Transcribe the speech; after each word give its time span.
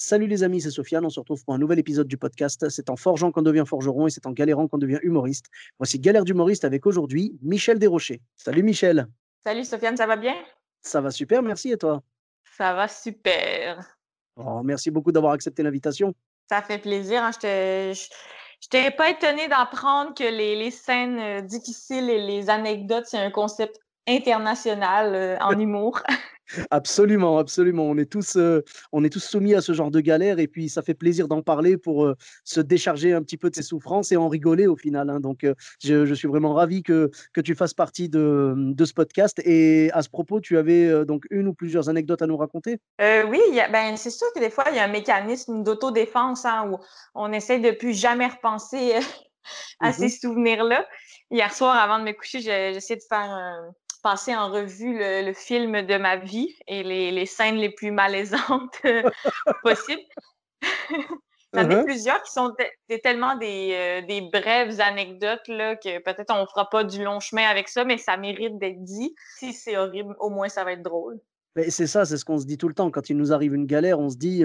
Salut 0.00 0.28
les 0.28 0.44
amis, 0.44 0.60
c'est 0.60 0.70
Sofiane. 0.70 1.04
On 1.04 1.10
se 1.10 1.18
retrouve 1.18 1.44
pour 1.44 1.54
un 1.54 1.58
nouvel 1.58 1.80
épisode 1.80 2.06
du 2.06 2.16
podcast. 2.16 2.68
C'est 2.68 2.88
en 2.88 2.94
forgeant 2.94 3.32
qu'on 3.32 3.42
devient 3.42 3.64
forgeron 3.66 4.06
et 4.06 4.10
c'est 4.10 4.26
en 4.26 4.30
galérant 4.30 4.68
qu'on 4.68 4.78
devient 4.78 5.00
humoriste. 5.02 5.46
Voici 5.76 5.98
Galère 5.98 6.22
d'humoriste 6.22 6.64
avec 6.64 6.86
aujourd'hui 6.86 7.36
Michel 7.42 7.80
Desrochers. 7.80 8.20
Salut 8.36 8.62
Michel. 8.62 9.08
Salut 9.42 9.64
Sofiane, 9.64 9.96
ça 9.96 10.06
va 10.06 10.14
bien? 10.14 10.36
Ça 10.82 11.00
va 11.00 11.10
super, 11.10 11.42
merci 11.42 11.72
et 11.72 11.76
toi? 11.76 12.00
Ça 12.56 12.74
va 12.74 12.86
super. 12.86 13.84
Oh, 14.36 14.62
merci 14.62 14.92
beaucoup 14.92 15.10
d'avoir 15.10 15.32
accepté 15.32 15.64
l'invitation. 15.64 16.14
Ça 16.48 16.62
fait 16.62 16.78
plaisir. 16.78 17.24
Hein. 17.24 17.32
Je 17.42 18.06
n'étais 18.72 18.92
pas 18.92 19.10
étonnée 19.10 19.48
d'apprendre 19.48 20.14
que 20.14 20.22
les, 20.22 20.54
les 20.54 20.70
scènes 20.70 21.18
euh, 21.18 21.40
difficiles 21.40 22.08
et 22.08 22.24
les 22.24 22.48
anecdotes, 22.50 23.06
c'est 23.08 23.18
un 23.18 23.32
concept 23.32 23.80
international 24.06 25.12
euh, 25.16 25.36
en 25.40 25.58
humour. 25.58 26.00
Absolument, 26.70 27.38
absolument. 27.38 27.84
On 27.84 27.96
est 27.98 28.10
tous, 28.10 28.36
euh, 28.36 28.62
on 28.92 29.04
est 29.04 29.10
tous 29.10 29.20
soumis 29.24 29.54
à 29.54 29.60
ce 29.60 29.72
genre 29.72 29.90
de 29.90 30.00
galère 30.00 30.38
et 30.38 30.48
puis 30.48 30.68
ça 30.68 30.82
fait 30.82 30.94
plaisir 30.94 31.28
d'en 31.28 31.42
parler 31.42 31.76
pour 31.76 32.04
euh, 32.06 32.14
se 32.44 32.60
décharger 32.60 33.12
un 33.12 33.22
petit 33.22 33.36
peu 33.36 33.50
de 33.50 33.54
ses 33.54 33.62
souffrances 33.62 34.12
et 34.12 34.16
en 34.16 34.28
rigoler 34.28 34.66
au 34.66 34.76
final. 34.76 35.10
hein. 35.10 35.20
Donc, 35.20 35.44
euh, 35.44 35.54
je, 35.82 36.06
je 36.06 36.14
suis 36.14 36.28
vraiment 36.28 36.54
ravi 36.54 36.82
que, 36.82 37.10
que 37.32 37.40
tu 37.40 37.54
fasses 37.54 37.74
partie 37.74 38.08
de, 38.08 38.54
de 38.56 38.84
ce 38.84 38.92
podcast. 38.94 39.40
Et 39.44 39.90
à 39.92 40.02
ce 40.02 40.08
propos, 40.08 40.40
tu 40.40 40.56
avais 40.58 41.04
donc 41.04 41.24
une 41.30 41.48
ou 41.48 41.54
plusieurs 41.54 41.88
anecdotes 41.88 42.22
à 42.22 42.26
nous 42.26 42.36
raconter? 42.36 42.78
Oui, 43.00 43.40
ben, 43.72 43.96
c'est 43.96 44.10
sûr 44.10 44.26
que 44.34 44.40
des 44.40 44.50
fois, 44.50 44.64
il 44.70 44.76
y 44.76 44.78
a 44.78 44.84
un 44.84 44.88
mécanisme 44.88 45.62
d'autodéfense 45.62 46.44
hein, 46.44 46.70
où 46.70 46.78
on 47.14 47.32
essaie 47.32 47.58
de 47.58 47.70
plus 47.70 47.92
jamais 47.94 48.26
repenser 48.26 48.92
à 49.80 49.88
Mhm. 49.88 49.92
ces 49.92 50.08
souvenirs-là. 50.08 50.86
Hier 51.30 51.52
soir, 51.52 51.76
avant 51.76 51.98
de 51.98 52.04
me 52.04 52.12
coucher, 52.12 52.38
essayé 52.38 52.96
de 52.96 53.04
faire 53.08 53.18
un- 53.20 53.70
passer 54.02 54.34
en 54.36 54.50
revue 54.50 54.98
le, 54.98 55.22
le 55.26 55.32
film 55.32 55.82
de 55.82 55.96
ma 55.98 56.16
vie 56.16 56.54
et 56.66 56.82
les, 56.82 57.10
les 57.10 57.26
scènes 57.26 57.56
les 57.56 57.70
plus 57.70 57.90
malaisantes 57.90 58.78
euh, 58.84 59.02
possibles. 59.62 60.02
J'en 61.54 61.70
ai 61.70 61.76
Mhm. 61.76 61.84
plusieurs 61.84 62.22
qui 62.22 62.30
sont 62.32 62.54
tellement 63.02 63.34
des, 63.36 63.70
euh, 63.72 64.06
des 64.06 64.20
brèves 64.20 64.80
anecdotes 64.80 65.48
là, 65.48 65.76
que 65.76 65.98
peut-être 66.00 66.32
on 66.34 66.46
fera 66.46 66.68
pas 66.68 66.84
du 66.84 67.02
long 67.02 67.20
chemin 67.20 67.48
avec 67.48 67.68
ça, 67.68 67.84
mais 67.84 67.96
ça 67.98 68.16
mérite 68.18 68.58
d'être 68.58 68.82
dit. 68.84 69.14
Si 69.38 69.52
c'est 69.54 69.76
horrible, 69.76 70.14
au 70.18 70.28
moins 70.30 70.48
ça 70.50 70.64
va 70.64 70.72
être 70.72 70.82
drôle. 70.82 71.18
C'est 71.68 71.86
ça, 71.86 72.04
c'est 72.04 72.16
ce 72.16 72.24
qu'on 72.24 72.38
se 72.38 72.46
dit 72.46 72.58
tout 72.58 72.68
le 72.68 72.74
temps. 72.74 72.90
Quand 72.90 73.10
il 73.10 73.16
nous 73.16 73.32
arrive 73.32 73.54
une 73.54 73.66
galère, 73.66 73.98
on 73.98 74.08
se 74.10 74.16
dit 74.16 74.42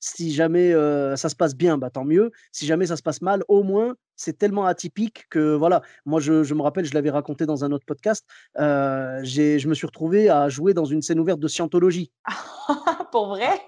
si 0.00 0.32
jamais 0.32 0.72
ça 1.16 1.28
se 1.28 1.36
passe 1.36 1.54
bien, 1.54 1.78
bah, 1.78 1.90
tant 1.90 2.04
mieux. 2.04 2.32
Si 2.52 2.66
jamais 2.66 2.86
ça 2.86 2.96
se 2.96 3.02
passe 3.02 3.22
mal, 3.22 3.42
au 3.48 3.62
moins 3.62 3.94
c'est 4.16 4.38
tellement 4.38 4.64
atypique 4.64 5.24
que 5.28 5.54
voilà. 5.54 5.82
Moi, 6.06 6.20
je, 6.20 6.54
me 6.54 6.62
rappelle, 6.62 6.84
je 6.84 6.94
l'avais 6.94 7.10
raconté 7.10 7.46
dans 7.46 7.64
un 7.64 7.72
autre 7.72 7.84
podcast. 7.86 8.24
je 8.56 9.68
me 9.68 9.74
suis 9.74 9.86
retrouvé 9.86 10.28
à 10.28 10.48
jouer 10.48 10.74
dans 10.74 10.84
une 10.84 11.02
scène 11.02 11.20
ouverte 11.20 11.40
de 11.40 11.48
scientologie. 11.48 12.12
Pour 13.12 13.28
vrai? 13.28 13.60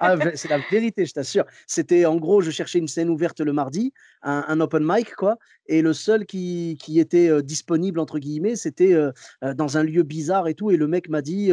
Ah, 0.00 0.16
c'est 0.34 0.48
la 0.48 0.58
vérité, 0.70 1.06
je 1.06 1.12
t'assure. 1.14 1.44
C'était 1.66 2.04
en 2.04 2.16
gros, 2.16 2.40
je 2.40 2.50
cherchais 2.50 2.78
une 2.78 2.88
scène 2.88 3.08
ouverte 3.08 3.40
le 3.40 3.52
mardi, 3.52 3.92
un, 4.22 4.60
open 4.60 4.82
mic, 4.84 5.14
quoi. 5.14 5.38
Et 5.66 5.82
le 5.82 5.92
seul 5.92 6.26
qui, 6.26 6.76
qui 6.80 6.98
était 6.98 7.28
euh, 7.28 7.42
disponible, 7.42 7.98
entre 7.98 8.18
guillemets, 8.18 8.56
c'était 8.56 8.92
euh, 8.92 9.12
euh, 9.44 9.54
dans 9.54 9.78
un 9.78 9.82
lieu 9.82 10.02
bizarre 10.02 10.48
et 10.48 10.54
tout. 10.54 10.70
Et 10.70 10.76
le 10.76 10.86
mec 10.86 11.08
m'a 11.08 11.22
dit 11.22 11.50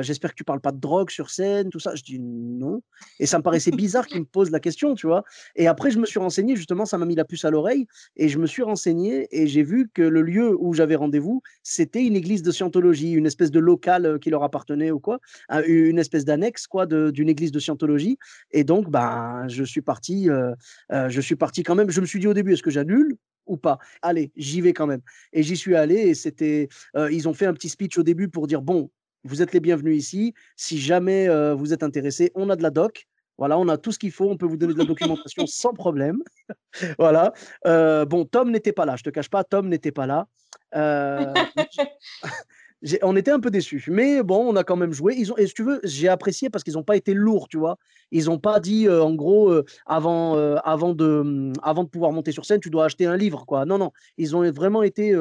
J'espère 0.00 0.30
que 0.30 0.36
tu 0.36 0.44
parles 0.44 0.60
pas 0.60 0.72
de 0.72 0.80
drogue 0.80 1.10
sur 1.10 1.30
scène, 1.30 1.70
tout 1.70 1.78
ça. 1.78 1.94
Je 1.94 2.02
dis 2.02 2.18
non. 2.18 2.82
Et 3.20 3.26
ça 3.26 3.38
me 3.38 3.42
paraissait 3.42 3.70
bizarre 3.70 4.06
qu'il 4.06 4.20
me 4.20 4.24
pose 4.24 4.50
la 4.50 4.60
question, 4.60 4.94
tu 4.94 5.06
vois. 5.06 5.24
Et 5.54 5.66
après, 5.66 5.90
je 5.90 5.98
me 5.98 6.06
suis 6.06 6.18
renseigné, 6.18 6.56
justement, 6.56 6.86
ça 6.86 6.98
m'a 6.98 7.06
mis 7.06 7.14
la 7.14 7.24
puce 7.24 7.44
à 7.44 7.50
l'oreille. 7.50 7.86
Et 8.16 8.28
je 8.28 8.38
me 8.38 8.46
suis 8.46 8.62
renseigné 8.62 9.28
et 9.30 9.46
j'ai 9.46 9.62
vu 9.62 9.88
que 9.92 10.02
le 10.02 10.22
lieu 10.22 10.56
où 10.58 10.74
j'avais 10.74 10.96
rendez-vous, 10.96 11.42
c'était 11.62 12.04
une 12.04 12.16
église 12.16 12.42
de 12.42 12.50
scientologie, 12.50 13.12
une 13.12 13.26
espèce 13.26 13.50
de 13.50 13.60
local 13.60 14.18
qui 14.20 14.30
leur 14.30 14.42
appartenait 14.42 14.90
ou 14.90 14.98
quoi 14.98 15.20
un- 15.48 15.62
une 15.62 15.98
espèce 15.98 16.24
d'annexe 16.24 16.66
quoi 16.66 16.86
d'une 16.86 17.28
église 17.28 17.51
de 17.52 17.60
scientologie 17.60 18.18
et 18.50 18.64
donc 18.64 18.90
ben 18.90 19.46
je 19.48 19.64
suis 19.64 19.82
parti 19.82 20.28
euh, 20.28 20.54
euh, 20.92 21.08
je 21.08 21.20
suis 21.20 21.36
parti 21.36 21.62
quand 21.62 21.74
même. 21.74 21.90
Je 21.90 22.00
me 22.00 22.06
suis 22.06 22.20
dit 22.20 22.26
au 22.26 22.34
début 22.34 22.52
est-ce 22.52 22.62
que 22.62 22.70
j'annule 22.70 23.16
ou 23.46 23.56
pas? 23.56 23.78
Allez 24.02 24.32
j'y 24.36 24.60
vais 24.60 24.72
quand 24.72 24.86
même. 24.86 25.02
Et 25.32 25.42
j'y 25.42 25.56
suis 25.56 25.76
allé 25.76 25.94
et 25.94 26.14
c'était 26.14 26.68
euh, 26.96 27.10
ils 27.12 27.28
ont 27.28 27.34
fait 27.34 27.46
un 27.46 27.54
petit 27.54 27.68
speech 27.68 27.98
au 27.98 28.02
début 28.02 28.28
pour 28.28 28.46
dire 28.46 28.62
bon 28.62 28.90
vous 29.24 29.40
êtes 29.40 29.52
les 29.52 29.60
bienvenus 29.60 29.96
ici. 29.96 30.34
Si 30.56 30.78
jamais 30.78 31.28
vous 31.54 31.72
êtes 31.72 31.82
intéressés 31.82 32.32
on 32.34 32.50
a 32.50 32.56
de 32.56 32.62
la 32.62 32.70
doc. 32.70 33.06
Voilà, 33.38 33.58
on 33.58 33.68
a 33.68 33.78
tout 33.78 33.92
ce 33.92 33.98
qu'il 33.98 34.12
faut, 34.12 34.28
on 34.30 34.36
peut 34.36 34.46
vous 34.46 34.56
donner 34.56 34.74
de 34.74 34.78
la 34.78 34.84
documentation 34.84 35.46
sans 35.48 35.72
problème. 35.72 36.22
voilà. 36.98 37.32
Euh, 37.66 38.04
bon, 38.04 38.24
Tom 38.24 38.50
n'était 38.50 38.72
pas 38.72 38.84
là, 38.84 38.96
je 38.96 39.02
te 39.02 39.10
cache 39.10 39.30
pas, 39.30 39.42
Tom 39.42 39.68
n'était 39.68 39.92
pas 39.92 40.06
là. 40.06 40.28
Euh, 40.74 41.32
on 43.02 43.16
était 43.16 43.30
un 43.30 43.40
peu 43.40 43.50
déçus. 43.50 43.84
Mais 43.88 44.22
bon, 44.22 44.52
on 44.52 44.56
a 44.56 44.64
quand 44.64 44.76
même 44.76 44.92
joué. 44.92 45.14
Ils 45.16 45.32
ont, 45.32 45.36
et 45.36 45.46
si 45.46 45.54
tu 45.54 45.62
veux, 45.62 45.80
j'ai 45.84 46.08
apprécié 46.08 46.50
parce 46.50 46.64
qu'ils 46.64 46.74
n'ont 46.74 46.82
pas 46.82 46.96
été 46.96 47.14
lourds, 47.14 47.48
tu 47.48 47.58
vois. 47.58 47.78
Ils 48.10 48.26
n'ont 48.26 48.38
pas 48.38 48.60
dit, 48.60 48.88
euh, 48.88 49.02
en 49.02 49.14
gros, 49.14 49.50
euh, 49.50 49.64
avant, 49.86 50.36
euh, 50.36 50.56
avant, 50.64 50.94
de, 50.94 51.20
hum, 51.20 51.52
avant 51.62 51.84
de 51.84 51.88
pouvoir 51.88 52.12
monter 52.12 52.32
sur 52.32 52.44
scène, 52.44 52.60
tu 52.60 52.70
dois 52.70 52.86
acheter 52.86 53.06
un 53.06 53.16
livre, 53.16 53.44
quoi. 53.46 53.64
Non, 53.64 53.78
non. 53.78 53.92
Ils 54.18 54.36
ont 54.36 54.50
vraiment 54.50 54.82
été 54.82 55.16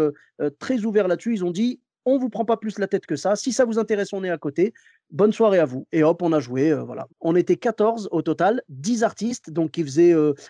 très 0.59 0.85
ouverts 0.85 1.07
là-dessus. 1.07 1.33
Ils 1.33 1.45
ont 1.45 1.51
dit, 1.51 1.79
on 2.05 2.17
vous 2.17 2.29
prend 2.29 2.45
pas 2.45 2.57
plus 2.57 2.79
la 2.79 2.87
tête 2.87 3.05
que 3.05 3.15
ça. 3.15 3.35
Si 3.35 3.51
ça 3.53 3.65
vous 3.65 3.79
intéresse, 3.79 4.13
on 4.13 4.23
est 4.23 4.29
à 4.29 4.37
côté. 4.37 4.73
Bonne 5.11 5.33
soirée 5.33 5.59
à 5.59 5.65
vous. 5.65 5.87
Et 5.91 6.03
hop, 6.03 6.21
on 6.21 6.31
a 6.33 6.39
joué. 6.39 6.71
euh, 6.71 6.83
voilà. 6.83 7.07
On 7.19 7.35
était 7.35 7.57
14 7.57 8.09
au 8.11 8.21
total, 8.21 8.61
10 8.69 9.03
artistes. 9.03 9.49
Donc, 9.51 9.77
euh, 9.77 9.83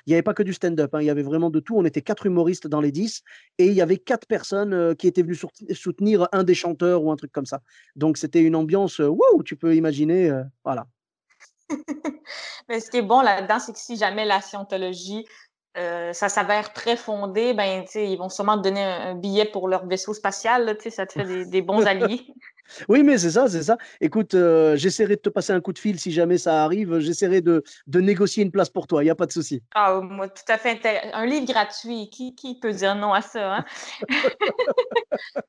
il 0.05 0.09
n'y 0.09 0.13
avait 0.13 0.21
pas 0.21 0.33
que 0.33 0.43
du 0.43 0.53
stand-up. 0.53 0.93
hein, 0.93 1.01
il 1.01 1.05
y 1.05 1.09
avait 1.09 1.23
vraiment 1.23 1.49
de 1.49 1.59
tout. 1.59 1.75
On 1.77 1.85
était 1.85 2.01
quatre 2.01 2.25
humoristes 2.25 2.67
dans 2.67 2.81
les 2.81 2.91
10. 2.91 3.23
Et 3.57 3.67
il 3.67 3.73
y 3.73 3.81
avait 3.81 3.97
quatre 3.97 4.27
personnes 4.27 4.73
euh, 4.73 4.93
qui 4.95 5.07
étaient 5.07 5.23
venues 5.23 5.39
soutenir 5.73 6.27
un 6.31 6.43
des 6.43 6.55
chanteurs 6.55 7.03
ou 7.03 7.11
un 7.11 7.15
truc 7.15 7.31
comme 7.31 7.45
ça. 7.45 7.61
Donc, 7.95 8.17
c'était 8.17 8.41
une 8.41 8.55
ambiance. 8.55 8.99
Wow, 8.99 9.43
tu 9.43 9.55
peux 9.55 9.75
imaginer. 9.75 10.31
voilà. 10.63 10.87
Mais 12.69 12.79
ce 12.79 12.89
qui 12.89 12.97
est 12.97 13.01
bon 13.01 13.21
là-dedans, 13.21 13.59
c'est 13.59 13.73
que 13.73 13.79
si 13.79 13.97
jamais 13.97 14.25
la 14.25 14.41
scientologie, 14.41 15.25
euh, 15.77 16.11
ça 16.13 16.29
s'avère 16.29 16.73
très 16.73 16.97
fondé, 16.97 17.53
ben, 17.53 17.83
tu 17.83 17.91
sais, 17.91 18.09
ils 18.09 18.17
vont 18.17 18.29
sûrement 18.29 18.57
te 18.57 18.63
donner 18.63 18.83
un, 18.83 19.11
un 19.11 19.15
billet 19.15 19.45
pour 19.45 19.67
leur 19.67 19.85
vaisseau 19.85 20.13
spatial, 20.13 20.65
là, 20.65 20.75
tu 20.75 20.83
sais, 20.83 20.89
ça 20.89 21.05
te 21.05 21.13
fait 21.13 21.25
des, 21.25 21.45
des 21.45 21.61
bons 21.61 21.85
alliés. 21.87 22.25
Oui, 22.87 23.03
mais 23.03 23.17
c'est 23.17 23.31
ça, 23.31 23.47
c'est 23.49 23.63
ça. 23.63 23.77
Écoute, 23.99 24.33
euh, 24.33 24.75
j'essaierai 24.75 25.15
de 25.15 25.21
te 25.21 25.29
passer 25.29 25.53
un 25.53 25.61
coup 25.61 25.73
de 25.73 25.79
fil 25.79 25.99
si 25.99 26.11
jamais 26.11 26.37
ça 26.37 26.63
arrive. 26.63 26.99
J'essaierai 26.99 27.41
de, 27.41 27.63
de 27.87 27.99
négocier 27.99 28.43
une 28.43 28.51
place 28.51 28.69
pour 28.69 28.87
toi. 28.87 29.01
Il 29.03 29.05
n'y 29.05 29.11
a 29.11 29.15
pas 29.15 29.25
de 29.25 29.31
souci. 29.31 29.61
Ah, 29.75 29.99
moi, 30.01 30.27
tout 30.29 30.43
à 30.47 30.57
fait. 30.57 30.79
Un 31.13 31.25
livre 31.25 31.45
gratuit, 31.45 32.09
qui, 32.09 32.35
qui 32.35 32.59
peut 32.59 32.71
dire 32.73 32.95
non 32.95 33.13
à 33.13 33.21
ça, 33.21 33.55
hein? 33.57 33.65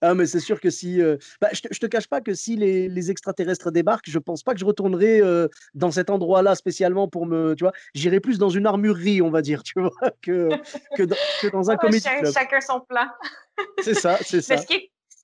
Ah, 0.00 0.14
mais 0.14 0.26
c'est 0.26 0.38
sûr 0.38 0.60
que 0.60 0.70
si. 0.70 1.00
euh, 1.02 1.16
bah, 1.40 1.48
je, 1.52 1.60
te, 1.60 1.68
je 1.72 1.80
te 1.80 1.86
cache 1.86 2.06
pas 2.06 2.20
que 2.20 2.34
si 2.34 2.54
les, 2.56 2.88
les 2.88 3.10
extraterrestres 3.10 3.72
débarquent, 3.72 4.08
je 4.08 4.18
pense 4.20 4.44
pas 4.44 4.54
que 4.54 4.60
je 4.60 4.64
retournerai 4.64 5.20
euh, 5.20 5.48
dans 5.74 5.90
cet 5.90 6.08
endroit-là 6.08 6.54
spécialement 6.54 7.08
pour 7.08 7.26
me. 7.26 7.54
Tu 7.56 7.64
vois, 7.64 7.72
j'irai 7.92 8.20
plus 8.20 8.38
dans 8.38 8.48
une 8.48 8.66
armurerie, 8.66 9.22
on 9.22 9.30
va 9.30 9.42
dire, 9.42 9.64
tu 9.64 9.80
vois, 9.80 9.90
que, 10.22 10.50
que, 10.96 11.02
dans, 11.02 11.16
que 11.42 11.48
dans 11.48 11.68
un 11.70 11.76
comédie 11.78 12.06
club. 12.20 12.32
chacun 12.32 12.60
son 12.60 12.80
plan. 12.80 13.06
C'est 13.82 13.94
ça, 13.94 14.18
c'est 14.20 14.40
ça. 14.40 14.54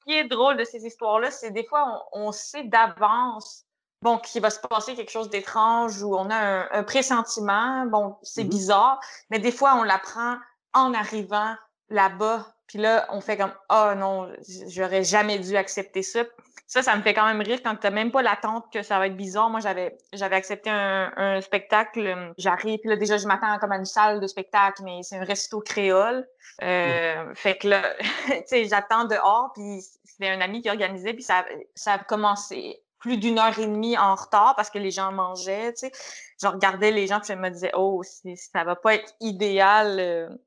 Qui 0.06 0.14
est, 0.14 0.24
drôle 0.24 0.56
de 0.56 0.64
ces 0.64 0.84
histoires-là, 0.84 1.30
c'est 1.30 1.50
des 1.50 1.64
fois, 1.64 2.06
on, 2.12 2.28
on 2.28 2.32
sait 2.32 2.64
d'avance 2.64 3.64
bon, 4.02 4.18
qu'il 4.18 4.42
va 4.42 4.50
se 4.50 4.58
passer 4.60 4.94
quelque 4.96 5.10
chose 5.12 5.30
d'étrange 5.30 6.02
ou 6.02 6.16
on 6.16 6.28
a 6.30 6.36
un, 6.36 6.68
un 6.72 6.82
pressentiment. 6.82 7.86
Bon, 7.86 8.16
c'est 8.22 8.44
Mhm. 8.44 8.50
bizarre, 8.50 9.00
mais 9.30 9.38
des 9.38 9.52
fois, 9.52 9.74
on 9.76 9.84
l'apprend 9.84 10.36
en 10.74 10.92
arrivant 10.94 11.54
là-bas. 11.88 12.46
Puis 12.72 12.80
là, 12.80 13.06
on 13.10 13.20
fait 13.20 13.36
comme 13.36 13.52
Ah 13.68 13.94
non, 13.94 14.32
j'aurais 14.68 15.04
jamais 15.04 15.38
dû 15.38 15.54
accepter 15.58 16.02
ça. 16.02 16.22
Ça, 16.66 16.80
ça 16.80 16.96
me 16.96 17.02
fait 17.02 17.12
quand 17.12 17.26
même 17.26 17.42
rire 17.42 17.60
quand 17.62 17.76
tu 17.76 17.86
n'as 17.86 17.90
même 17.90 18.10
pas 18.10 18.22
l'attente 18.22 18.64
que 18.72 18.82
ça 18.82 18.98
va 18.98 19.08
être 19.08 19.16
bizarre. 19.16 19.50
Moi, 19.50 19.60
j'avais 19.60 19.98
j'avais 20.14 20.36
accepté 20.36 20.70
un, 20.70 21.12
un 21.18 21.40
spectacle. 21.42 22.00
euh, 22.00 22.32
J'arrive, 22.38 22.78
puis 22.78 22.88
là, 22.88 22.96
déjà, 22.96 23.18
je 23.18 23.26
m'attends 23.26 23.58
comme 23.58 23.72
à 23.72 23.76
une 23.76 23.84
salle 23.84 24.20
de 24.20 24.26
spectacle, 24.26 24.82
mais 24.82 25.02
c'est 25.02 25.18
un 25.18 25.24
resto 25.24 25.60
créole. 25.60 26.26
Euh, 26.62 27.34
Fait 27.34 27.58
que 27.58 27.68
là, 27.68 27.82
tu 28.26 28.42
sais, 28.46 28.64
j'attends 28.64 29.04
dehors, 29.04 29.50
puis 29.54 29.82
c'était 30.06 30.30
un 30.30 30.40
ami 30.40 30.62
qui 30.62 30.70
organisait, 30.70 31.12
puis 31.12 31.22
ça, 31.22 31.44
ça 31.74 31.92
a 31.94 31.98
commencé 31.98 32.82
plus 33.00 33.18
d'une 33.18 33.38
heure 33.38 33.58
et 33.58 33.66
demie 33.66 33.98
en 33.98 34.14
retard 34.14 34.54
parce 34.56 34.70
que 34.70 34.78
les 34.78 34.92
gens 34.92 35.12
mangeaient, 35.12 35.74
tu 35.74 35.88
sais. 35.88 35.92
Je 36.40 36.46
regardais 36.46 36.90
les 36.90 37.06
gens, 37.06 37.20
puis 37.20 37.34
je 37.34 37.38
me 37.38 37.50
disais, 37.50 37.72
oh, 37.74 38.02
ça 38.02 38.64
va 38.64 38.76
pas 38.76 38.94
être 38.94 39.12
idéal. 39.20 40.38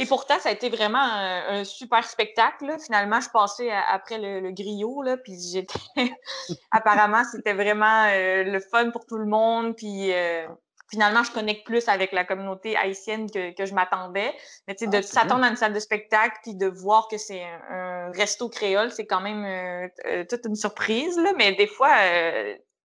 Et 0.00 0.06
pourtant, 0.06 0.38
ça 0.38 0.48
a 0.48 0.52
été 0.52 0.70
vraiment 0.70 0.98
un, 0.98 1.62
super 1.62 2.08
spectacle. 2.08 2.74
Finalement, 2.82 3.20
je 3.20 3.28
passais 3.28 3.70
après 3.70 4.16
le, 4.16 4.50
griot, 4.50 5.02
là, 5.02 5.18
puis 5.18 5.34
j'étais. 5.38 5.78
Apparemment, 6.70 7.22
c'était 7.30 7.52
vraiment 7.52 8.06
euh, 8.06 8.42
le 8.44 8.60
fun 8.60 8.92
pour 8.92 9.04
tout 9.04 9.18
le 9.18 9.26
monde. 9.26 9.76
Puis 9.76 10.10
euh, 10.14 10.48
finalement, 10.90 11.22
je 11.22 11.30
connecte 11.32 11.66
plus 11.66 11.86
avec 11.86 12.12
la 12.12 12.24
communauté 12.24 12.78
haïtienne 12.78 13.30
que, 13.30 13.54
que 13.54 13.66
je 13.66 13.74
m'attendais. 13.74 14.32
Mais 14.66 14.74
tu 14.74 14.86
sais, 14.86 14.90
de 14.90 14.96
ah, 14.96 15.02
s'attendre 15.02 15.44
à 15.44 15.48
une 15.48 15.56
salle 15.56 15.74
de 15.74 15.80
spectacle 15.80 16.38
puis 16.42 16.54
de 16.54 16.66
voir 16.66 17.06
que 17.08 17.18
c'est 17.18 17.44
un, 17.68 18.10
resto 18.12 18.48
créole, 18.48 18.90
c'est 18.92 19.06
quand 19.06 19.20
même 19.20 19.44
euh, 19.44 20.24
toute 20.24 20.46
une 20.46 20.56
surprise. 20.56 21.18
Là. 21.18 21.34
Mais 21.36 21.52
des 21.52 21.66
fois, 21.66 21.94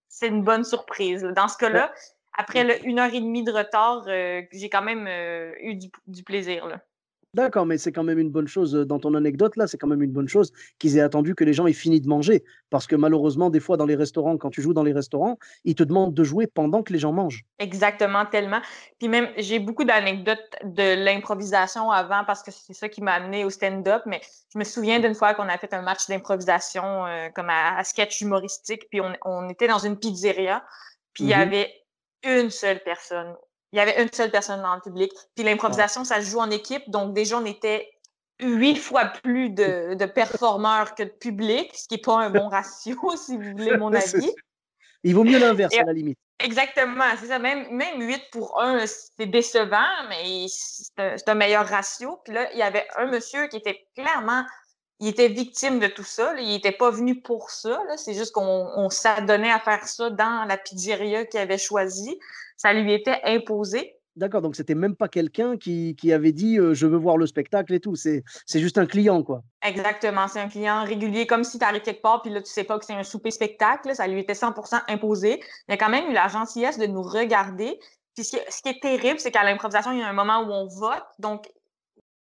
c'est 0.09 0.27
une 0.27 0.43
bonne 0.43 0.65
surprise. 0.65 1.23
Dans 1.33 1.47
ce 1.47 1.57
cas-là, 1.59 1.93
après 2.37 2.81
une 2.83 2.99
heure 2.99 3.13
et 3.13 3.21
demie 3.21 3.45
de 3.45 3.53
retard, 3.53 4.03
j'ai 4.05 4.69
quand 4.69 4.81
même 4.81 5.07
eu 5.61 5.75
du, 5.75 5.89
du 6.07 6.21
plaisir. 6.21 6.67
Là. 6.67 6.81
D'accord, 7.35 7.65
mais 7.65 7.77
c'est 7.77 7.91
quand 7.91 8.05
même 8.05 8.17
une 8.17 8.29
bonne 8.29 8.47
chose 8.47 8.71
dans 8.71 8.97
ton 8.97 9.13
anecdote 9.13 9.57
là, 9.57 9.67
c'est 9.67 9.77
quand 9.77 9.87
même 9.87 10.01
une 10.01 10.13
bonne 10.13 10.29
chose 10.29 10.53
qu'ils 10.79 10.95
aient 10.95 11.01
attendu 11.01 11.35
que 11.35 11.43
les 11.43 11.51
gens 11.51 11.67
aient 11.67 11.73
fini 11.73 11.99
de 11.99 12.07
manger. 12.07 12.45
Parce 12.69 12.87
que 12.87 12.95
malheureusement, 12.95 13.49
des 13.49 13.59
fois 13.59 13.75
dans 13.75 13.85
les 13.85 13.97
restaurants, 13.97 14.37
quand 14.37 14.49
tu 14.49 14.61
joues 14.61 14.73
dans 14.73 14.83
les 14.83 14.93
restaurants, 14.93 15.37
ils 15.65 15.75
te 15.75 15.83
demandent 15.83 16.13
de 16.13 16.23
jouer 16.23 16.47
pendant 16.47 16.81
que 16.81 16.93
les 16.93 16.99
gens 16.99 17.11
mangent. 17.11 17.43
Exactement, 17.59 18.25
tellement. 18.25 18.61
Puis 18.99 19.09
même, 19.09 19.27
j'ai 19.35 19.59
beaucoup 19.59 19.83
d'anecdotes 19.83 20.49
de 20.63 21.03
l'improvisation 21.03 21.91
avant 21.91 22.23
parce 22.23 22.41
que 22.41 22.51
c'est 22.51 22.73
ça 22.73 22.87
qui 22.87 23.01
m'a 23.01 23.11
amené 23.11 23.43
au 23.43 23.49
stand-up. 23.49 24.03
Mais 24.05 24.21
je 24.53 24.57
me 24.57 24.63
souviens 24.63 25.01
d'une 25.01 25.13
fois 25.13 25.33
qu'on 25.33 25.49
a 25.49 25.57
fait 25.57 25.73
un 25.73 25.81
match 25.81 26.07
d'improvisation 26.07 27.03
comme 27.35 27.49
à, 27.49 27.83
sketch 27.83 28.21
humoristique, 28.21 28.87
puis 28.89 29.01
on, 29.25 29.49
était 29.49 29.67
dans 29.67 29.79
une 29.79 29.97
pizzeria, 29.99 30.63
puis 31.11 31.25
il 31.25 31.29
y 31.31 31.35
mmh 31.35 31.39
avait 31.39 31.73
une 32.23 32.49
seule 32.49 32.79
personne 32.79 33.35
il 33.75 33.79
y 33.79 33.81
avait 33.81 34.01
une 34.01 34.09
seule 34.13 34.31
personne 34.31 34.61
dans 34.61 34.75
le 34.75 34.79
public. 34.79 35.11
Puis 35.35 35.43
l'improvisation, 35.43 36.05
ça 36.05 36.21
se 36.21 36.29
joue 36.29 36.39
en 36.39 36.49
équipe. 36.49 36.89
Donc, 36.89 37.13
déjà, 37.13 37.37
on 37.37 37.45
était 37.45 37.91
huit 38.39 38.77
fois 38.77 39.07
plus 39.21 39.49
de, 39.49 39.95
de 39.95 40.05
performeurs 40.05 40.95
que 40.95 41.03
de 41.03 41.09
public, 41.09 41.71
ce 41.75 41.85
qui 41.89 41.95
n'est 41.95 42.01
pas 42.01 42.15
un 42.19 42.29
bon 42.29 42.47
ratio, 42.47 42.95
si 43.17 43.35
vous 43.35 43.51
voulez 43.51 43.75
mon 43.75 43.93
avis. 43.93 44.31
Il 45.03 45.13
vaut 45.13 45.25
mieux 45.25 45.39
l'inverse, 45.39 45.75
à 45.77 45.83
la 45.83 45.91
limite. 45.91 46.17
Exactement, 46.39 47.03
c'est 47.19 47.27
ça. 47.27 47.37
Même, 47.37 47.69
même 47.69 48.01
8 48.01 48.21
pour 48.31 48.61
1, 48.61 48.85
c'est 48.87 49.25
décevant, 49.25 50.07
mais 50.07 50.45
c'est 50.47 51.29
un, 51.29 51.35
meilleur 51.35 51.67
ratio. 51.67 52.21
Puis 52.23 52.33
là, 52.33 52.49
il 52.53 52.59
y 52.59 52.63
avait 52.63 52.87
un 52.95 53.07
monsieur 53.07 53.47
qui 53.47 53.57
était 53.57 53.85
clairement, 53.93 54.45
il 55.01 55.09
était 55.09 55.27
victime 55.27 55.79
de 55.79 55.87
tout 55.87 56.03
ça. 56.03 56.33
Il 56.39 56.47
n'était 56.47 56.71
pas 56.71 56.91
venu 56.91 57.21
pour 57.21 57.49
ça. 57.49 57.81
C'est 57.97 58.13
juste 58.13 58.31
qu'on 58.31 58.89
s'adonnait 58.89 59.51
à 59.51 59.59
faire 59.59 59.85
ça 59.85 60.09
dans 60.09 60.45
la 60.45 60.57
pizzeria 60.57 61.25
qu'il 61.25 61.41
avait 61.41 61.57
choisie 61.57 62.17
ça 62.57 62.73
lui 62.73 62.93
était 62.93 63.19
imposé. 63.23 63.95
D'accord, 64.15 64.41
donc 64.41 64.55
c'était 64.55 64.75
même 64.75 64.95
pas 64.95 65.09
quelqu'un 65.09 65.57
qui, 65.57 65.93
qui, 65.97 66.13
avait 66.13 66.31
dit 66.31 66.57
euh, 66.57 66.73
je 66.73 66.87
veux 66.87 66.97
voir 66.97 67.17
le 67.17 67.27
spectacle 67.27 67.73
et 67.73 67.81
tout. 67.81 67.95
C'est, 67.95 68.23
c'est 68.45 68.61
juste 68.61 68.77
un 68.77 68.85
client, 68.85 69.23
quoi. 69.23 69.41
Exactement, 69.61 70.29
c'est 70.29 70.39
un 70.39 70.47
client 70.47 70.85
régulier, 70.85 71.27
comme 71.27 71.43
si 71.43 71.59
tu 71.59 71.65
arrives 71.65 71.81
quelque 71.81 72.01
part, 72.01 72.21
puis 72.21 72.31
là, 72.31 72.41
tu 72.41 72.49
sais 72.49 72.63
pas 72.63 72.79
que 72.79 72.85
c'est 72.85 72.93
un 72.93 73.03
souper 73.03 73.31
spectacle. 73.31 73.93
Ça 73.93 74.07
lui 74.07 74.21
était 74.21 74.33
100% 74.33 74.83
imposé. 74.87 75.41
Il 75.67 75.73
a 75.73 75.77
quand 75.77 75.89
même 75.89 76.09
eu 76.09 76.13
la 76.13 76.29
gentillesse 76.29 76.77
de 76.77 76.85
nous 76.85 77.01
regarder. 77.01 77.77
Puis 78.15 78.23
ce 78.23 78.61
qui, 78.61 78.69
est 78.69 78.81
terrible, 78.81 79.19
c'est 79.19 79.31
qu'à 79.31 79.43
l'improvisation, 79.43 79.91
il 79.91 79.99
y 79.99 80.01
a 80.01 80.07
un 80.07 80.13
moment 80.13 80.39
où 80.39 80.51
on 80.51 80.67
vote. 80.67 81.03
Donc, 81.19 81.51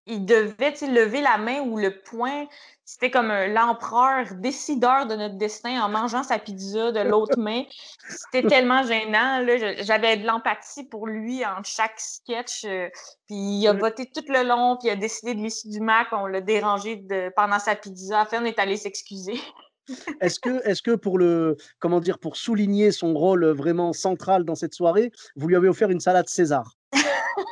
il 0.06 0.24
devait 0.24 0.72
lever 0.80 1.20
la 1.20 1.36
main 1.36 1.60
ou 1.60 1.76
le 1.76 2.00
poing. 2.00 2.46
C'était 2.92 3.10
comme 3.10 3.32
l'empereur 3.32 4.26
décideur 4.34 5.06
de 5.06 5.16
notre 5.16 5.36
destin 5.38 5.82
en 5.82 5.88
mangeant 5.88 6.22
sa 6.22 6.38
pizza 6.38 6.92
de 6.92 7.00
l'autre 7.00 7.38
main. 7.38 7.62
C'était 8.06 8.46
tellement 8.46 8.82
gênant. 8.82 9.46
J'avais 9.80 10.18
de 10.18 10.26
l'empathie 10.26 10.84
pour 10.84 11.06
lui 11.06 11.42
en 11.42 11.62
chaque 11.64 11.98
sketch. 11.98 12.66
Euh, 12.66 12.90
puis 13.26 13.60
il 13.60 13.66
a 13.66 13.72
voté 13.72 14.10
tout 14.14 14.24
le 14.28 14.46
long, 14.46 14.76
puis 14.76 14.88
il 14.88 14.90
a 14.90 14.96
décidé 14.96 15.32
de 15.32 15.40
l'issue 15.40 15.70
du 15.70 15.80
Mac. 15.80 16.08
On 16.12 16.26
l'a 16.26 16.42
dérangé 16.42 16.96
de, 16.96 17.32
pendant 17.34 17.58
sa 17.58 17.76
pizza. 17.76 18.20
À 18.20 18.28
on 18.34 18.44
est 18.44 18.58
allé 18.58 18.76
s'excuser. 18.76 19.40
Est-ce 20.20 20.38
que, 20.38 20.68
est 20.68 20.82
que 20.82 20.94
pour 20.94 21.16
le, 21.16 21.56
comment 21.78 21.98
dire, 21.98 22.18
pour 22.18 22.36
souligner 22.36 22.92
son 22.92 23.14
rôle 23.14 23.46
vraiment 23.46 23.94
central 23.94 24.44
dans 24.44 24.54
cette 24.54 24.74
soirée, 24.74 25.12
vous 25.34 25.48
lui 25.48 25.56
avez 25.56 25.68
offert 25.68 25.88
une 25.88 26.00
salade 26.00 26.28
César? 26.28 26.76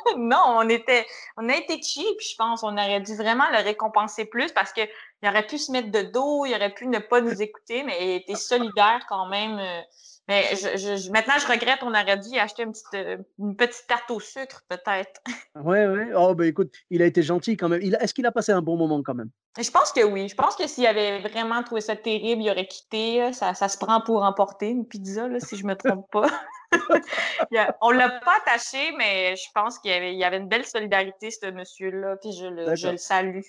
non, 0.17 0.41
on 0.57 0.69
était, 0.69 1.05
on 1.37 1.49
a 1.49 1.55
été 1.55 1.81
cheap, 1.81 2.19
je 2.19 2.35
pense. 2.37 2.63
On 2.63 2.73
aurait 2.73 3.01
dû 3.01 3.15
vraiment 3.15 3.49
le 3.51 3.63
récompenser 3.63 4.25
plus 4.25 4.51
parce 4.51 4.73
qu'il 4.73 4.87
aurait 5.23 5.45
pu 5.45 5.57
se 5.57 5.71
mettre 5.71 5.91
de 5.91 6.01
dos, 6.01 6.45
il 6.45 6.53
aurait 6.53 6.73
pu 6.73 6.87
ne 6.87 6.99
pas 6.99 7.21
nous 7.21 7.41
écouter, 7.41 7.83
mais 7.83 7.97
il 8.01 8.15
était 8.17 8.35
solidaire 8.35 9.05
quand 9.09 9.27
même. 9.27 9.57
Euh, 9.59 9.81
mais 10.27 10.43
je, 10.55 11.11
maintenant, 11.11 11.33
je 11.39 11.47
regrette, 11.47 11.79
on 11.81 11.89
aurait 11.89 12.17
dû 12.17 12.37
acheter 12.37 12.63
une 12.63 12.71
petite, 12.71 12.93
euh, 12.93 13.17
une 13.39 13.55
petite 13.55 13.85
tarte 13.87 14.09
au 14.11 14.19
sucre, 14.19 14.63
peut-être. 14.69 15.21
Ouais, 15.55 15.85
ouais. 15.85 16.11
Oh, 16.15 16.33
ben 16.33 16.45
écoute, 16.45 16.73
il 16.89 17.01
a 17.01 17.05
été 17.05 17.21
gentil 17.21 17.57
quand 17.57 17.67
même. 17.67 17.81
Est-ce 17.81 18.13
qu'il 18.13 18.25
a 18.25 18.31
passé 18.31 18.53
un 18.53 18.61
bon 18.61 18.77
moment 18.77 19.03
quand 19.03 19.13
même? 19.13 19.29
Je 19.59 19.69
pense 19.69 19.91
que 19.91 20.03
oui. 20.03 20.29
Je 20.29 20.35
pense 20.35 20.55
que 20.55 20.65
s'il 20.65 20.85
avait 20.85 21.19
vraiment 21.19 21.61
trouvé 21.63 21.81
ça 21.81 21.95
terrible, 21.95 22.41
il 22.41 22.49
aurait 22.49 22.67
quitté. 22.67 23.33
Ça, 23.33 23.53
ça 23.53 23.67
se 23.67 23.77
prend 23.77 23.99
pour 24.01 24.23
emporter 24.23 24.69
une 24.69 24.85
pizza, 24.85 25.27
là, 25.27 25.39
si 25.39 25.57
je 25.57 25.65
me 25.65 25.75
trompe 25.75 26.09
pas. 26.09 26.27
on 27.81 27.91
l'a 27.91 28.09
pas 28.09 28.37
attaché, 28.45 28.93
mais 28.97 29.35
je 29.35 29.49
pense 29.53 29.77
qu'il 29.79 29.91
y 29.91 29.93
avait, 29.93 30.13
il 30.13 30.19
y 30.19 30.23
avait 30.23 30.37
une 30.37 30.47
belle 30.47 30.65
solidarité, 30.65 31.31
ce 31.31 31.51
monsieur-là, 31.51 32.15
puis 32.15 32.31
je 32.31 32.45
le, 32.45 32.75
je 32.75 32.87
le 32.87 32.97
salue. 32.97 33.41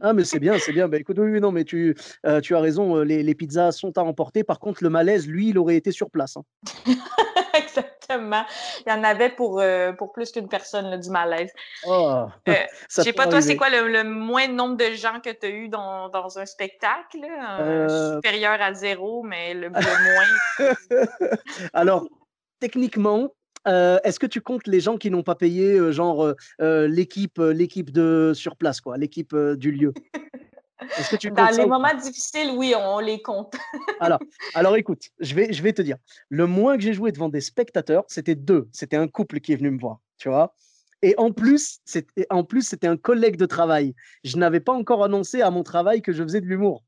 Ah, 0.00 0.12
mais 0.12 0.24
c'est 0.24 0.38
bien, 0.38 0.58
c'est 0.58 0.72
bien. 0.72 0.88
Ben, 0.88 1.00
écoute, 1.00 1.18
oui, 1.18 1.40
non, 1.40 1.50
mais 1.50 1.64
tu, 1.64 1.96
euh, 2.24 2.40
tu 2.40 2.54
as 2.54 2.60
raison, 2.60 2.96
euh, 2.96 3.04
les, 3.04 3.22
les, 3.22 3.34
pizzas 3.34 3.72
sont 3.72 3.98
à 3.98 4.02
emporter. 4.02 4.44
Par 4.44 4.60
contre, 4.60 4.82
le 4.82 4.90
malaise, 4.90 5.26
lui, 5.26 5.48
il 5.48 5.58
aurait 5.58 5.76
été 5.76 5.90
sur 5.90 6.10
place. 6.10 6.36
Hein. 6.36 6.44
Exactement. 8.02 8.44
Il 8.86 8.90
y 8.90 8.92
en 8.92 9.04
avait 9.04 9.30
pour, 9.30 9.60
euh, 9.60 9.92
pour 9.92 10.12
plus 10.12 10.30
qu'une 10.32 10.48
personne, 10.48 10.98
du 11.00 11.10
malaise. 11.10 11.50
Oh, 11.84 12.26
je 12.46 13.02
sais 13.02 13.12
pas, 13.12 13.26
toi, 13.26 13.40
c'est 13.40 13.56
quoi 13.56 13.68
le, 13.68 13.88
le, 13.88 14.04
moins 14.04 14.46
nombre 14.46 14.76
de 14.76 14.94
gens 14.94 15.20
que 15.20 15.30
tu 15.30 15.46
as 15.46 15.50
eu 15.50 15.68
dans, 15.68 16.08
dans 16.08 16.38
un 16.38 16.46
spectacle? 16.46 17.18
supérieur 18.14 18.60
à 18.60 18.72
zéro, 18.72 19.22
mais 19.22 19.54
le, 19.54 19.68
le 19.68 19.70
moins. 20.68 21.36
Alors, 21.72 22.06
techniquement, 22.60 23.30
euh, 23.68 23.98
est-ce 24.04 24.18
que 24.18 24.26
tu 24.26 24.40
comptes 24.40 24.66
les 24.66 24.80
gens 24.80 24.96
qui 24.96 25.10
n'ont 25.10 25.22
pas 25.22 25.34
payé, 25.34 25.78
euh, 25.78 25.92
genre 25.92 26.34
euh, 26.60 26.88
l'équipe, 26.88 27.38
l'équipe 27.38 27.90
de 27.90 28.32
sur 28.34 28.56
place, 28.56 28.80
quoi, 28.80 28.96
l'équipe 28.96 29.34
du 29.56 29.72
lieu? 29.72 29.92
Que 31.10 31.16
tu 31.16 31.30
Dans 31.30 31.56
les 31.56 31.66
moments 31.66 31.94
difficiles, 31.94 32.52
oui, 32.56 32.74
on 32.76 32.98
les 32.98 33.20
compte. 33.22 33.54
alors, 34.00 34.18
alors, 34.54 34.76
écoute, 34.76 35.10
je 35.20 35.34
vais, 35.34 35.52
je 35.52 35.62
vais 35.62 35.72
te 35.72 35.82
dire, 35.82 35.96
le 36.28 36.46
moins 36.46 36.76
que 36.76 36.82
j'ai 36.82 36.94
joué 36.94 37.12
devant 37.12 37.28
des 37.28 37.40
spectateurs, 37.40 38.04
c'était 38.08 38.34
deux. 38.34 38.68
C'était 38.72 38.96
un 38.96 39.08
couple 39.08 39.40
qui 39.40 39.52
est 39.52 39.56
venu 39.56 39.70
me 39.70 39.78
voir, 39.78 40.00
tu 40.18 40.28
vois. 40.28 40.54
Et 41.02 41.14
en 41.18 41.32
plus, 41.32 41.80
c'était, 41.84 42.26
en 42.30 42.44
plus, 42.44 42.62
c'était 42.62 42.86
un 42.86 42.96
collègue 42.96 43.36
de 43.36 43.46
travail. 43.46 43.94
Je 44.22 44.36
n'avais 44.36 44.60
pas 44.60 44.72
encore 44.72 45.02
annoncé 45.02 45.42
à 45.42 45.50
mon 45.50 45.64
travail 45.64 46.00
que 46.00 46.12
je 46.12 46.22
faisais 46.22 46.40
de 46.40 46.46
l'humour. 46.46 46.84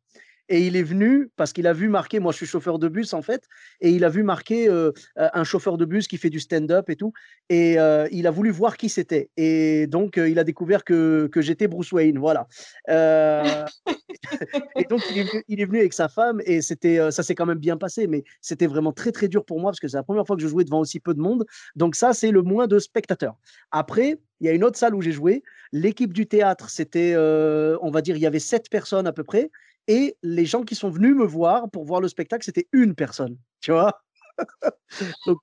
Et 0.49 0.67
il 0.67 0.77
est 0.77 0.83
venu 0.83 1.31
parce 1.37 1.53
qu'il 1.55 1.67
a 1.67 1.73
vu 1.73 1.89
marquer, 1.89 2.21
moi 2.21 2.31
je 2.33 2.37
suis 2.37 2.47
chauffeur 2.47 2.79
de 2.79 2.89
bus 2.89 3.15
en 3.15 3.23
fait, 3.23 3.45
et 3.81 3.91
il 3.91 4.05
a 4.05 4.11
vu 4.11 4.23
marquer 4.23 4.69
euh, 4.69 4.93
euh, 5.19 5.29
un 5.33 5.45
chauffeur 5.45 5.79
de 5.79 5.87
bus 5.87 6.07
qui 6.07 6.19
fait 6.19 6.29
du 6.29 6.39
stand-up 6.39 6.91
et 6.91 6.97
tout. 6.97 7.13
Et 7.49 7.79
euh, 7.79 8.07
il 8.13 8.27
a 8.27 8.31
voulu 8.31 8.51
voir 8.51 8.77
qui 8.77 8.91
c'était. 8.91 9.31
Et 9.39 9.87
donc 9.87 10.17
il 10.19 10.39
a 10.39 10.45
découvert 10.45 10.85
que, 10.85 11.29
que 11.33 11.41
j'étais 11.41 11.67
Bruce 11.67 11.93
Wayne. 11.93 12.19
Voilà. 12.19 12.47
et 12.89 14.85
donc 14.89 15.03
il 15.11 15.19
est, 15.19 15.25
venu, 15.25 15.45
il 15.49 15.61
est, 15.61 15.65
venu, 15.65 15.79
avec 15.79 15.93
sa 15.93 16.09
femme 16.09 16.41
et 16.45 16.61
c'était, 16.61 17.11
ça 17.11 17.23
s'est 17.23 17.35
quand 17.35 17.47
même 17.47 17.59
bien 17.59 17.77
passé, 17.77 18.07
mais 18.07 18.25
c'était 18.41 18.67
vraiment 18.67 18.93
très 18.93 19.13
très 19.13 19.29
dur 19.29 19.45
pour 19.45 19.61
moi 19.61 19.71
parce 19.71 19.81
que 19.81 19.89
c'est 19.89 19.97
la 19.97 20.03
première 20.03 20.27
fois 20.27 20.37
que 20.37 20.43
je 20.43 20.49
jouais 20.49 20.65
devant 20.65 20.81
aussi 20.81 21.01
peu 21.01 21.15
de 21.15 21.21
monde. 21.21 21.47
Donc 21.75 21.95
ça, 21.95 22.13
c'est 22.13 22.31
le 22.31 22.43
moins 22.43 22.67
de 22.67 22.79
spectateurs. 22.79 23.37
Après, 23.71 24.19
il 24.41 24.47
y 24.47 24.51
a 24.51 24.53
une 24.53 24.65
autre 24.65 24.79
salle 24.79 24.95
où 24.95 25.01
j'ai 25.01 25.13
joué. 25.13 25.43
L'équipe 25.73 26.13
du 26.13 26.27
théâtre, 26.27 26.69
c'était, 26.69 27.17
on 27.17 27.91
va 27.91 28.03
dire, 28.03 28.17
il 28.17 28.23
y 28.23 28.27
avait 28.27 28.39
sept 28.39 28.69
personnes 28.69 29.07
à 29.07 29.13
peu 29.13 29.25
près. 29.25 29.51
Et 29.89 30.17
les 30.23 30.47
gens 30.47 30.63
qui 30.63 30.75
sont 30.75 30.91
venus 30.91 31.15
me 31.15 31.25
voir 31.25 31.71
pour 31.71 31.85
voir 31.85 32.01
le 32.01 32.09
spectacle, 32.09 32.45
c'était 32.45 32.69
une 32.73 32.95
personne, 32.95 33.37
tu 33.61 33.73
vois? 33.73 34.01
Donc, 35.27 35.39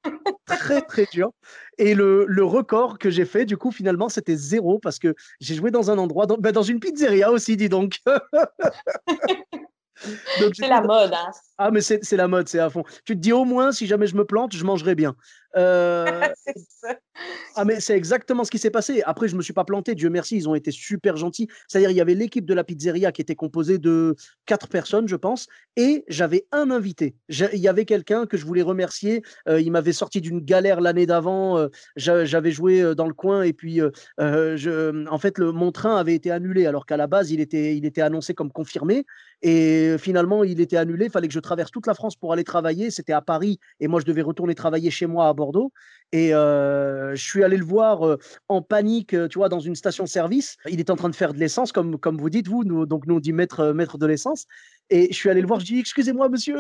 très, 0.45 0.81
très 0.81 1.05
dur. 1.11 1.31
Et 1.77 1.95
le, 1.95 2.25
le 2.27 2.43
record 2.43 2.97
que 2.97 3.09
j'ai 3.09 3.25
fait, 3.25 3.45
du 3.45 3.57
coup, 3.57 3.71
finalement, 3.71 4.09
c'était 4.09 4.35
zéro 4.35 4.79
parce 4.79 4.99
que 4.99 5.15
j'ai 5.39 5.55
joué 5.55 5.71
dans 5.71 5.91
un 5.91 5.97
endroit, 5.97 6.25
dans, 6.25 6.37
ben, 6.37 6.51
dans 6.51 6.63
une 6.63 6.79
pizzeria 6.79 7.31
aussi, 7.31 7.57
dis 7.57 7.69
donc. 7.69 7.99
c'est 10.53 10.67
la 10.67 10.81
mode. 10.81 11.13
Hein. 11.13 11.31
Ah, 11.57 11.71
mais 11.71 11.81
c'est 11.81 12.11
la 12.13 12.27
mode, 12.27 12.47
c'est 12.47 12.59
à 12.59 12.69
fond. 12.69 12.83
Tu 13.05 13.15
te 13.15 13.19
dis 13.19 13.33
au 13.33 13.45
moins, 13.45 13.71
si 13.71 13.87
jamais 13.87 14.07
je 14.07 14.15
me 14.15 14.25
plante, 14.25 14.55
je 14.55 14.63
mangerai 14.63 14.95
bien. 14.95 15.15
Euh, 15.55 16.27
ah, 17.55 17.65
mais 17.65 17.79
c'est 17.79 17.95
exactement 17.95 18.43
ce 18.43 18.51
qui 18.51 18.57
s'est 18.57 18.69
passé. 18.69 19.01
Après, 19.05 19.27
je 19.27 19.35
me 19.35 19.41
suis 19.41 19.53
pas 19.53 19.63
planté, 19.63 19.95
Dieu 19.95 20.09
merci, 20.09 20.37
ils 20.37 20.49
ont 20.49 20.55
été 20.55 20.71
super 20.71 21.17
gentils. 21.17 21.47
C'est-à-dire, 21.67 21.91
il 21.91 21.97
y 21.97 22.01
avait 22.01 22.15
l'équipe 22.15 22.45
de 22.45 22.53
la 22.53 22.63
pizzeria 22.63 23.11
qui 23.11 23.21
était 23.21 23.35
composée 23.35 23.77
de 23.77 24.15
quatre 24.45 24.67
personnes, 24.67 25.07
je 25.07 25.15
pense, 25.15 25.47
et 25.75 26.03
j'avais 26.07 26.45
un 26.51 26.71
invité. 26.71 27.15
Il 27.29 27.59
y 27.59 27.67
avait 27.67 27.85
quelqu'un 27.85 28.25
que 28.25 28.37
je 28.37 28.45
voulais 28.45 28.61
remercier. 28.61 29.23
Euh, 29.47 29.59
il 29.59 29.71
m'avait 29.71 29.93
sorti 29.93 30.21
d'une 30.21 30.39
galère 30.39 30.81
l'année 30.81 31.05
d'avant. 31.05 31.57
Euh, 31.57 31.67
j'avais 31.95 32.51
joué 32.51 32.95
dans 32.95 33.07
le 33.07 33.13
coin, 33.13 33.43
et 33.43 33.53
puis, 33.53 33.81
je, 34.19 35.07
en 35.07 35.17
fait, 35.17 35.37
le, 35.37 35.51
mon 35.51 35.71
train 35.71 35.97
avait 35.97 36.15
été 36.15 36.31
annulé, 36.31 36.65
alors 36.65 36.85
qu'à 36.85 36.97
la 36.97 37.07
base, 37.07 37.31
il 37.31 37.39
était, 37.39 37.75
il 37.75 37.85
était 37.85 38.01
annoncé 38.01 38.33
comme 38.33 38.51
confirmé. 38.51 39.05
Et 39.41 39.95
finalement, 39.97 40.43
il 40.43 40.61
était 40.61 40.77
annulé. 40.77 41.05
Il 41.05 41.11
fallait 41.11 41.27
que 41.27 41.33
je 41.33 41.39
traverse 41.39 41.71
toute 41.71 41.87
la 41.87 41.95
France 41.95 42.15
pour 42.15 42.31
aller 42.31 42.43
travailler. 42.43 42.91
C'était 42.91 43.13
à 43.13 43.21
Paris, 43.21 43.59
et 43.79 43.87
moi, 43.87 43.99
je 43.99 44.05
devais 44.05 44.21
retourner 44.21 44.55
travailler 44.55 44.91
chez 44.91 45.07
moi 45.07 45.27
à 45.27 45.33
Bordeaux. 45.41 45.71
Et 46.13 46.29
je 46.31 47.13
suis 47.15 47.43
allé 47.43 47.57
le 47.57 47.63
voir 47.63 48.17
en 48.49 48.61
panique, 48.61 49.15
tu 49.29 49.37
vois, 49.37 49.49
dans 49.49 49.59
une 49.59 49.75
station-service. 49.75 50.57
Il 50.69 50.79
est 50.79 50.89
en 50.89 50.95
train 50.95 51.09
de 51.09 51.15
faire 51.15 51.33
de 51.33 51.39
l'essence, 51.39 51.71
comme, 51.71 51.97
comme 51.97 52.17
vous 52.17 52.29
dites, 52.29 52.47
vous. 52.47 52.63
Nous, 52.63 52.85
donc, 52.85 53.07
nous, 53.07 53.15
on 53.15 53.19
dit 53.19 53.31
maître, 53.31 53.73
de 53.73 54.05
l'essence. 54.05 54.45
Et 54.89 55.07
je 55.09 55.15
suis 55.15 55.29
allé 55.29 55.39
le 55.39 55.47
voir. 55.47 55.61
Je 55.61 55.65
dis 55.65 55.79
Excusez-moi, 55.79 56.27
monsieur, 56.27 56.55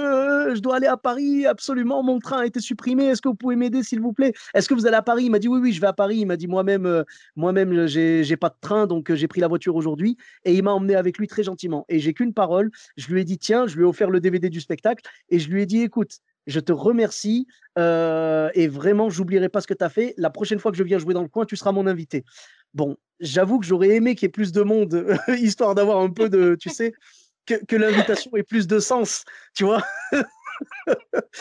je 0.55 0.59
dois 0.61 0.77
aller 0.77 0.87
à 0.87 0.95
Paris. 0.95 1.45
Absolument, 1.45 2.01
mon 2.01 2.19
train 2.19 2.39
a 2.39 2.45
été 2.45 2.61
supprimé. 2.61 3.05
Est-ce 3.07 3.21
que 3.21 3.27
vous 3.27 3.35
pouvez 3.35 3.57
m'aider, 3.57 3.83
s'il 3.83 3.99
vous 3.99 4.13
plaît? 4.13 4.31
Est-ce 4.53 4.69
que 4.69 4.73
vous 4.73 4.85
allez 4.85 4.95
à 4.95 5.01
Paris? 5.01 5.25
Il 5.25 5.31
m'a 5.31 5.39
dit 5.39 5.49
Oui, 5.49 5.59
oui, 5.61 5.73
je 5.73 5.81
vais 5.81 5.87
à 5.87 5.93
Paris. 5.93 6.19
Il 6.19 6.27
m'a 6.27 6.37
dit 6.37 6.47
Moi-même, 6.47 7.03
moi-même, 7.35 7.87
j'ai 7.87 8.37
pas 8.37 8.49
de 8.49 8.55
train, 8.61 8.87
donc 8.87 9.13
j'ai 9.13 9.27
pris 9.27 9.41
la 9.41 9.49
voiture 9.49 9.75
aujourd'hui. 9.75 10.15
Et 10.45 10.53
il 10.53 10.63
m'a 10.63 10.71
emmené 10.71 10.95
avec 10.95 11.17
lui 11.17 11.27
très 11.27 11.43
gentiment. 11.43 11.85
Et 11.89 11.99
j'ai 11.99 12.13
qu'une 12.13 12.33
parole. 12.33 12.71
Je 12.95 13.11
lui 13.11 13.19
ai 13.19 13.25
dit 13.25 13.37
Tiens, 13.37 13.67
je 13.67 13.75
lui 13.75 13.83
ai 13.83 13.85
offert 13.85 14.09
le 14.09 14.21
DVD 14.21 14.49
du 14.49 14.61
spectacle. 14.61 15.03
Et 15.29 15.37
je 15.37 15.49
lui 15.49 15.63
ai 15.63 15.65
dit 15.65 15.81
Écoute, 15.81 16.19
je 16.47 16.59
te 16.59 16.71
remercie 16.71 17.47
euh, 17.77 18.49
et 18.53 18.67
vraiment, 18.67 19.09
j'oublierai 19.09 19.49
pas 19.49 19.61
ce 19.61 19.67
que 19.67 19.73
tu 19.73 19.83
as 19.83 19.89
fait. 19.89 20.13
La 20.17 20.29
prochaine 20.29 20.59
fois 20.59 20.71
que 20.71 20.77
je 20.77 20.83
viens 20.83 20.97
jouer 20.97 21.13
dans 21.13 21.21
le 21.21 21.27
coin, 21.27 21.45
tu 21.45 21.55
seras 21.55 21.71
mon 21.71 21.87
invité. 21.87 22.25
Bon, 22.73 22.97
j'avoue 23.19 23.59
que 23.59 23.65
j'aurais 23.65 23.89
aimé 23.89 24.15
qu'il 24.15 24.25
y 24.25 24.27
ait 24.27 24.29
plus 24.29 24.51
de 24.51 24.61
monde, 24.61 25.05
histoire 25.39 25.75
d'avoir 25.75 25.99
un 25.99 26.09
peu 26.09 26.29
de, 26.29 26.55
tu 26.59 26.69
sais, 26.69 26.93
que, 27.45 27.75
l'invitation 27.75 28.31
ait 28.35 28.43
plus 28.43 28.67
de 28.67 28.79
sens, 28.79 29.25
tu 29.53 29.65
vois. 29.65 29.81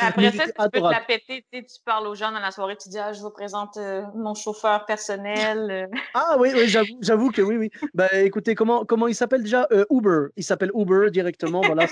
Après 0.01 0.31
ça, 0.33 0.47
tu 0.47 0.71
peux 0.73 0.81
te 0.81 0.91
la 0.91 1.01
péter, 1.01 1.45
tu, 1.53 1.63
parles 1.85 2.07
aux 2.07 2.15
gens 2.15 2.33
dans 2.33 2.41
la 2.41 2.51
soirée, 2.51 2.77
tu 2.77 2.89
dis 2.89 2.99
ah, 2.99 3.13
je 3.13 3.21
vous 3.21 3.31
présente 3.31 3.77
euh, 3.77 4.03
mon 4.15 4.35
chauffeur 4.35 4.87
personnel. 4.87 5.71
Euh. 5.71 5.87
ah 6.15 6.37
oui, 6.39 6.51
oui 6.55 6.69
j'avoue 7.01 7.31
que 7.31 7.43
oui, 7.43 7.57
oui. 7.57 7.71
Bah, 7.95 8.09
écoutez, 8.15 8.55
comment, 8.55 8.85
comment 8.85 9.07
il 9.07 9.15
s'appelle 9.15 9.43
déjà? 9.43 9.69
Uber. 9.91 10.29
Il 10.37 10.45
s'appelle 10.45 10.71
Uber 10.75 11.11
directement. 11.11 11.61
Voilà, 11.61 11.87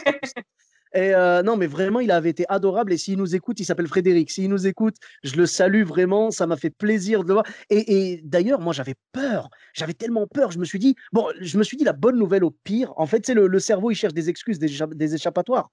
et 0.95 1.15
euh, 1.15 1.43
non, 1.43 1.57
mais 1.57 1.67
vraiment, 1.67 2.01
il 2.01 2.11
avait 2.11 2.31
été 2.31 2.45
adorable. 2.49 2.93
Et 2.93 2.99
s'il 2.99 3.19
nous 3.19 3.35
écoute, 3.35 3.61
il 3.61 3.65
s'appelle 3.65 3.87
Frédéric. 3.87 4.31
S'il 4.31 4.49
nous 4.49 4.67
écoute, 4.67 4.97
je 5.23 5.37
le 5.37 5.47
salue 5.47 5.83
vraiment. 5.83 6.31
Ça 6.31 6.47
m'a 6.47 6.57
fait 6.57 6.71
plaisir 6.71 7.23
de 7.23 7.29
le 7.29 7.35
voir. 7.35 7.47
Et, 7.71 8.21
d'ailleurs, 8.25 8.61
moi, 8.61 8.73
j'avais 8.73 8.95
peur. 9.13 9.51
J'avais 9.75 9.95
tellement 9.95 10.27
peur. 10.27 10.51
Je 10.51 10.59
me 10.59 10.65
suis 10.65 10.79
dit, 10.79 10.97
bon, 11.13 11.27
je 11.41 11.59
me 11.59 11.63
suis 11.63 11.77
dit 11.77 11.85
la 11.85 11.93
bonne 11.93 12.19
nouvelle 12.19 12.45
au 12.45 12.51
pire. 12.51 12.93
En 12.97 13.07
fait, 13.07 13.27
c'est 13.27 13.35
le, 13.35 13.59
cerveau, 13.59 13.91
il 13.91 13.97
cherche 13.97 14.15
des 14.15 14.29
excuses, 14.29 14.59
des, 14.59 15.15
échappatoires. 15.15 15.71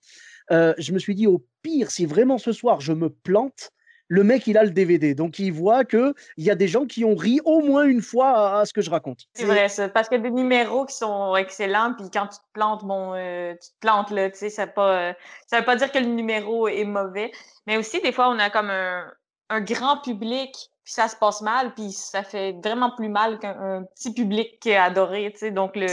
Euh, 0.52 0.74
je 0.78 0.92
me 0.92 1.00
suis 1.00 1.16
dit, 1.16 1.28
au 1.28 1.46
pire, 1.62 1.92
si 1.92 2.06
vraiment 2.06 2.38
ce 2.38 2.52
soir 2.52 2.82
je 2.82 2.94
me 2.94 3.10
plante, 3.10 3.72
le 4.08 4.24
mec, 4.24 4.48
il 4.48 4.58
a 4.58 4.64
le 4.64 4.72
DVD. 4.72 5.16
Donc, 5.16 5.40
il 5.40 5.52
voit 5.52 5.86
qu'il 5.86 6.14
y 6.38 6.52
a 6.52 6.56
des 6.56 6.68
gens 6.68 6.86
qui 6.86 7.04
ont 7.06 7.16
ri 7.16 7.40
au 7.46 7.62
moins 7.62 7.86
une 7.86 8.02
fois 8.02 8.60
à, 8.60 8.66
ce 8.66 8.74
que 8.74 8.82
je 8.82 8.90
raconte. 8.90 9.26
C'est 9.34 9.46
vrai, 9.46 9.70
ça. 9.70 9.90
Parce 9.90 10.10
qu'il 10.10 10.18
y 10.18 10.22
a 10.22 10.24
des 10.24 10.32
numéros 10.32 10.86
qui 10.86 10.96
sont 10.96 11.36
excellents. 11.36 11.94
Puis 11.98 12.10
quand 12.12 12.28
tu 12.28 12.38
te 12.38 12.54
plantes, 12.54 12.84
bon, 12.84 13.14
euh, 13.14 13.54
tu 13.54 13.70
te 13.70 13.80
plantes, 13.80 14.12
là. 14.12 14.30
Tu 14.30 14.38
sais, 14.38 14.50
ça 14.50 14.66
ne 14.66 15.14
ça 15.48 15.60
veut 15.60 15.66
pas 15.66 15.76
dire 15.76 15.92
que 15.92 16.00
le 16.00 16.06
numéro 16.06 16.68
est 16.68 16.86
mauvais. 16.86 17.32
Mais 17.68 17.78
aussi, 17.78 18.02
des 18.02 18.12
fois, 18.12 18.30
on 18.30 18.40
a 18.40 18.50
comme 18.50 18.70
un 18.70 19.62
grand 19.62 19.98
public 20.02 20.72
puis 20.86 20.94
ça 20.94 21.08
se 21.08 21.16
passe 21.16 21.42
mal, 21.42 21.74
puis 21.74 21.92
ça 21.92 22.22
fait 22.22 22.56
vraiment 22.64 22.92
plus 22.96 23.10
mal 23.10 23.40
qu'un 23.40 23.84
petit 23.96 24.14
public 24.14 24.60
qui 24.60 24.70
est 24.70 24.78
adoré, 24.78 25.32
tu 25.34 25.40
sais. 25.40 25.52
Donc, 25.52 25.76
le, 25.76 25.88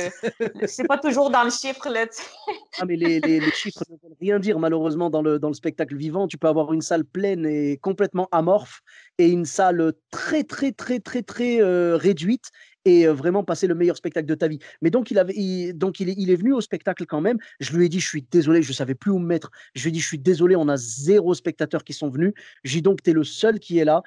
c'est 0.66 0.87
pas 0.87 0.99
toujours 0.99 1.30
dans 1.30 1.44
le 1.44 1.50
chiffre, 1.50 1.88
là, 1.88 2.06
tu. 2.06 2.22
Ah, 2.78 2.84
mais 2.84 2.96
les, 2.96 3.18
les, 3.20 3.40
chiffres 3.52 3.82
ne 3.88 3.96
veulent 3.96 4.16
rien 4.20 4.38
dire, 4.38 4.58
malheureusement, 4.58 5.08
dans 5.08 5.22
le, 5.22 5.38
dans 5.38 5.49
le 5.49 5.54
spectacle 5.54 5.96
vivant. 5.96 6.28
Tu 6.28 6.37
peux 6.37 6.46
avoir 6.46 6.75
une 6.75 6.82
salle 6.82 7.06
pleine 7.06 7.46
et 7.46 7.78
complètement 7.78 8.28
amorphe 8.32 8.82
et 9.16 9.28
une 9.28 9.46
salle 9.46 9.94
très, 10.11 10.44
très, 10.44 10.72
très, 10.72 11.00
très, 11.00 11.22
très 11.22 11.62
euh, 11.62 11.96
réduite 11.96 12.50
et 12.85 13.07
vraiment 13.07 13.45
passer 13.45 13.67
le 13.67 13.75
meilleur 13.75 13.97
spectacle 13.97 14.27
de 14.27 14.35
ta 14.35 14.49
vie. 14.49 14.59
Mais 14.81 14.91
donc, 14.91 15.11
il, 15.11 15.19
avait, 15.19 15.73
donc 15.73 16.01
il, 16.01 16.09
est, 16.09 16.15
il 16.17 16.31
est 16.31 16.37
venu 16.37 16.53
au 16.53 16.61
spectacle 16.61 17.07
quand 17.07 17.21
même. 17.21 17.39
Je 17.61 17.77
lui 17.77 17.87
ai 17.87 17.89
dit, 17.89 18.01
je 18.01 18.09
suis 18.09 18.23
désolé, 18.31 18.62
je 18.62 18.71
ne 18.71 18.75
savais 18.75 18.95
plus 18.95 19.11
où 19.11 19.19
me 19.19 19.27
mettre. 19.27 19.51
Je 19.75 19.83
lui 19.83 19.89
ai 19.91 19.93
dit, 19.93 20.01
je 20.01 20.07
suis 20.07 20.19
désolé, 20.19 20.57
on 20.57 20.69
a 20.69 20.77
zéro 20.77 21.35
spectateur 21.35 21.85
qui 21.85 21.93
sont 21.93 22.09
venus. 22.09 22.33
J'ai 22.65 22.81
donc, 22.81 23.03
tu 23.03 23.11
es 23.11 23.12
le 23.12 23.25
seul 23.25 23.59
qui 23.59 23.79
est 23.79 23.85
là. 23.85 24.03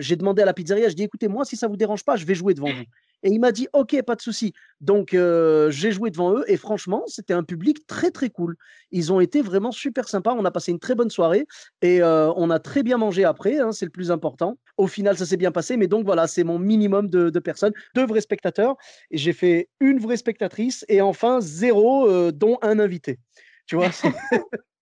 j'ai 0.00 0.16
demandé 0.16 0.42
à 0.42 0.44
la 0.44 0.54
pizzeria, 0.54 0.88
je 0.88 0.94
dis, 0.94 1.04
écoutez, 1.04 1.28
moi, 1.28 1.44
si 1.44 1.56
ça 1.56 1.66
ne 1.66 1.70
vous 1.70 1.76
dérange 1.76 2.04
pas, 2.04 2.16
je 2.16 2.26
vais 2.26 2.34
jouer 2.34 2.54
devant 2.54 2.72
vous. 2.72 2.84
Et 3.24 3.30
il 3.30 3.40
m'a 3.40 3.52
dit, 3.52 3.66
OK, 3.72 4.00
pas 4.02 4.14
de 4.14 4.20
souci. 4.20 4.52
Donc, 4.82 5.14
euh, 5.14 5.70
j'ai 5.70 5.92
joué 5.92 6.10
devant 6.10 6.34
eux 6.34 6.44
et 6.46 6.58
franchement, 6.58 7.04
c'était 7.06 7.32
un 7.32 7.42
public 7.42 7.86
très, 7.86 8.10
très 8.10 8.28
cool. 8.28 8.54
Ils 8.90 9.14
ont 9.14 9.20
été 9.20 9.40
vraiment 9.40 9.72
super 9.72 10.08
sympas. 10.08 10.34
On 10.38 10.44
a 10.44 10.50
passé 10.50 10.72
une 10.72 10.78
très 10.78 10.94
bonne 10.94 11.08
soirée 11.08 11.46
et 11.80 12.02
euh, 12.02 12.30
on 12.36 12.50
a 12.50 12.58
très 12.58 12.82
bien 12.82 12.98
mangé 12.98 13.24
après. 13.24 13.58
Hein, 13.58 13.72
c'est 13.72 13.86
le 13.86 13.90
plus 13.90 14.10
important. 14.10 14.58
Au 14.76 14.86
final, 14.86 15.16
ça 15.16 15.24
s'est 15.24 15.38
bien 15.38 15.52
passé. 15.52 15.78
Mais 15.78 15.86
donc, 15.86 16.04
voilà, 16.04 16.26
c'est 16.26 16.44
mon 16.44 16.58
minimum 16.58 17.08
de, 17.08 17.38
personnes. 17.38 17.72
Deux 17.94 18.06
vrais 18.06 18.20
spectateurs. 18.20 18.76
Et 19.10 19.16
j'ai 19.16 19.32
fait 19.32 19.70
une 19.80 19.98
vraie 19.98 20.18
spectatrice 20.18 20.84
et 20.88 21.00
enfin 21.00 21.40
zéro, 21.40 22.06
euh, 22.06 22.30
dont 22.30 22.58
un 22.60 22.78
invité. 22.78 23.18
Tu 23.66 23.76
vois 23.76 23.88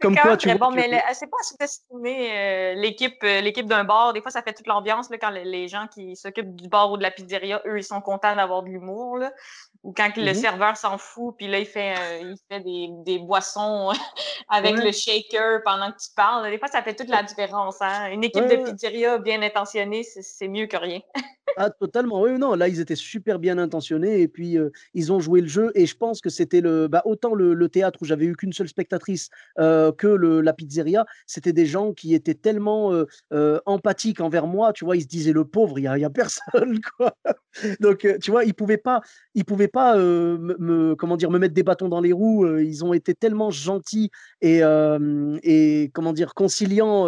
Comme 0.00 0.16
quoi, 0.16 0.36
tu 0.36 0.52
bon, 0.56 0.70
mais 0.70 1.02
c'est 1.12 1.30
pas 1.30 1.36
sous-estimer 1.42 2.30
euh, 2.32 2.74
l'équipe, 2.74 3.22
euh, 3.22 3.40
l'équipe 3.40 3.66
d'un 3.66 3.84
bar. 3.84 4.12
Des 4.12 4.20
fois, 4.20 4.30
ça 4.30 4.42
fait 4.42 4.52
toute 4.52 4.66
l'ambiance 4.66 5.08
quand 5.20 5.30
les, 5.30 5.68
gens 5.68 5.86
qui 5.86 6.16
s'occupent 6.16 6.54
du 6.54 6.68
bar 6.68 6.90
ou 6.90 6.96
de 6.96 7.02
la 7.02 7.10
pizzeria, 7.10 7.62
eux, 7.66 7.78
ils 7.78 7.84
sont 7.84 8.00
contents 8.00 8.34
d'avoir 8.34 8.62
de 8.62 8.68
l'humour. 8.68 9.18
Ou 9.82 9.92
quand 9.92 10.14
le 10.16 10.22
mm-hmm. 10.22 10.34
serveur 10.34 10.76
s'en 10.76 10.98
fout, 10.98 11.34
puis 11.36 11.48
là, 11.48 11.58
il 11.58 11.66
fait, 11.66 11.94
euh, 11.98 12.18
il 12.20 12.36
fait 12.50 12.60
des, 12.60 12.88
des 13.04 13.18
boissons 13.18 13.92
avec 14.48 14.76
le 14.76 14.92
shaker 14.92 15.62
pendant 15.64 15.92
que 15.92 15.98
tu 15.98 16.08
parles. 16.14 16.50
Des 16.50 16.58
fois, 16.58 16.68
ça 16.68 16.82
fait 16.82 16.94
toute 16.94 17.08
la 17.08 17.22
différence. 17.22 17.80
Hein. 17.80 18.10
Une 18.10 18.24
équipe 18.24 18.46
de 18.46 18.56
pizzeria 18.56 19.18
bien 19.18 19.40
intentionnée, 19.42 20.02
c'est 20.02 20.48
mieux 20.48 20.66
que 20.66 20.76
rien. 20.76 21.00
Ah, 21.56 21.70
totalement. 21.70 22.22
Oui, 22.22 22.38
non, 22.38 22.54
là, 22.54 22.68
ils 22.68 22.80
étaient 22.80 22.96
super 22.96 23.38
bien 23.38 23.58
intentionnés 23.58 24.20
et 24.20 24.28
puis 24.28 24.56
ils 24.94 25.12
ont 25.12 25.20
joué 25.20 25.40
le 25.40 25.48
jeu. 25.48 25.70
Et 25.74 25.86
je 25.86 25.96
pense 25.96 26.20
que 26.20 26.30
c'était 26.30 26.60
le, 26.60 26.88
bah, 26.88 27.02
autant 27.04 27.34
le, 27.34 27.68
théâtre 27.68 27.98
où 28.02 28.04
j'avais 28.04 28.24
eu 28.24 28.34
qu'une 28.34 28.52
seule 28.52 28.68
spectatrice 28.68 29.28
que 29.56 30.06
le, 30.06 30.40
la 30.40 30.52
pizzeria, 30.52 31.04
c'était 31.26 31.52
des 31.52 31.66
gens 31.66 31.92
qui 31.92 32.14
étaient 32.14 32.34
tellement 32.34 32.92
empathiques 33.66 34.20
envers 34.20 34.46
moi. 34.46 34.72
Tu 34.72 34.84
vois, 34.84 34.96
ils 34.96 35.02
se 35.02 35.06
disaient 35.06 35.32
le 35.32 35.44
pauvre, 35.44 35.78
il 35.78 35.82
n'y 35.82 36.04
a, 36.04 36.06
a, 36.06 36.10
personne. 36.10 36.80
Quoi. 36.96 37.14
Donc, 37.80 38.06
tu 38.20 38.30
vois, 38.30 38.44
ils 38.44 38.48
ne 38.48 38.52
pouvaient 38.52 38.76
pas, 38.76 39.00
ils 39.34 39.44
pouvaient 39.44 39.68
pas 39.68 39.96
me, 39.96 40.94
comment 40.94 41.16
dire, 41.16 41.30
me 41.30 41.38
mettre 41.38 41.54
des 41.54 41.62
bâtons 41.62 41.88
dans 41.88 42.00
les 42.00 42.12
roues. 42.12 42.58
ils 42.58 42.84
ont 42.84 42.92
été 42.92 43.14
tellement 43.14 43.50
gentils 43.50 44.10
et, 44.40 44.60
et 45.42 45.90
comment 45.92 46.12
dire, 46.12 46.34
conciliants 46.34 47.06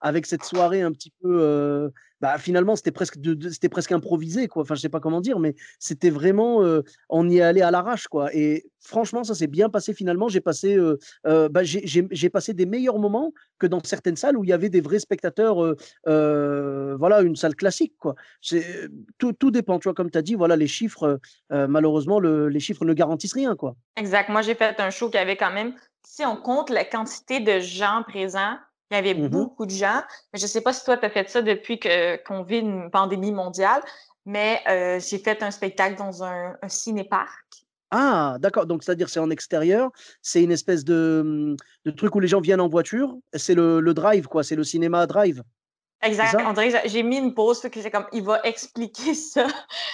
avec 0.00 0.26
cette 0.26 0.44
soirée 0.44 0.82
un 0.82 0.92
petit 0.92 1.12
peu 1.22 1.90
bah, 2.20 2.38
finalement, 2.38 2.76
c'était 2.76 2.90
presque, 2.90 3.18
c'était 3.50 3.68
presque 3.68 3.92
improvisé, 3.92 4.48
quoi. 4.48 4.62
Enfin, 4.62 4.74
je 4.74 4.80
sais 4.80 4.88
pas 4.88 5.00
comment 5.00 5.20
dire, 5.20 5.38
mais 5.38 5.54
c'était 5.78 6.10
vraiment, 6.10 6.62
on 7.08 7.28
y 7.28 7.38
est 7.38 7.42
allé 7.42 7.62
à 7.62 7.70
l'arrache, 7.70 8.08
quoi. 8.08 8.34
Et 8.34 8.66
franchement, 8.80 9.24
ça 9.24 9.34
s'est 9.34 9.46
bien 9.46 9.68
passé 9.68 9.92
finalement. 9.92 10.28
J'ai 10.28 10.40
passé, 10.40 10.78
bah, 11.24 11.62
j'ai, 11.62 12.30
passé 12.30 12.54
des 12.54 12.66
meilleurs 12.66 12.98
moments 12.98 13.32
que 13.58 13.66
dans 13.66 13.82
certaines 13.82 14.16
salles 14.16 14.36
où 14.36 14.44
il 14.44 14.50
y 14.50 14.52
avait 14.52 14.68
des 14.68 14.80
vrais 14.80 14.98
spectateurs, 14.98 15.74
voilà, 16.04 17.22
une 17.22 17.36
salle 17.36 17.54
classique, 17.54 17.94
quoi. 17.98 18.14
C'est, 18.40 18.88
tout, 19.18 19.32
tout 19.32 19.50
dépend, 19.50 19.78
tu 19.78 19.84
vois, 19.84 19.94
comme 19.94 20.10
tu 20.10 20.18
as 20.18 20.22
dit, 20.22 20.34
voilà, 20.34 20.56
les 20.56 20.66
chiffres, 20.66 21.20
malheureusement, 21.50 22.20
le, 22.20 22.48
les 22.48 22.60
chiffres 22.60 22.84
ne 22.84 22.94
garantissent 22.94 23.34
rien, 23.34 23.56
quoi. 23.56 23.76
Exact. 23.96 24.28
Moi, 24.28 24.42
j'ai 24.42 24.54
fait 24.54 24.80
un 24.80 24.90
show 24.90 25.10
qui 25.10 25.18
avait 25.18 25.36
quand 25.36 25.52
même, 25.52 25.74
si 26.04 26.24
on 26.24 26.36
compte 26.36 26.70
la 26.70 26.84
quantité 26.84 27.40
de 27.40 27.60
gens 27.60 28.02
présents, 28.06 28.56
il 28.90 28.94
y 28.94 28.98
avait 28.98 29.14
mmh 29.14 29.28
beaucoup 29.28 29.66
de 29.66 29.70
gens. 29.70 30.02
je 30.32 30.42
ne 30.42 30.46
sais 30.46 30.60
pas 30.60 30.72
si 30.72 30.84
toi, 30.84 30.96
tu 30.96 31.04
as 31.04 31.10
fait 31.10 31.28
ça 31.28 31.42
depuis 31.42 31.78
qu'on 31.78 32.42
vit 32.42 32.60
une 32.60 32.90
pandémie 32.90 33.32
mondiale, 33.32 33.82
mais 34.24 34.60
euh, 34.68 35.00
j'ai 35.00 35.18
fait 35.18 35.42
un 35.42 35.50
spectacle 35.50 35.96
dans 35.96 36.22
un, 36.22 36.56
un 36.62 36.68
ciné-parc. 36.68 37.66
Ah, 37.90 38.36
d'accord. 38.40 38.66
Donc, 38.66 38.84
c'est-à-dire, 38.84 39.08
c'est 39.08 39.20
en 39.20 39.30
extérieur. 39.30 39.90
C'est 40.20 40.42
une 40.42 40.52
espèce 40.52 40.84
de, 40.84 41.22
mmh, 41.24 41.56
de, 41.86 41.90
truc 41.90 42.14
où 42.14 42.20
les 42.20 42.28
gens 42.28 42.40
viennent 42.40 42.60
en 42.60 42.68
voiture. 42.68 43.16
C'est 43.32 43.54
le, 43.54 43.80
le 43.80 43.94
drive, 43.94 44.26
quoi. 44.26 44.42
C'est 44.42 44.56
le 44.56 44.64
cinéma 44.64 45.06
drive. 45.06 45.42
Exact. 46.02 46.36
On 46.46 46.52
dirait 46.52 46.70
que 46.70 46.88
j'ai 46.88 47.02
mis 47.02 47.16
une 47.16 47.34
pause 47.34 47.60
parce 47.60 47.74
que 47.74 47.80
j'ai 47.80 47.90
comme, 47.90 48.06
il 48.12 48.22
va 48.22 48.40
expliquer 48.44 49.14
ça. 49.14 49.46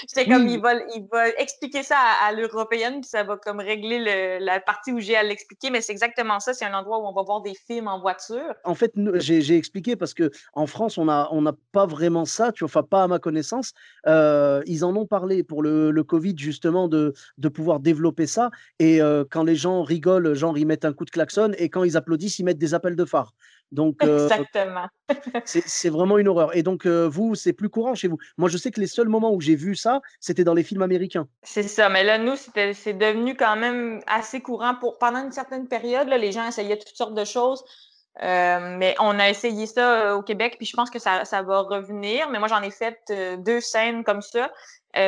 J'étais 0.09 0.31
comme, 0.31 0.47
il 0.49 0.61
va, 0.61 0.75
il 0.95 1.07
va 1.11 1.29
expliquer 1.31 1.83
ça 1.83 1.97
à, 2.23 2.33
l'européenne, 2.33 3.01
puis 3.01 3.09
ça 3.09 3.23
va 3.23 3.37
comme 3.39 3.61
régler 3.61 4.39
la 4.39 4.61
partie 4.61 4.93
où 4.93 5.01
j'ai 5.01 5.17
à 5.17 5.23
l'expliquer. 5.23 5.71
Mais 5.71 5.81
c'est 5.81 5.93
exactement 5.93 6.41
ça. 6.41 6.53
C'est 6.53 6.67
un 6.67 6.75
endroit 6.75 6.99
où 6.99 7.07
on 7.07 7.13
va 7.13 7.23
voir 7.23 7.41
des 7.41 7.55
films 7.55 7.89
en 7.89 8.01
voiture. 8.01 8.55
En 8.65 8.75
fait, 8.75 8.93
j'ai 9.15 9.57
expliqué 9.57 9.97
parce 9.97 10.13
que 10.13 10.31
en 10.53 10.67
France, 10.67 10.99
on 10.99 11.07
n'a 11.07 11.29
on 11.33 11.47
a 11.47 11.55
pas 11.73 11.87
vraiment 11.87 12.27
ça, 12.27 12.53
tu 12.53 12.61
vois, 12.61 12.67
enfin, 12.67 12.83
pas 12.83 13.05
à 13.05 13.09
ma 13.09 13.19
connaissance. 13.19 13.73
Euh, 14.07 14.63
ils 14.67 14.85
en 14.85 14.95
ont 14.97 15.07
parlé 15.07 15.43
pour 15.43 15.63
le, 15.63 15.91
le 15.91 16.05
Covid, 16.05 16.35
justement, 16.37 16.89
de, 16.89 17.15
de 17.39 17.49
pouvoir 17.49 17.81
développer 17.81 18.27
ça. 18.27 18.51
Et 18.79 19.01
euh, 19.01 19.25
quand 19.29 19.43
les 19.43 19.57
gens 19.57 19.83
rigolent, 19.83 20.35
genre, 20.35 20.59
ils 20.59 20.67
mettent 20.67 20.85
un 20.85 20.93
coup 20.93 21.07
de 21.07 21.11
klaxon, 21.11 21.53
et 21.57 21.71
quand 21.71 21.85
ils 21.85 21.97
applaudissent, 21.97 22.39
ils 22.39 22.45
mettent 22.45 22.59
des 22.59 22.75
appels 22.75 22.97
de 22.97 23.05
phare. 23.05 23.33
Donc, 23.73 23.97
Exactement. 24.03 24.87
c'est 25.45 25.91
vraiment 25.91 26.19
une 26.19 26.29
horreur. 26.29 26.57
Et 26.57 26.63
donc, 26.63 26.87
vous, 26.87 27.35
c'est 27.35 27.53
plus 27.53 27.69
courant 27.69 27.95
chez 27.95 28.09
vous. 28.09 28.19
Moi, 28.39 28.49
je 28.49 28.57
sais 28.57 28.71
que 28.71 28.81
les 28.81 28.87
seuls 28.87 29.09
moments 29.09 29.33
où 29.33 29.41
j'ai 29.41 29.57
vu 29.57 29.75
ça, 29.77 30.01
c'était 30.21 30.45
dans 30.45 30.55
les 30.55 30.63
films 30.63 30.83
américains. 30.83 31.27
C'est 31.43 31.65
ça. 31.65 31.89
Mais 31.89 32.05
là, 32.05 32.19
nous, 32.19 32.37
c'est 32.37 32.95
devenu 32.95 33.37
quand 33.37 33.57
même 33.57 34.01
assez 34.07 34.41
courant. 34.41 34.75
Pour, 34.77 34.99
pendant 34.99 35.25
une 35.25 35.33
certaine 35.33 35.69
période, 35.69 36.09
là, 36.09 36.19
les 36.19 36.33
gens 36.33 36.47
essayaient 36.47 36.79
toutes 36.79 36.97
sortes 36.97 37.15
de 37.15 37.25
choses. 37.25 37.65
mais 38.21 38.95
on 39.01 39.19
a 39.19 39.29
essayé 39.29 39.67
ça 39.67 40.17
au 40.17 40.23
Québec, 40.23 40.55
puis 40.57 40.67
je 40.67 40.77
pense 40.77 40.91
que 40.91 40.99
ça, 40.99 41.25
ça 41.25 41.43
va 41.43 41.61
revenir. 41.61 42.29
Mais 42.31 42.39
moi, 42.39 42.49
j'en 42.49 42.63
ai 42.63 42.71
fait 42.71 42.99
deux 43.39 43.61
scènes 43.61 44.05
comme 44.05 44.23
ça. 44.23 44.51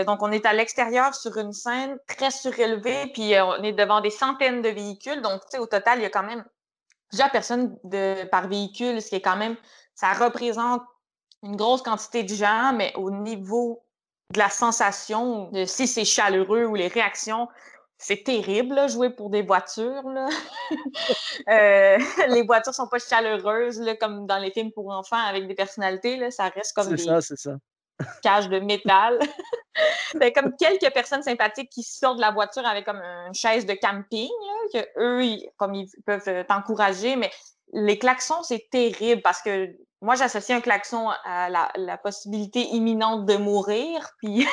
donc, 0.06 0.22
on 0.22 0.32
est 0.32 0.44
à 0.44 0.52
l'extérieur 0.52 1.14
sur 1.14 1.36
une 1.38 1.52
scène 1.52 1.98
très 2.08 2.30
surélevée, 2.30 3.10
puis 3.14 3.34
on 3.40 3.62
est 3.62 3.72
devant 3.72 4.00
des 4.00 4.10
centaines 4.10 4.60
de 4.60 4.68
véhicules. 4.68 5.22
Donc, 5.22 5.40
tu 5.42 5.52
sais, 5.52 5.58
au 5.58 5.66
total, 5.66 6.00
il 6.00 6.02
y 6.02 6.06
a 6.06 6.10
quand 6.10 6.25
même 6.25 6.44
plusieurs 7.08 7.30
personnes 7.30 7.76
de, 7.84 8.25
par 8.28 8.48
véhicule, 8.48 9.00
ce 9.00 9.08
qui 9.08 9.14
est 9.16 9.20
quand 9.20 9.36
même, 9.36 9.56
ça 9.94 10.12
représente 10.12 10.82
une 11.42 11.56
grosse 11.56 11.82
quantité 11.82 12.22
de 12.22 12.34
gens, 12.34 12.72
mais 12.75 12.92
au 12.96 13.10
niveau 13.10 13.82
de 14.32 14.38
la 14.38 14.50
sensation, 14.50 15.50
de 15.50 15.64
si 15.64 15.86
c'est 15.86 16.04
chaleureux 16.04 16.64
ou 16.64 16.75
les 16.75 16.88
réactions, 16.88 17.48
c'est 17.98 18.25
terrible, 18.25 18.88
jouer 18.88 19.10
pour 19.10 19.30
des 19.30 19.42
voitures. 19.42 20.02
euh, 21.48 21.98
les 22.28 22.42
voitures 22.42 22.75
sont 22.75 22.88
pas 22.88 22.98
chaleureuses, 22.98 23.80
là, 23.80 23.96
comme 23.96 24.26
dans 24.26 24.38
les 24.38 24.50
films 24.50 24.72
pour 24.72 24.90
enfants 24.90 25.16
avec 25.16 25.46
des 25.46 25.54
personnalités. 25.54 26.16
Là, 26.16 26.30
ça 26.30 26.48
reste 26.48 26.75
comme 26.75 26.94
des 26.94 26.98
ça, 26.98 27.20
ça. 27.20 27.52
Cages 28.22 28.48
de 28.48 28.60
métal. 28.60 29.18
ben, 30.14 30.32
comme 30.32 30.54
quelques 30.56 30.92
personnes 30.92 31.22
sympathiques 31.22 31.70
qui 31.70 31.82
sortent 31.82 32.16
de 32.16 32.20
la 32.20 32.30
voiture 32.30 32.66
avec 32.66 32.84
comme 32.84 33.00
une 33.00 33.34
chaise 33.34 33.66
de 33.66 33.74
camping, 33.74 34.30
là, 34.30 34.80
que 34.80 34.88
eux, 34.98 35.24
ils, 35.24 35.48
comme 35.56 35.74
ils 35.74 35.88
peuvent 36.04 36.28
euh, 36.28 36.44
t'encourager, 36.44 37.16
mais 37.16 37.30
les 37.72 37.98
klaxons, 37.98 38.42
c'est 38.42 38.68
terrible 38.70 39.22
parce 39.22 39.42
que 39.42 39.74
moi, 40.02 40.14
j'associe 40.14 40.56
un 40.56 40.60
klaxon 40.60 41.08
à 41.24 41.48
la, 41.48 41.98
possibilité 41.98 42.60
imminente 42.60 43.24
de 43.24 43.36
mourir, 43.36 44.08
puis 44.22 44.46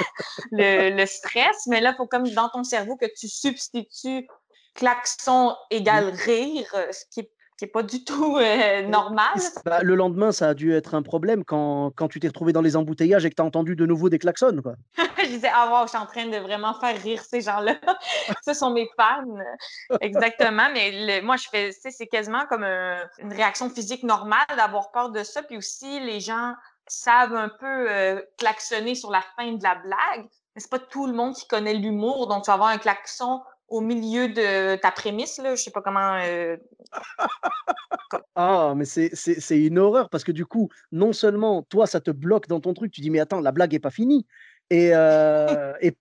le, 0.51 1.05
stress. 1.05 1.67
Mais 1.67 1.81
là, 1.81 1.91
il 1.91 1.97
faut 1.97 2.07
comme 2.07 2.27
dans 2.29 2.50
ton 2.50 2.63
cerveau 2.63 2.95
que 2.95 3.05
tu 3.17 3.27
substitues 3.27 4.27
klaxon 4.73 5.55
égale 5.69 6.09
rire, 6.09 6.73
ce 6.91 7.03
qui 7.12 7.19
est 7.19 7.31
pas 7.67 7.84
du 7.84 8.03
tout 8.03 8.38
euh, 8.38 8.88
normal. 8.88 9.39
Bah, 9.65 9.82
le 9.82 9.96
lendemain, 9.96 10.32
ça 10.32 10.50
a 10.50 10.53
dû 10.53 10.74
être 10.74 10.96
un 10.96 11.01
problème 11.01 11.43
quand, 11.43 11.91
quand 11.96 12.08
tu 12.08 12.20
t'es 12.20 12.27
retrouvé 12.27 12.53
dans 12.53 12.62
les 12.62 12.75
embouteillages 12.75 13.25
et 13.25 13.29
que 13.29 13.36
tu 13.36 13.41
as 13.41 13.46
entendu 13.46 13.75
de 13.75 13.86
nouveau 13.86 14.10
des 14.10 14.20
klaxons. 14.20 14.62
Quoi. 14.62 14.74
je 15.17 15.27
disais, 15.27 15.50
ah 15.53 15.70
wow, 15.72 15.86
je 15.86 15.89
suis 15.89 15.98
en 15.98 16.05
train 16.05 16.27
de 16.27 16.38
vraiment 16.38 16.74
faire 16.79 17.00
rire 17.01 17.24
ces 17.24 17.41
gens-là. 17.41 17.75
Ce 18.46 18.53
sont 18.53 18.72
mes 18.72 18.89
fans. 18.98 19.98
Exactement. 20.01 20.67
Mais 20.74 21.22
moi, 21.22 21.38
je 21.38 21.48
fais, 21.50 21.72
c'est 21.72 22.08
quasiment 22.08 22.46
comme 22.50 22.63
une 22.63 23.34
réaction 23.34 23.70
physique 23.70 24.03
normale 24.03 24.46
d'avoir 24.55 24.91
peur 24.91 25.10
de 25.10 25.24
ça. 25.24 25.43
Puis 25.43 25.58
aussi, 25.58 26.00
les 26.00 26.20
gens 26.20 26.53
savent 26.88 27.36
un 27.36 27.50
peu 27.50 27.91
euh, 27.91 28.22
klaxonner 28.38 28.96
sur 28.96 29.12
la 29.12 29.22
fin 29.36 29.51
de 29.51 29.63
la 29.63 29.75
blague. 29.75 30.27
Mais 30.55 30.62
c'est 30.62 30.70
pas 30.70 30.79
tout 30.79 31.08
le 31.08 31.13
monde 31.13 31.34
qui 31.34 31.48
connaît 31.48 31.74
l'humour. 31.74 32.27
Donc, 32.27 32.43
tu 32.43 32.48
vas 32.48 32.53
avoir 32.53 32.70
un 32.70 32.77
klaxon 32.77 33.41
au 33.74 33.82
milieu 33.82 34.30
de 34.30 34.75
ta 34.75 34.92
prémisse, 34.92 35.39
là, 35.39 35.56
je 35.56 35.63
sais 35.63 35.72
pas 35.72 35.82
comment. 35.82 36.20
Euh, 36.24 36.58
ah, 38.36 38.74
mais 38.75 38.86
c'est 38.86 39.60
une 39.60 39.80
horreur 39.80 40.12
parce 40.12 40.24
que 40.24 40.32
du 40.32 40.46
coup, 40.46 40.70
non 40.92 41.12
seulement 41.12 41.63
toi, 41.63 41.88
ça 41.88 42.00
te 42.00 42.12
bloque 42.12 42.48
dans 42.48 42.60
ton 42.60 42.75
truc, 42.75 42.92
tu 42.92 43.01
dis, 43.01 43.10
mais 43.10 43.20
attends, 43.20 43.42
la 43.42 43.51
blague 43.51 43.74
est 43.74 43.80
pas 43.80 43.89
finie. 43.89 44.27
Et, 44.70 44.92
euh, 44.94 45.74
et, 45.82 45.98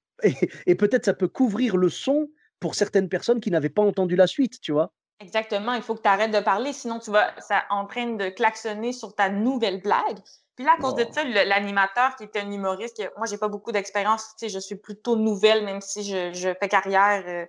et, 0.67 0.75
peut-être 0.75 1.07
ça 1.07 1.15
peut 1.15 1.29
couvrir 1.29 1.79
le 1.79 1.89
son 1.89 2.29
pour 2.61 2.75
certaines 2.75 3.09
personnes 3.09 3.41
qui 3.41 3.51
n'avaient 3.51 3.71
pas 3.71 3.83
entendu 3.83 4.17
la 4.17 4.27
suite, 4.27 4.61
tu 4.61 4.73
vois. 4.73 4.93
Exactement, 5.19 5.73
il 5.73 5.83
faut 5.83 5.95
que 5.95 6.03
tu 6.03 6.09
arrêtes 6.09 6.33
de 6.33 6.41
parler, 6.41 6.75
sinon 6.75 6.99
tu 6.99 7.11
vas 7.11 7.33
ça 7.41 7.63
en 7.71 7.87
train 7.87 8.17
de 8.17 8.29
klaxonner 8.29 8.93
sur 8.93 9.15
ta 9.15 9.31
nouvelle 9.31 9.81
blague. 9.81 10.19
Puis 10.57 10.65
là, 10.65 10.75
à 10.79 10.81
cause 10.81 10.95
de 10.95 11.07
ça, 11.11 11.25
l'animateur 11.25 12.15
qui 12.17 12.25
était 12.25 12.41
un 12.41 12.51
humoriste, 12.51 13.03
moi, 13.17 13.27
j'ai 13.27 13.39
pas 13.39 13.49
beaucoup 13.49 13.73
d'expérience, 13.73 14.35
tu 14.39 14.47
sais, 14.47 14.49
je 14.51 14.59
suis 14.59 14.77
plutôt 14.77 15.17
nouvelle, 15.17 15.65
même 15.65 15.81
si 15.81 16.05
je, 16.05 16.55
fais 16.61 16.69
carrière 16.69 17.25
euh, 17.27 17.47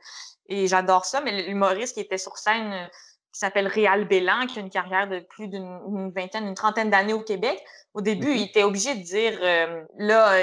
et 0.47 0.67
j'adore 0.67 1.05
ça, 1.05 1.19
mais 1.19 1.43
l'humoriste 1.43 1.95
qui 1.95 1.99
était 1.99 2.17
sur 2.17 2.37
scène, 2.37 2.71
euh, 2.71 2.87
qui 3.33 3.39
s'appelle 3.39 3.67
Réal 3.67 4.07
Bélan, 4.07 4.45
qui 4.45 4.59
a 4.59 4.61
une 4.61 4.69
carrière 4.69 5.09
de 5.09 5.19
plus 5.19 5.49
d'une 5.49 6.11
vingtaine, 6.15 6.47
une 6.47 6.53
trentaine 6.53 6.89
d'années 6.89 7.13
au 7.13 7.21
Québec, 7.21 7.61
au 7.93 8.01
début, 8.01 8.27
mm-hmm. 8.27 8.37
il 8.37 8.43
était 8.43 8.63
obligé 8.63 8.95
de 8.95 9.01
dire, 9.01 9.37
euh, 9.41 9.83
là, 9.97 10.37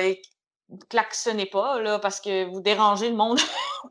klaxonnez 0.88 1.47
pas, 1.47 1.81
là, 1.81 1.99
parce 1.99 2.21
que 2.21 2.45
vous 2.50 2.61
dérangez 2.61 3.09
le 3.09 3.17
monde. 3.17 3.38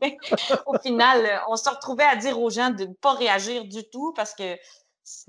au 0.66 0.78
final, 0.78 1.42
on 1.48 1.56
se 1.56 1.68
retrouvait 1.68 2.04
à 2.04 2.16
dire 2.16 2.40
aux 2.40 2.50
gens 2.50 2.70
de 2.70 2.84
ne 2.84 2.94
pas 2.94 3.14
réagir 3.14 3.64
du 3.64 3.88
tout 3.90 4.12
parce 4.14 4.34
que 4.34 4.56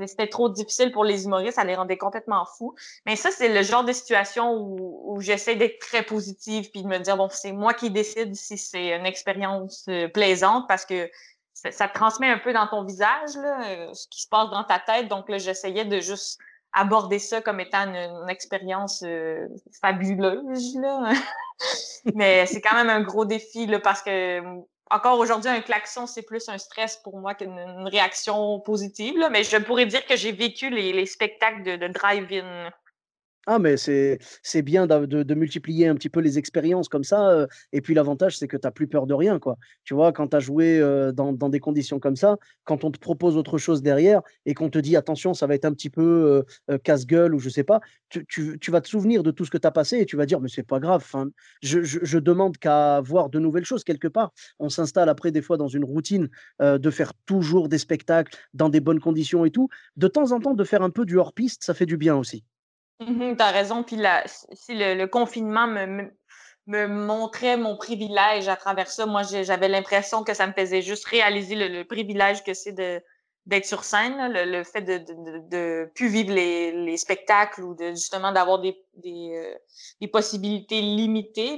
c'était 0.08 0.28
trop 0.28 0.50
difficile 0.50 0.92
pour 0.92 1.04
les 1.04 1.26
humoristes, 1.26 1.56
ça 1.56 1.64
les 1.64 1.76
rendait 1.76 1.98
complètement 1.98 2.46
fous. 2.46 2.76
Mais 3.06 3.16
ça, 3.16 3.32
c'est 3.32 3.50
le 3.50 3.64
genre 3.64 3.84
de 3.84 3.94
situation 3.94 4.54
où, 4.54 5.20
j'essaie 5.20 5.56
d'être 5.56 5.80
très 5.80 6.04
positive 6.04 6.72
puis 6.72 6.84
de 6.84 6.88
me 6.88 6.98
dire, 6.98 7.18
bon, 7.18 7.30
c'est 7.30 7.52
moi 7.52 7.74
qui 7.74 7.92
décide 7.92 8.36
si 8.36 8.58
c'est 8.58 8.96
une 8.96 9.06
expérience 9.06 9.86
euh, 9.90 10.08
plaisante 10.08 10.68
parce 10.68 10.86
que 10.86 11.10
ça, 11.54 11.88
transmet 11.88 12.30
un 12.30 12.40
peu 12.40 12.54
dans 12.54 12.68
ton 12.68 12.84
visage, 12.84 13.36
là, 13.36 13.70
euh, 13.70 13.94
ce 13.94 14.08
qui 14.08 14.22
se 14.22 14.28
passe 14.28 14.50
dans 14.50 14.64
ta 14.64 14.80
tête. 14.80 15.08
Donc 15.08 15.30
là, 15.30 15.38
j'essayais 15.38 15.86
de 15.86 16.00
juste 16.00 16.40
aborder 16.74 17.20
ça 17.20 17.42
comme 17.42 17.60
étant 17.60 17.84
une, 17.84 18.30
expérience 18.30 19.04
euh, 19.06 19.48
fabuleuse. 19.82 20.76
Là. 20.78 21.14
Mais 22.16 22.46
c'est 22.46 22.62
quand 22.62 22.76
même 22.76 22.90
un 22.90 23.02
gros 23.02 23.26
défi 23.26 23.68
là, 23.68 23.80
parce 23.80 24.02
que 24.02 24.42
encore 24.92 25.20
aujourd'hui, 25.20 25.50
un 25.50 25.62
klaxon, 25.62 26.06
c'est 26.06 26.22
plus 26.22 26.50
un 26.50 26.58
stress 26.58 26.98
pour 26.98 27.18
moi 27.18 27.34
qu'une 27.34 27.88
réaction 27.88 28.60
positive. 28.60 29.16
mais 29.32 29.44
je 29.44 29.58
pourrais 29.58 29.86
dire 29.86 30.06
que 30.06 30.16
j'ai 30.16 30.32
vécu 30.32 30.70
les, 30.70 31.06
spectacles 31.06 31.64
de 31.64 31.88
drive-in 31.88 32.70
ah, 33.48 33.58
mais 33.60 33.76
c'est 33.78 34.62
bien 34.62 34.86
de, 34.86 35.34
multiplier 35.34 35.88
un 35.88 35.96
petit 35.96 36.10
peu 36.10 36.20
les 36.20 36.38
expériences 36.38 36.88
comme 36.90 37.04
ça. 37.04 37.48
et 37.74 37.82
puis 37.82 37.94
l'avantage, 37.94 38.38
c'est 38.38 38.48
que 38.48 38.58
tu 38.58 38.68
n'as 38.68 38.72
plus 38.72 38.88
peur 38.88 39.08
de 39.08 39.14
rien. 39.14 39.40
Quoi. 39.40 39.58
Tu 39.84 39.94
vois, 39.94 40.12
quand 40.14 40.30
tu 40.30 40.36
as 40.38 40.40
joué 40.40 40.80
dans, 41.14 41.34
des 41.34 41.60
conditions 41.60 42.00
comme 42.00 42.16
ça, 42.16 42.38
quand 42.66 42.84
on 42.84 42.92
te 42.92 43.00
propose 43.00 43.38
autre 43.38 43.58
chose 43.58 43.82
derrière 43.82 44.22
et 44.46 44.54
qu'on 44.54 44.70
te 44.70 44.78
dit 44.80 44.96
attention, 44.96 45.34
ça 45.34 45.48
va 45.48 45.56
être 45.56 45.66
un 45.66 45.74
petit 45.74 45.90
peu 45.90 46.44
casse-gueule 46.84 47.34
ou 47.34 47.40
je 47.40 47.50
sais 47.50 47.64
pas, 47.64 47.82
tu, 48.10 48.60
vas 48.70 48.82
te 48.82 48.88
souvenir 48.88 49.24
de 49.24 49.32
tout 49.32 49.46
ce 49.46 49.52
que 49.52 49.58
tu 49.58 49.68
as 49.68 49.72
passé 49.72 49.98
et 49.98 50.06
tu 50.06 50.18
vas 50.18 50.26
dire 50.26 50.40
mais 50.40 50.50
c'est 50.50 50.64
pas 50.64 50.80
grave. 50.80 51.04
je, 51.62 51.82
je, 51.82 52.18
demande 52.20 52.58
qu'à 52.58 53.02
voir 53.02 53.30
de 53.30 53.40
nouvelles 53.40 53.66
choses 53.66 53.84
quelque 53.84 54.08
part. 54.08 54.32
On 54.60 54.70
s'installe 54.70 55.10
après 55.10 55.32
des 55.32 55.42
fois 55.42 55.58
dans 55.58 55.68
une 55.68 55.84
routine 55.84 56.30
de 56.60 56.90
faire 56.92 57.14
toujours 57.26 57.70
des 57.70 57.80
spectacles 57.80 58.38
dans 58.54 58.70
des 58.70 58.80
bonnes 58.80 59.00
conditions 59.00 59.46
et 59.46 59.52
tout. 59.52 59.70
De 59.96 60.08
temps 60.08 60.32
en 60.32 60.40
temps, 60.40 60.54
de 60.54 60.64
faire 60.64 60.84
un 60.84 60.90
peu 60.90 61.06
du 61.06 61.18
hors-piste, 61.18 61.64
ça 61.64 61.74
fait 61.74 61.86
du 61.86 61.98
bien 61.98 62.16
aussi. 62.16 62.44
Mmh 63.02 63.36
tu 63.36 63.44
as 63.44 63.52
raison. 63.52 63.84
Puis 63.84 63.98
si 64.54 64.76
le, 64.76 65.06
confinement 65.06 65.68
me, 65.68 66.88
montrait 66.88 67.58
mon 67.58 67.76
privilège 67.76 68.48
à 68.48 68.56
travers 68.56 68.90
ça, 68.90 69.06
moi, 69.06 69.24
j'avais 69.24 69.68
l'impression 69.68 70.24
que 70.24 70.34
ça 70.34 70.48
me 70.48 70.54
faisait 70.54 70.82
juste 70.82 71.06
réaliser 71.06 71.56
le, 71.56 71.84
privilège 71.84 72.44
que 72.44 72.54
c'est 72.54 72.74
d'être 73.48 73.66
sur 73.66 73.84
scène, 73.84 74.32
le, 74.32 74.64
fait 74.64 74.82
de, 74.82 75.00
de, 75.50 75.92
plus 75.96 76.10
vivre 76.10 76.34
les, 76.34 76.98
spectacles 76.98 77.64
ou 77.64 77.74
de 77.74 77.90
justement 77.90 78.32
d'avoir 78.32 78.60
des, 78.60 78.78
euh, 79.04 80.08
possibilités 80.12 80.82
limitées. 80.82 81.58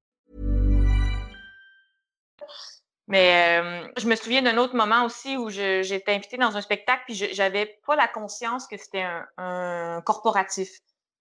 Mais 3.11 3.59
euh, 3.59 3.87
je 3.97 4.07
me 4.07 4.15
souviens 4.15 4.41
d'un 4.41 4.57
autre 4.57 4.73
moment 4.73 5.03
aussi 5.03 5.35
où 5.35 5.49
j'étais 5.49 6.13
invitée 6.13 6.37
dans 6.37 6.55
un 6.55 6.61
spectacle 6.61 7.03
puis 7.05 7.13
j'avais 7.13 7.77
pas 7.85 7.97
la 7.97 8.07
conscience 8.07 8.67
que 8.67 8.77
c'était 8.77 9.05
un, 9.37 10.01
corporatif. 10.05 10.69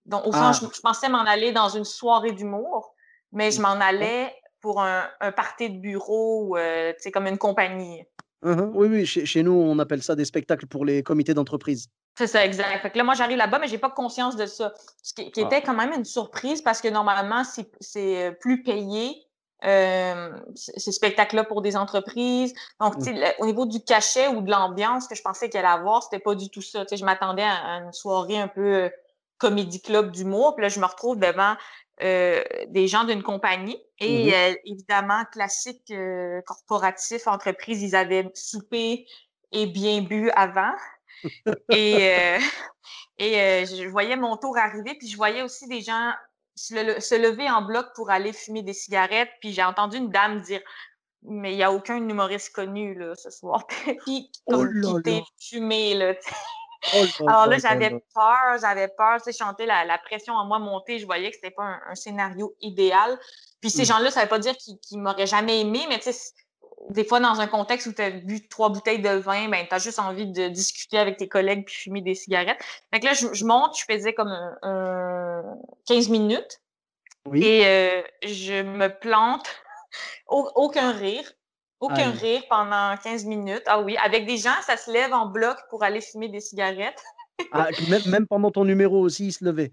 Donc, 0.06 0.24
au 0.24 0.30
fond, 0.30 0.38
ah. 0.40 0.52
je, 0.52 0.80
pensais 0.80 1.08
m'en 1.08 1.24
aller 1.24 1.50
dans 1.50 1.68
une 1.68 1.84
soirée 1.84 2.30
d'humour, 2.30 2.94
mais 3.32 3.50
je 3.50 3.60
m'en 3.60 3.70
allais 3.70 4.32
pour 4.60 4.80
un, 4.80 5.08
un 5.20 5.32
party 5.32 5.68
de 5.68 5.78
bureau, 5.80 6.50
ou 6.50 6.56
euh, 6.56 6.92
comme 7.12 7.26
une 7.26 7.38
compagnie. 7.38 8.04
Uh-huh. 8.44 8.70
Oui, 8.72 8.86
oui, 8.88 9.04
chez, 9.04 9.42
nous, 9.42 9.52
on 9.52 9.78
appelle 9.80 10.02
ça 10.02 10.14
des 10.14 10.24
spectacles 10.24 10.68
pour 10.68 10.84
les 10.84 11.02
comités 11.02 11.34
d'entreprise. 11.34 11.88
C'est 12.16 12.28
ça, 12.28 12.44
exact. 12.44 12.82
Fait 12.82 12.90
que 12.90 12.98
là, 12.98 13.04
moi, 13.04 13.14
j'arrive 13.14 13.36
là-bas, 13.36 13.58
mais 13.58 13.66
j'ai 13.66 13.78
pas 13.78 13.90
conscience 13.90 14.36
de 14.36 14.46
ça. 14.46 14.72
Ce 15.02 15.12
qui, 15.12 15.32
qui 15.32 15.42
ah. 15.42 15.46
était 15.46 15.62
quand 15.62 15.74
même 15.74 15.92
une 15.92 16.04
surprise 16.04 16.62
parce 16.62 16.80
que 16.80 16.88
normalement, 16.88 17.42
c'est 17.80 18.28
euh, 18.28 18.30
plus 18.30 18.62
payé 18.62 19.26
euh, 19.64 20.30
ces 20.54 20.92
spectacles-là 20.92 21.44
pour 21.44 21.60
des 21.60 21.76
entreprises. 21.76 22.54
Donc, 22.80 22.94
au 23.38 23.46
niveau 23.46 23.66
du 23.66 23.82
cachet 23.82 24.28
ou 24.28 24.40
de 24.40 24.50
l'ambiance 24.50 25.06
que 25.06 25.14
je 25.14 25.22
pensais 25.22 25.50
qu'elle 25.50 25.66
allait 25.66 25.80
avoir, 25.80 26.02
c'était 26.02 26.18
pas 26.18 26.34
du 26.34 26.48
tout 26.48 26.62
ça. 26.62 26.84
je 26.90 27.04
m'attendais 27.04 27.44
à, 27.44 27.82
une 27.84 27.92
soirée 27.92 28.38
un 28.38 28.48
peu 28.48 28.74
euh, 28.74 28.88
comédie 29.38 29.82
club 29.82 30.12
d'humour. 30.12 30.54
Puis 30.54 30.62
là, 30.62 30.68
je 30.68 30.80
me 30.80 30.86
retrouve 30.86 31.18
devant 31.18 31.56
euh, 32.02 32.42
des 32.68 32.88
gens 32.88 33.04
d'une 33.04 33.22
compagnie. 33.22 33.78
Et 33.98 34.30
mmh 34.30 34.56
évidemment, 34.64 35.24
classique 35.30 35.92
corporatif, 36.46 37.26
entreprise, 37.26 37.82
ils 37.82 37.94
avaient 37.94 38.30
soupé 38.34 39.06
et 39.52 39.66
bien 39.66 40.00
bu 40.00 40.30
avant. 40.30 40.72
et 41.68 42.38
et 43.18 43.66
je 43.66 43.86
voyais 43.88 44.16
mon 44.16 44.38
tour 44.38 44.56
arriver, 44.56 44.94
puis 44.94 45.06
je 45.06 45.18
voyais 45.18 45.42
aussi 45.42 45.68
des 45.68 45.82
gens 45.82 46.12
se 46.54 47.14
lever 47.14 47.48
en 47.50 47.62
bloc 47.62 47.86
pour 47.94 48.10
aller 48.10 48.32
fumer 48.32 48.62
des 48.62 48.72
cigarettes. 48.74 49.30
Puis 49.40 49.52
j'ai 49.52 49.64
entendu 49.64 49.96
une 49.98 50.10
dame 50.10 50.40
dire 50.40 50.60
mais 51.22 51.52
il 51.52 51.56
n'y 51.56 51.62
a 51.62 51.72
aucun 51.72 51.96
humoriste 51.96 52.54
connu 52.54 52.94
là, 52.94 53.14
ce 53.14 53.30
soir. 53.30 53.66
Puis, 54.06 54.30
Oh 54.46 54.52
comme 54.52 54.72
là 54.72 55.02
quitter 55.02 55.22
fumé, 55.38 55.94
là. 55.94 56.14
Oh 56.92 57.04
Alors 57.26 57.46
là 57.46 57.58
j'avais 57.58 57.90
peur, 58.14 58.58
j'avais 58.60 58.88
peur, 58.88 59.18
tu 59.18 59.24
sais, 59.24 59.32
sentais 59.32 59.66
la, 59.66 59.84
la 59.84 59.98
pression 59.98 60.32
en 60.34 60.46
moi 60.46 60.58
monter, 60.58 60.98
je 60.98 61.04
voyais 61.06 61.28
que 61.30 61.36
c'était 61.36 61.50
pas 61.50 61.64
un, 61.64 61.80
un 61.90 61.94
scénario 61.94 62.54
idéal. 62.60 63.18
Puis 63.60 63.70
ces 63.70 63.82
Mmh. 63.82 63.84
gens-là, 63.84 64.10
ça 64.10 64.22
veut 64.22 64.28
pas 64.28 64.38
dire 64.38 64.56
qu'ils 64.56 64.78
qu'ils 64.78 64.98
m'auraient 64.98 65.26
jamais 65.26 65.60
aimé, 65.60 65.84
mais 65.90 65.98
tu 65.98 66.10
sais, 66.10 66.32
des 66.90 67.04
fois, 67.04 67.20
dans 67.20 67.40
un 67.40 67.46
contexte 67.46 67.86
où 67.86 67.92
tu 67.92 68.02
as 68.02 68.10
bu 68.10 68.46
trois 68.48 68.68
bouteilles 68.68 69.00
de 69.00 69.10
vin, 69.10 69.48
ben, 69.48 69.66
tu 69.68 69.74
as 69.74 69.78
juste 69.78 69.98
envie 69.98 70.26
de 70.26 70.48
discuter 70.48 70.98
avec 70.98 71.16
tes 71.16 71.28
collègues 71.28 71.64
puis 71.64 71.74
fumer 71.74 72.00
des 72.00 72.14
cigarettes. 72.14 72.60
Fait 72.92 73.00
que 73.00 73.06
là, 73.06 73.12
je, 73.14 73.32
je 73.32 73.44
monte, 73.44 73.76
je 73.78 73.84
faisais 73.92 74.12
comme 74.12 74.28
un, 74.28 74.58
un 74.62 75.42
15 75.86 76.08
minutes 76.08 76.60
Oui? 77.26 77.44
et 77.44 77.66
euh, 77.66 78.02
je 78.24 78.62
me 78.62 78.88
plante. 78.88 79.48
Au- 80.28 80.50
aucun 80.54 80.92
rire. 80.92 81.32
Aucun 81.80 82.10
rire 82.10 82.42
pendant 82.50 82.94
15 83.02 83.24
minutes. 83.24 83.62
Ah 83.64 83.80
oui, 83.80 83.96
avec 84.04 84.26
des 84.26 84.36
gens, 84.36 84.54
ça 84.66 84.76
se 84.76 84.90
lève 84.92 85.14
en 85.14 85.26
bloc 85.26 85.56
pour 85.70 85.82
aller 85.82 86.02
fumer 86.02 86.28
des 86.28 86.40
cigarettes. 86.40 87.02
Ah, 87.52 87.68
même, 87.88 88.02
même 88.06 88.26
pendant 88.26 88.50
ton 88.50 88.66
numéro 88.66 89.00
aussi, 89.00 89.28
il 89.28 89.32
se 89.32 89.42
levait. 89.42 89.72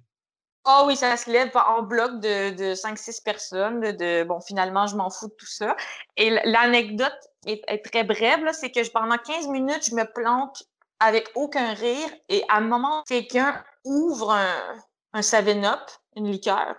Ah 0.69 0.83
oui, 0.85 0.97
ça 0.97 1.15
se 1.15 1.31
lève 1.31 1.49
en 1.55 1.81
bloc 1.81 2.19
de, 2.19 2.49
de 2.49 2.75
5-6 2.75 3.23
personnes. 3.23 3.79
De, 3.79 3.91
de- 3.91 4.23
bon, 4.25 4.41
finalement, 4.41 4.85
je 4.85 4.97
m'en 4.97 5.09
fous 5.09 5.27
de 5.29 5.33
tout 5.33 5.45
ça. 5.45 5.75
Et 6.17 6.29
l'anecdote 6.43 7.17
est, 7.45 7.61
est 7.67 7.83
très 7.85 8.03
brève, 8.03 8.45
c'est 8.51 8.69
que 8.71 8.83
je- 8.83 8.91
pendant 8.91 9.17
15 9.17 9.47
minutes, 9.47 9.85
je 9.89 9.95
me 9.95 10.03
plante 10.03 10.63
avec 10.99 11.29
aucun 11.35 11.73
rire. 11.73 12.09
Et 12.27 12.43
à 12.49 12.57
un 12.57 12.61
moment, 12.61 13.03
quelqu'un 13.07 13.63
ouvre 13.85 14.31
un, 14.31 14.75
un 15.13 15.21
7-Up, 15.21 15.79
une 16.17 16.29
liqueur, 16.29 16.75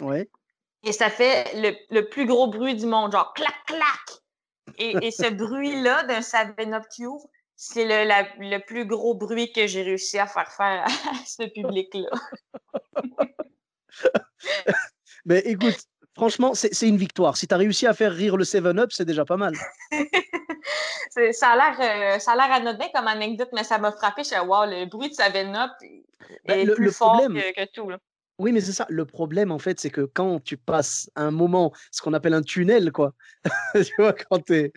Ouais. 0.00 0.30
et 0.82 0.92
ça 0.92 1.10
fait 1.10 1.52
le, 1.54 1.74
le 1.94 2.08
plus 2.08 2.24
gros 2.26 2.46
bruit 2.46 2.74
du 2.74 2.86
monde, 2.86 3.12
genre 3.12 3.34
clac, 3.34 3.54
clac. 3.66 4.22
Et, 4.78 4.96
et 5.06 5.10
ce 5.10 5.28
bruit-là 5.30 6.04
d'un 6.04 6.20
7-Up 6.20 6.84
qui 6.90 7.04
ouvre, 7.06 7.26
c'est 7.56 7.84
le, 7.84 8.06
la- 8.06 8.28
le 8.38 8.58
plus 8.58 8.84
gros 8.86 9.14
bruit 9.14 9.52
que 9.52 9.66
j'ai 9.66 9.82
réussi 9.82 10.18
à 10.18 10.26
faire 10.26 10.50
faire 10.52 10.84
à 10.84 11.14
ce 11.26 11.44
public-là. 11.48 12.10
Mais 15.24 15.38
écoute, 15.40 15.76
franchement, 16.14 16.54
c'est 16.54 16.72
c'est 16.72 16.88
une 16.88 16.96
victoire. 16.98 17.36
Si 17.36 17.48
tu 17.48 17.54
as 17.54 17.56
réussi 17.56 17.86
à 17.86 17.94
faire 17.94 18.12
rire 18.12 18.36
le 18.36 18.44
7-Up, 18.44 18.90
c'est 18.92 19.04
déjà 19.04 19.24
pas 19.24 19.36
mal. 19.36 19.54
Ça 21.32 21.48
a 21.52 21.56
l'air 21.56 21.76
euh, 21.80 22.18
ça 22.18 22.32
a 22.32 22.36
l'air 22.36 22.52
anodin 22.52 22.88
comme 22.94 23.08
anecdote, 23.08 23.48
mais 23.54 23.64
ça 23.64 23.78
m'a 23.78 23.90
frappé. 23.90 24.22
Je 24.22 24.28
suis 24.28 24.38
wow, 24.38 24.66
le 24.66 24.84
bruit 24.84 25.08
de 25.08 25.14
7-Up 25.14 25.70
Ben, 26.44 26.60
est 26.60 26.64
le- 26.66 26.74
plus 26.74 26.84
le 26.86 26.90
fort 26.90 27.14
problème- 27.16 27.40
que, 27.40 27.54
que 27.64 27.70
tout. 27.72 27.88
Là. 27.88 27.98
Oui, 28.38 28.52
mais 28.52 28.60
c'est 28.60 28.72
ça. 28.72 28.86
Le 28.90 29.06
problème, 29.06 29.50
en 29.50 29.58
fait, 29.58 29.80
c'est 29.80 29.90
que 29.90 30.02
quand 30.02 30.42
tu 30.42 30.58
passes 30.58 31.10
un 31.16 31.30
moment, 31.30 31.72
ce 31.90 32.02
qu'on 32.02 32.12
appelle 32.12 32.34
un 32.34 32.42
tunnel, 32.42 32.92
quoi, 32.92 33.14
tu 33.74 33.92
vois, 33.98 34.12
quand 34.12 34.40
tu 34.44 34.54
es, 34.54 34.72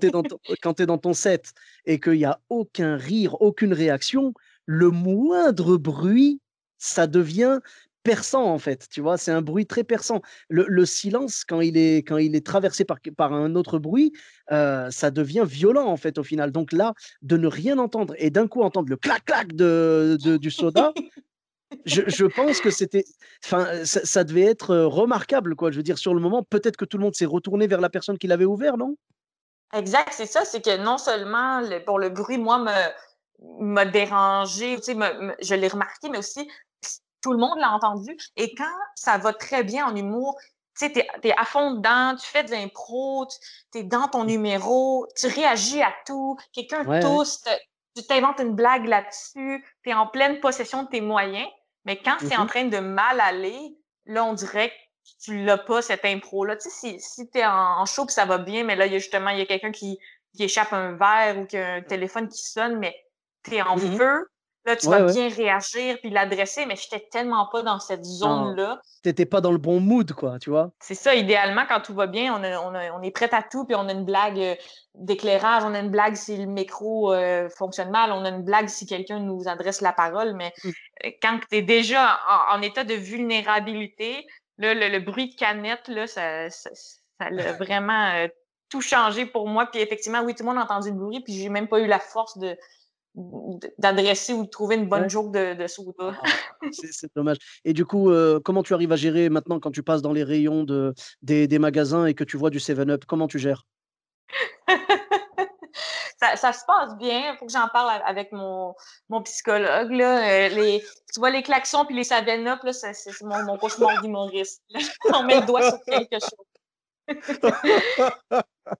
t'es 0.00 0.10
dans, 0.10 0.22
ton- 0.24 0.72
t'es 0.74 0.86
dans 0.86 0.98
ton 0.98 1.12
set 1.12 1.52
et 1.84 2.00
qu'il 2.00 2.14
n'y 2.14 2.24
a 2.24 2.40
aucun 2.48 2.96
rire, 2.96 3.40
aucune 3.40 3.72
réaction, 3.72 4.34
le 4.66 4.90
moindre 4.90 5.76
bruit, 5.76 6.40
ça 6.78 7.06
devient 7.06 7.60
perçant, 8.02 8.44
en 8.44 8.58
fait. 8.58 8.86
Tu 8.90 9.00
vois, 9.00 9.18
c'est 9.18 9.32
un 9.32 9.42
bruit 9.42 9.66
très 9.66 9.84
perçant. 9.84 10.20
Le, 10.48 10.64
le 10.68 10.84
silence, 10.84 11.44
quand 11.44 11.60
il 11.60 11.76
est, 11.76 11.98
quand 11.98 12.18
il 12.18 12.34
est 12.34 12.44
traversé 12.44 12.84
par, 12.84 12.98
par 13.16 13.32
un 13.32 13.54
autre 13.54 13.78
bruit, 13.78 14.12
euh, 14.50 14.90
ça 14.90 15.12
devient 15.12 15.44
violent, 15.46 15.86
en 15.86 15.96
fait, 15.96 16.18
au 16.18 16.24
final. 16.24 16.50
Donc 16.50 16.72
là, 16.72 16.92
de 17.22 17.36
ne 17.36 17.46
rien 17.46 17.78
entendre 17.78 18.14
et 18.18 18.30
d'un 18.30 18.48
coup 18.48 18.62
entendre 18.62 18.88
le 18.88 18.96
clac-clac 18.96 19.54
de- 19.54 20.16
du 20.36 20.50
soda, 20.50 20.92
je, 21.84 22.02
je 22.06 22.24
pense 22.26 22.60
que 22.60 22.70
c'était, 22.70 23.04
enfin, 23.44 23.84
ça, 23.84 24.04
ça 24.04 24.24
devait 24.24 24.42
être 24.44 24.70
euh, 24.70 24.86
remarquable, 24.86 25.56
quoi. 25.56 25.70
Je 25.70 25.76
veux 25.76 25.82
dire, 25.82 25.98
sur 25.98 26.14
le 26.14 26.20
moment, 26.20 26.42
peut-être 26.42 26.76
que 26.76 26.84
tout 26.84 26.98
le 26.98 27.04
monde 27.04 27.14
s'est 27.14 27.26
retourné 27.26 27.66
vers 27.66 27.80
la 27.80 27.90
personne 27.90 28.18
qui 28.18 28.26
l'avait 28.26 28.44
ouvert, 28.44 28.76
non? 28.76 28.96
Exact, 29.72 30.12
c'est 30.12 30.26
ça. 30.26 30.44
C'est 30.44 30.64
que 30.64 30.76
non 30.76 30.98
seulement 30.98 31.60
le- 31.60 31.84
pour 31.84 31.98
le 31.98 32.08
bruit, 32.10 32.38
moi, 32.38 32.58
me- 32.58 33.64
m'a 33.64 33.84
dérangé, 33.84 34.76
tu 34.76 34.82
sais, 34.82 34.94
me- 34.94 35.20
me- 35.20 35.36
je 35.40 35.54
l'ai 35.54 35.68
remarqué, 35.68 36.08
mais 36.08 36.18
aussi 36.18 36.48
tout 37.22 37.32
le 37.32 37.38
monde 37.38 37.58
l'a 37.58 37.72
entendu. 37.72 38.16
Et 38.36 38.54
quand 38.54 38.64
ça 38.94 39.18
va 39.18 39.32
très 39.32 39.64
bien 39.64 39.86
en 39.86 39.96
humour, 39.96 40.36
tu 40.78 40.86
sais, 40.86 40.92
t'es, 40.92 41.06
t'es 41.22 41.32
à 41.36 41.44
fond 41.44 41.72
dedans, 41.72 42.14
tu 42.16 42.26
fais 42.26 42.44
de 42.44 42.50
l'impro, 42.52 43.26
tu 43.72 43.78
es 43.78 43.82
dans 43.82 44.08
ton 44.08 44.24
numéro, 44.24 45.06
tu 45.16 45.26
réagis 45.26 45.82
à 45.82 45.92
tout, 46.06 46.36
quelqu'un 46.52 46.84
Ouais, 46.84 47.00
tousse, 47.00 47.42
tu 47.96 48.06
t'inventes 48.06 48.40
une 48.40 48.54
blague 48.54 48.86
là-dessus, 48.86 49.64
tu 49.82 49.90
es 49.90 49.94
en 49.94 50.06
pleine 50.06 50.38
possession 50.40 50.84
de 50.84 50.88
tes 50.88 51.00
moyens. 51.00 51.48
Mais 51.86 52.02
quand 52.02 52.16
c'est 52.18 52.36
en 52.36 52.42
Mhm. 52.42 52.48
train 52.48 52.64
de 52.64 52.78
mal 52.78 53.20
aller, 53.20 53.76
là, 54.04 54.24
on 54.24 54.34
dirait 54.34 54.70
que 54.70 54.74
tu 55.24 55.44
l'as 55.44 55.56
pas, 55.58 55.80
cette 55.82 56.04
impro-là. 56.04 56.56
Tu 56.56 56.68
sais, 56.68 56.70
si, 56.70 57.00
si 57.00 57.30
tu 57.30 57.38
es 57.38 57.46
en, 57.46 57.52
en 57.80 57.86
show 57.86 58.04
puis 58.04 58.14
ça 58.14 58.24
va 58.26 58.38
bien, 58.38 58.64
mais 58.64 58.76
là, 58.76 58.86
il 58.86 58.92
y 58.92 58.96
a 58.96 58.98
justement, 58.98 59.30
il 59.30 59.38
y 59.38 59.42
a 59.42 59.46
quelqu'un 59.46 59.72
qui, 59.72 59.98
qui 60.34 60.44
échappe 60.44 60.72
un 60.72 60.96
verre 60.96 61.38
ou 61.38 61.46
qui 61.46 61.56
a 61.56 61.74
un 61.74 61.82
téléphone 61.82 62.28
qui 62.28 62.42
sonne, 62.42 62.78
mais 62.78 62.94
tu 63.44 63.54
es 63.54 63.62
en 63.62 63.76
Mhm. 63.76 63.96
feu, 63.96 64.26
là, 64.66 64.76
tu 64.76 64.86
Ouais, 64.88 64.98
vas 64.98 65.06
ouais. 65.06 65.12
bien 65.12 65.28
réagir 65.28 65.98
puis 66.00 66.10
l'adresser, 66.10 66.66
mais 66.66 66.76
j'étais 66.76 67.06
tellement 67.10 67.46
pas 67.50 67.62
dans 67.62 67.78
cette 67.78 68.04
zone-là. 68.04 68.80
T'étais 69.02 69.24
pas 69.26 69.40
dans 69.40 69.52
le 69.52 69.58
bon 69.58 69.80
mood, 69.80 70.12
quoi, 70.12 70.38
tu 70.38 70.50
vois? 70.50 70.70
C'est 70.80 70.94
ça, 70.96 71.14
idéalement, 71.14 71.64
quand 71.68 71.80
tout 71.80 71.94
va 71.94 72.06
bien, 72.06 72.34
on, 72.34 72.42
a- 72.42 72.60
on, 72.60 72.74
a- 72.74 72.90
on 72.92 73.02
est 73.02 73.12
prêt 73.12 73.32
à 73.32 73.42
tout, 73.42 73.64
puis 73.64 73.76
on 73.76 73.88
a 73.88 73.92
une 73.92 74.04
blague 74.04 74.38
euh, 74.40 74.54
d'éclairage, 74.94 75.62
on 75.64 75.72
a 75.74 75.78
une 75.78 75.90
blague 75.90 76.16
si 76.16 76.36
le 76.36 76.46
micro 76.46 77.12
euh, 77.12 77.48
fonctionne 77.48 77.90
mal, 77.90 78.10
on 78.12 78.24
a 78.24 78.30
une 78.30 78.42
blague 78.42 78.68
si 78.68 78.86
quelqu'un 78.86 79.20
nous 79.20 79.46
adresse 79.46 79.80
la 79.80 79.92
parole, 79.92 80.34
mais 80.34 80.52
Mm. 80.64 80.68
euh, 81.04 81.10
quand 81.22 81.38
tu 81.48 81.56
es 81.58 81.62
déjà 81.62 82.18
en, 82.50 82.56
en 82.58 82.62
état 82.62 82.82
de 82.84 82.94
vulnérabilité, 82.94 84.26
là, 84.58 84.74
le, 84.74 84.88
le 84.88 84.98
bruit 85.00 85.30
de 85.30 85.34
canette, 85.36 85.88
là, 85.88 86.06
ça, 86.06 86.50
ça, 86.50 86.70
ça 86.74 87.30
l'a 87.30 87.52
vraiment 87.52 88.10
euh, 88.14 88.28
tout 88.68 88.80
changé 88.80 89.26
pour 89.26 89.48
moi. 89.48 89.66
Puis 89.66 89.80
effectivement, 89.80 90.22
oui, 90.22 90.34
tout 90.34 90.42
le 90.42 90.48
monde 90.48 90.58
a 90.58 90.64
entendu 90.64 90.90
le 90.90 90.96
bruit, 90.96 91.20
puis 91.20 91.34
j'ai 91.34 91.48
même 91.48 91.68
pas 91.68 91.78
eu 91.80 91.86
la 91.86 92.00
force 92.00 92.36
de 92.38 92.56
d'adresser 93.78 94.34
ou 94.34 94.44
de 94.44 94.50
trouver 94.50 94.76
une 94.76 94.88
bonne 94.88 95.02
Ouais. 95.02 95.08
joke 95.08 95.32
de, 95.32 95.54
de 95.54 95.66
soda. 95.66 95.92
Ah, 96.00 96.10
c'est 96.72 97.14
dommage. 97.16 97.38
Et 97.64 97.72
du 97.72 97.84
coup, 97.86 98.10
euh, 98.10 98.40
comment 98.40 98.62
tu 98.62 98.74
arrives 98.74 98.92
à 98.92 98.96
gérer 98.96 99.30
maintenant 99.30 99.58
quand 99.58 99.70
tu 99.70 99.82
passes 99.82 100.02
dans 100.02 100.12
les 100.12 100.24
rayons 100.24 100.64
de, 100.64 100.92
des, 101.22 101.46
des 101.48 101.58
magasins 101.58 102.06
et 102.06 102.14
que 102.14 102.24
tu 102.24 102.36
vois 102.36 102.50
du 102.50 102.58
7-Up? 102.58 103.04
Comment 103.06 103.26
tu 103.28 103.38
gères? 103.38 103.64
ça, 106.20 106.36
ça 106.36 106.52
se 106.52 106.64
passe 106.66 106.96
bien. 106.98 107.32
Il 107.32 107.36
faut 107.38 107.46
que 107.46 107.52
j'en 107.52 107.68
parle 107.68 108.02
avec 108.04 108.32
mon, 108.32 108.74
mon 109.08 109.22
psychologue. 109.22 109.90
Là. 109.92 110.28
Euh, 110.28 110.48
les, 110.48 110.80
tu 111.12 111.20
vois, 111.20 111.30
les 111.30 111.42
klaxons 111.42 111.84
puis 111.86 111.94
les 111.96 112.04
seven 112.04 112.46
up, 112.48 112.60
là, 112.64 112.72
c'est 112.72 112.92
c'est 112.94 113.22
mon, 113.22 113.42
mon 113.44 113.56
cauchemar 113.56 114.02
d'humoriste. 114.02 114.62
On 115.14 115.22
met 115.24 115.40
le 115.40 115.46
doigt 115.46 115.62
sur 115.70 115.82
quelque 115.84 116.18
chose. 116.20 116.46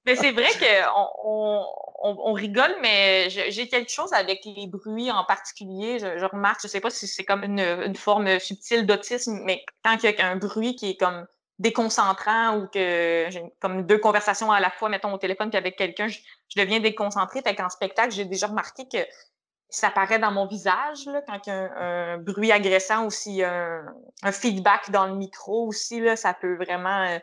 mais 0.04 0.16
c'est 0.16 0.32
vrai 0.32 0.48
qu'on 0.58 1.06
on, 1.24 1.64
on, 2.02 2.32
rigole, 2.32 2.74
mais 2.82 3.30
j'ai 3.30 3.68
quelque 3.68 3.90
chose 3.90 4.12
avec 4.12 4.44
les 4.44 4.66
bruits 4.66 5.10
en 5.10 5.24
particulier. 5.24 5.98
Je, 5.98 6.24
remarque, 6.24 6.60
je 6.62 6.68
sais 6.68 6.80
pas 6.80 6.90
si 6.90 7.06
c'est 7.06 7.24
comme 7.24 7.42
une, 7.42 7.94
forme 7.96 8.38
subtile 8.38 8.86
d'autisme, 8.86 9.40
mais 9.44 9.64
quand 9.84 9.96
il 10.02 10.10
y 10.10 10.20
a 10.20 10.26
un 10.26 10.36
bruit 10.36 10.76
qui 10.76 10.90
est 10.90 10.96
comme 10.96 11.26
déconcentrant 11.58 12.58
ou 12.58 12.66
que 12.66 13.26
j'ai 13.30 13.42
comme 13.60 13.86
deux 13.86 13.98
conversations 13.98 14.52
à 14.52 14.60
la 14.60 14.70
fois, 14.70 14.88
mettons 14.88 15.12
au 15.12 15.18
téléphone 15.18 15.48
puis 15.48 15.58
avec 15.58 15.76
quelqu'un, 15.76 16.06
je, 16.08 16.18
deviens 16.56 16.80
déconcentrée. 16.80 17.40
Fait 17.42 17.54
qu'en 17.54 17.70
spectacle, 17.70 18.12
j'ai 18.12 18.24
déjà 18.24 18.46
remarqué 18.48 18.86
que 18.88 18.98
ça 19.68 19.90
paraît 19.90 20.18
dans 20.18 20.30
mon 20.30 20.46
visage 20.46 21.06
là, 21.06 21.22
quand 21.26 21.46
il 21.46 21.50
y 21.50 21.52
a 21.52 21.78
un, 21.78 22.18
bruit 22.18 22.52
agressant 22.52 23.06
ou 23.06 23.42
a 23.42 23.48
un, 23.48 23.86
un 24.22 24.32
feedback 24.32 24.90
dans 24.90 25.06
le 25.06 25.14
micro 25.14 25.66
aussi, 25.66 26.00
là, 26.00 26.14
ça 26.14 26.34
peut 26.34 26.56
vraiment 26.56 27.02
euh, 27.02 27.18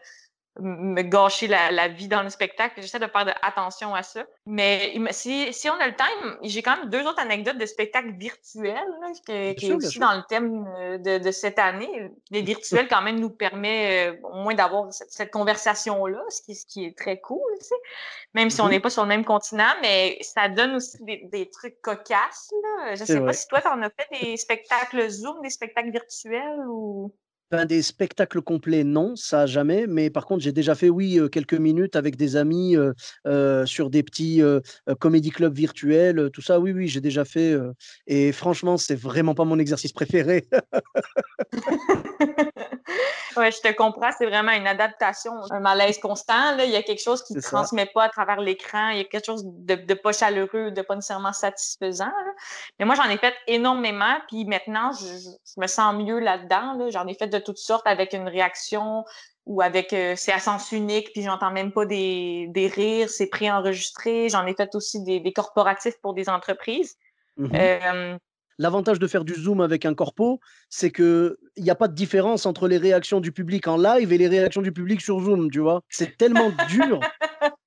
me 0.60 1.02
gâcher 1.02 1.48
la, 1.48 1.72
la 1.72 1.88
vie 1.88 2.08
dans 2.08 2.22
le 2.22 2.30
spectacle. 2.30 2.82
J'essaie 2.82 3.00
de 3.00 3.08
faire 3.08 3.26
de- 3.26 3.32
attention 3.42 3.96
à 3.96 4.04
ça. 4.04 4.24
Mais 4.46 4.96
si, 5.12 5.52
si 5.52 5.70
on 5.70 5.74
a 5.80 5.88
le 5.88 5.96
temps, 5.96 6.04
j'ai 6.44 6.62
quand 6.62 6.78
même 6.78 6.90
deux 6.90 7.06
autres 7.08 7.20
anecdotes 7.20 7.58
de 7.58 7.66
spectacles 7.66 8.12
virtuels 8.12 8.74
là, 9.02 9.08
que- 9.26 9.54
qui 9.54 9.66
sûr, 9.66 9.76
est 9.76 9.78
aussi 9.86 10.00
dans 10.00 10.14
le 10.16 10.22
thème 10.30 10.68
euh, 10.78 10.98
de, 11.00 11.18
de 11.18 11.32
cette 11.32 11.58
année. 11.58 12.12
Les 12.30 12.42
virtuels, 12.42 12.88
quand 12.88 13.02
même, 13.02 13.20
nous 13.20 13.32
permet 13.32 14.10
euh, 14.12 14.16
au 14.24 14.36
moins 14.44 14.54
d'avoir 14.54 14.94
cette, 14.94 15.12
cette 15.12 15.32
conversation-là, 15.32 16.22
ce 16.30 16.42
qui, 16.44 16.56
ce 16.56 16.66
qui 16.66 16.86
est 16.86 16.98
très 16.98 17.20
cool, 17.20 17.42
tu 17.60 17.66
sais. 17.66 17.76
Même 18.36 18.50
si 18.50 18.62
on 18.62 18.66
Mhm. 18.66 18.72
n'est 18.72 18.80
pas 18.80 18.90
sur 18.90 19.04
le 19.04 19.08
même 19.10 19.26
continent, 19.26 19.74
mais 19.82 20.18
ça 20.22 20.50
donne 20.50 20.76
aussi 20.76 20.98
des, 21.04 21.28
des 21.32 21.50
trucs 21.50 21.82
cocasses. 21.82 22.52
Là. 22.64 22.96
Je 22.96 23.06
sais 23.06 23.16
vrai. 23.16 23.26
pas 23.28 23.34
si 23.34 23.48
toi, 23.48 23.62
tu 23.62 23.68
en 23.68 23.82
as 23.82 23.90
fait 23.90 24.08
des 24.22 24.38
spectacles 24.38 25.10
Zoom, 25.10 25.42
des 25.42 25.50
spectacles 25.50 25.92
virtuels 25.92 26.60
ou. 26.68 27.12
Ben, 27.54 27.66
des 27.66 27.84
spectacles 27.84 28.42
complets, 28.42 28.84
non, 28.84 29.16
ça 29.16 29.46
jamais. 29.46 29.86
Mais 29.86 30.10
par 30.10 30.26
contre, 30.26 30.42
j'ai 30.42 30.52
déjà 30.52 30.74
fait, 30.74 30.90
oui, 30.90 31.20
euh, 31.20 31.28
quelques 31.28 31.54
minutes 31.54 31.96
avec 31.96 32.16
des 32.16 32.36
amis 32.36 32.76
euh, 32.76 32.94
euh, 33.28 33.64
sur 33.68 33.92
des 33.92 34.02
petits 34.02 34.42
euh, 34.42 34.60
comédie 35.00 35.30
clubs 35.30 35.54
virtuels, 35.54 36.32
tout 36.34 36.42
ça. 36.42 36.60
Oui, 36.60 36.72
oui, 36.72 36.88
j'ai 36.88 37.00
déjà 37.00 37.26
fait. 37.26 37.56
et 38.08 38.32
franchement, 38.32 38.78
c'est 38.78 38.96
vraiment 38.96 39.36
pas 39.36 39.46
mon 39.46 39.60
exercice 39.60 39.94
préféré. 39.94 40.48
Ouais, 43.36 43.52
je 43.52 43.60
te 43.62 43.74
comprends, 43.74 44.12
c'est 44.16 44.28
vraiment 44.28 44.52
une 44.52 44.68
adaptation, 44.68 45.32
un 45.50 45.60
malaise 45.60 45.98
constant. 45.98 46.56
Là. 46.56 46.66
Il 46.66 46.72
y 46.72 46.76
a 46.76 46.84
quelque 46.84 47.02
chose 47.02 47.24
qui 47.24 47.34
ne 47.34 47.42
transmet 47.42 47.88
pas 47.88 48.04
à 48.04 48.10
travers 48.10 48.40
l'écran, 48.40 48.90
il 48.90 48.98
y 48.98 49.02
a 49.02 49.06
quelque 49.06 49.26
chose 49.26 49.44
de, 49.46 49.74
de 49.74 49.94
pas 49.96 50.12
chaleureux, 50.12 50.70
de 50.72 50.82
pas 50.84 50.94
nécessairement 50.96 51.34
satisfaisant. 51.34 52.06
là. 52.06 52.32
Mais 52.78 52.86
moi, 52.86 52.94
j'en 52.96 53.10
ai 53.10 53.18
fait 53.18 53.34
énormément, 53.48 54.18
puis 54.28 54.46
maintenant, 54.46 54.92
je, 54.92 55.06
je- 55.08 55.30
je 55.56 55.62
me 55.62 55.66
sens 55.68 55.96
mieux 55.96 56.20
là-dedans. 56.20 56.74
Là. 56.78 56.90
J'en 56.92 57.08
ai 57.08 57.16
fait 57.16 57.28
de 57.28 57.40
toutes 57.44 57.58
sortes 57.58 57.86
avec 57.86 58.14
une 58.14 58.28
réaction 58.28 59.04
ou 59.46 59.62
avec 59.62 59.90
c'est 59.90 60.32
à 60.32 60.40
sens 60.40 60.72
unique, 60.72 61.12
puis 61.12 61.22
j'entends 61.22 61.52
même 61.52 61.74
pas 61.74 61.86
des, 61.86 62.48
des 62.50 62.68
rires, 62.68 63.10
c'est 63.10 63.28
préenregistré. 63.28 64.30
J'en 64.30 64.46
ai 64.46 64.54
fait 64.54 64.74
aussi 64.74 65.04
des, 65.04 65.20
des, 65.20 65.34
corporatifs 65.34 66.00
pour 66.02 66.14
des 66.14 66.30
entreprises. 66.30 66.96
Mmh 67.38 68.18
L'avantage 68.60 69.00
de 69.00 69.08
faire 69.08 69.26
du 69.26 69.34
Zoom 69.34 69.62
avec 69.62 69.86
un 69.86 69.96
corpo, 69.96 70.40
c'est 70.70 70.92
qu'il 70.92 71.36
n'y 71.58 71.70
a 71.70 71.76
pas 71.76 71.88
de 71.88 71.96
différence 71.96 72.46
entre 72.46 72.68
les 72.68 72.78
réactions 72.78 73.20
du 73.20 73.32
public 73.32 73.68
en 73.68 73.78
live 73.78 74.14
et 74.14 74.18
les 74.18 74.28
réactions 74.28 74.62
du 74.62 74.72
public 74.72 75.02
sur 75.02 75.20
Zoom, 75.20 75.50
tu 75.50 75.60
vois. 75.60 75.82
C'est 75.90 76.18
tellement 76.18 76.52
dur. 76.70 77.00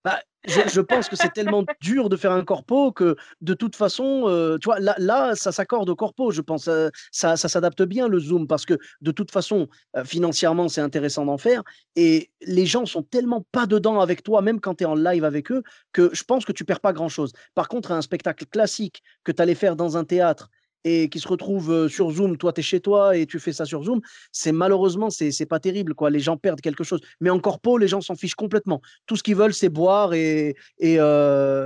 Bah, 0.07 0.21
je, 0.47 0.81
pense 0.81 1.09
que 1.09 1.17
c'est 1.17 1.33
tellement 1.33 1.65
dur 1.81 2.09
de 2.09 2.17
faire 2.17 2.31
un 2.31 2.45
corpo 2.45 2.93
que 2.93 3.17
de 3.41 3.55
toute 3.55 3.75
façon, 3.75 4.29
euh, 4.29 4.57
tu 4.57 4.67
vois, 4.67 4.79
là, 4.79 4.95
là 4.99 5.35
ça 5.35 5.51
s'accorde 5.51 5.91
au 5.91 5.97
corpo, 5.97 6.31
je 6.31 6.43
pense. 6.43 6.69
Euh, 6.69 6.91
ça, 7.11 7.37
ça 7.37 7.49
s'adapte 7.49 7.83
bien 7.83 8.07
le 8.07 8.21
Zoom 8.21 8.47
parce 8.47 8.65
que 8.67 8.79
de 9.01 9.11
toute 9.11 9.33
façon, 9.33 9.67
euh, 9.97 10.05
financièrement, 10.05 10.69
c'est 10.69 10.81
intéressant 10.81 11.25
d'en 11.25 11.39
faire. 11.39 11.65
Et 11.97 12.31
les 12.43 12.67
gens 12.67 12.87
sont 12.87 13.03
tellement 13.03 13.45
pas 13.51 13.67
dedans 13.67 13.99
avec 13.99 14.23
toi, 14.23 14.43
même 14.43 14.61
quand 14.61 14.77
tu 14.77 14.85
es 14.85 14.87
en 14.87 14.95
live 14.95 15.25
avec 15.25 15.51
eux, 15.51 15.65
que 15.93 16.11
je 16.13 16.23
pense 16.23 16.45
que 16.45 16.53
tu 16.53 16.65
perds 16.65 16.81
pas 16.81 16.93
grand-chose. 16.93 17.33
Par 17.57 17.67
contre, 17.67 17.91
un 17.91 18.01
spectacle 18.01 18.47
classique 18.47 19.03
que 19.25 19.33
tu 19.33 19.43
allais 19.43 19.57
faire 19.57 19.75
dans 19.75 19.97
un 19.97 20.05
théâtre 20.05 20.51
et 20.87 21.09
qui 21.09 21.21
se 21.21 21.29
retrouvent 21.29 21.89
sur 21.89 22.11
Zoom, 22.11 22.37
toi 22.37 22.53
tu 22.53 22.61
es 22.61 22.63
chez 22.63 22.81
toi 22.81 23.17
et 23.17 23.27
tu 23.27 23.39
fais 23.41 23.53
ça 23.53 23.65
sur 23.65 23.83
Zoom, 23.83 24.01
c'est 24.33 24.53
malheureusement 24.53 25.11
c'est 25.11 25.47
pas 25.47 25.61
terrible 25.61 25.95
quoi, 25.95 26.11
les 26.11 26.21
gens 26.21 26.37
perdent 26.37 26.61
quelque 26.61 26.85
chose. 26.85 27.01
Mais 27.21 27.31
en 27.31 27.41
corpo, 27.41 27.77
les 27.77 27.89
gens 27.89 28.01
s'en 28.01 28.15
fichent 28.15 28.35
complètement. 28.35 28.81
Tout 29.07 29.17
ce 29.17 29.23
qu'ils 29.23 29.37
veulent 29.37 29.55
c'est 29.55 29.69
boire 29.69 30.15
et 30.15 30.57
et, 30.79 30.95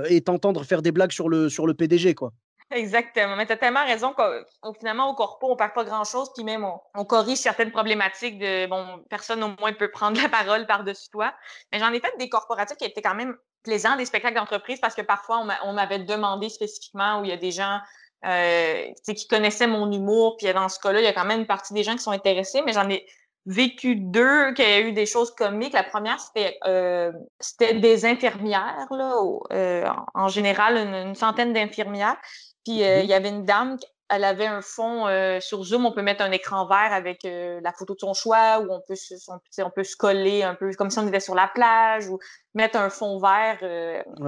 et 0.09 0.21
t'entendre 0.21 0.63
faire 0.63 0.81
des 0.81 0.91
blagues 0.91 1.11
sur 1.11 1.29
le 1.29 1.49
sur 1.49 1.67
le 1.67 1.73
PDG 1.73 2.15
quoi. 2.15 2.31
Exactement. 2.71 3.35
Mais 3.35 3.45
tu 3.45 3.51
as 3.51 3.57
tellement 3.57 3.85
raison 3.85 4.13
qu'au 4.13 4.73
finalement, 4.73 5.09
au 5.09 5.13
corpo, 5.13 5.51
on 5.51 5.55
perd 5.55 5.73
pas 5.73 5.83
grand-chose, 5.83 6.31
puis 6.33 6.43
même 6.43 6.65
on, 6.95 7.05
corrige 7.05 7.37
certaines 7.37 7.71
problématiques 7.71 8.39
de 8.39 8.65
bon, 8.67 9.03
personne 9.09 9.43
au 9.43 9.49
moins 9.59 9.73
peut 9.73 9.91
prendre 9.91 10.21
la 10.21 10.29
parole 10.29 10.65
par-dessus 10.65 11.09
toi. 11.11 11.33
Mais 11.71 11.79
j'en 11.79 11.91
ai 11.91 11.99
fait 11.99 12.13
des 12.17 12.29
corporatifs 12.29 12.77
qui 12.77 12.85
étaient 12.85 13.01
quand 13.01 13.15
même 13.15 13.35
plaisants, 13.63 13.97
des 13.97 14.05
spectacles 14.05 14.35
d'entreprise, 14.35 14.79
parce 14.79 14.95
que 14.95 15.01
parfois 15.01 15.45
on 15.63 15.73
m'avait 15.73 15.99
demandé 15.99 16.49
spécifiquement 16.49 17.19
où 17.19 17.25
il 17.25 17.29
y 17.29 17.33
a 17.33 17.37
des 17.37 17.51
gens 17.51 17.75
euh, 17.75 17.79
qui 18.23 19.27
connaissaient 19.27 19.67
mon 19.67 19.91
humour. 19.91 20.37
Puis 20.37 20.51
dans 20.53 20.69
ce 20.69 20.79
cas-là, 20.79 20.99
il 20.99 21.03
y 21.03 21.07
a 21.07 21.13
quand 21.13 21.25
même 21.25 21.41
une 21.41 21.47
partie 21.47 21.73
des 21.73 21.83
gens 21.83 21.93
qui 21.93 22.03
sont 22.03 22.11
intéressés, 22.11 22.61
mais 22.65 22.73
j'en 22.73 22.89
ai 22.89 23.05
vécu 23.45 23.95
deux 23.95 24.53
qui 24.53 24.61
a 24.61 24.79
eu 24.81 24.93
des 24.93 25.05
choses 25.05 25.31
comiques. 25.31 25.73
La 25.73 25.83
première, 25.83 26.19
c'était 26.19 26.57
euh, 26.65 27.11
des 27.59 28.05
infirmières, 28.05 28.87
là, 28.91 29.15
euh, 29.51 29.89
en 30.13 30.27
général, 30.27 30.77
une, 30.77 31.15
centaine 31.15 31.53
d'infirmières. 31.53 32.17
Puis 32.65 32.83
euh, 32.83 32.99
mm-hmm. 32.99 33.03
il 33.03 33.09
y 33.09 33.13
avait 33.13 33.29
une 33.29 33.45
dame, 33.45 33.77
elle 34.09 34.23
avait 34.23 34.45
un 34.45 34.61
fond 34.61 35.07
sur 35.39 35.63
Zoom, 35.63 35.85
on 35.85 35.93
peut 35.93 36.01
mettre 36.01 36.21
un 36.21 36.31
écran 36.31 36.67
vert 36.67 36.91
avec 36.91 37.21
la 37.23 37.71
photo 37.71 37.93
de 37.93 37.99
son 37.99 38.13
choix, 38.13 38.59
ou 38.59 38.69
on 38.69 38.81
peut, 38.85 38.95
se, 38.95 39.15
on, 39.63 39.69
peut 39.69 39.85
se 39.85 39.95
coller 39.95 40.43
un 40.43 40.53
peu 40.53 40.69
comme 40.73 40.89
si 40.89 40.99
on 40.99 41.07
était 41.07 41.21
sur 41.21 41.33
la 41.33 41.47
plage, 41.47 42.09
ou 42.09 42.19
mettre 42.53 42.77
un 42.77 42.89
fond 42.89 43.19
vert 43.19 43.57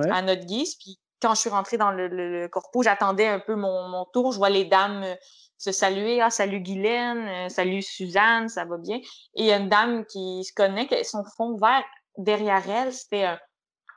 à 0.10 0.22
notre 0.22 0.46
guise. 0.46 0.76
Puis 0.76 0.98
quand 1.24 1.36
je 1.36 1.40
suis 1.40 1.50
rentrée 1.50 1.78
dans 1.78 1.92
le, 1.92 2.48
corpo, 2.48 2.84
j'attendais 2.84 3.28
un 3.28 3.40
peu 3.40 3.56
mon, 3.56 4.06
tour. 4.12 4.34
Je 4.34 4.38
vois 4.38 4.50
les 4.50 4.66
dames 4.66 5.04
euh, 5.04 5.16
se 5.58 5.72
saluer. 5.72 6.22
Ah, 6.22 6.30
salut 6.30 6.60
Guylaine, 6.60 7.28
euh, 7.28 7.50
salut 7.50 7.82
Suzanne, 7.82 8.50
ça 8.50 8.66
va 8.66 8.78
bien? 8.78 8.98
Et 8.98 9.44
il 9.44 9.46
y 9.46 9.52
a 9.52 9.58
une 9.58 9.70
dame 9.70 10.06
qui 10.06 10.44
se 10.44 10.54
connaît, 10.54 10.88
son 11.04 11.24
fond 11.24 11.56
vert 11.56 11.84
derrière 12.18 12.70
elle, 12.70 12.94
c'était 12.94 13.26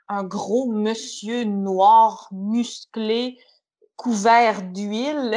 un, 0.08 0.24
gros 0.24 0.70
monsieur 0.70 1.42
noir, 1.44 2.28
musclé, 2.30 3.36
couvert 3.96 4.62
d'huile. 4.62 5.36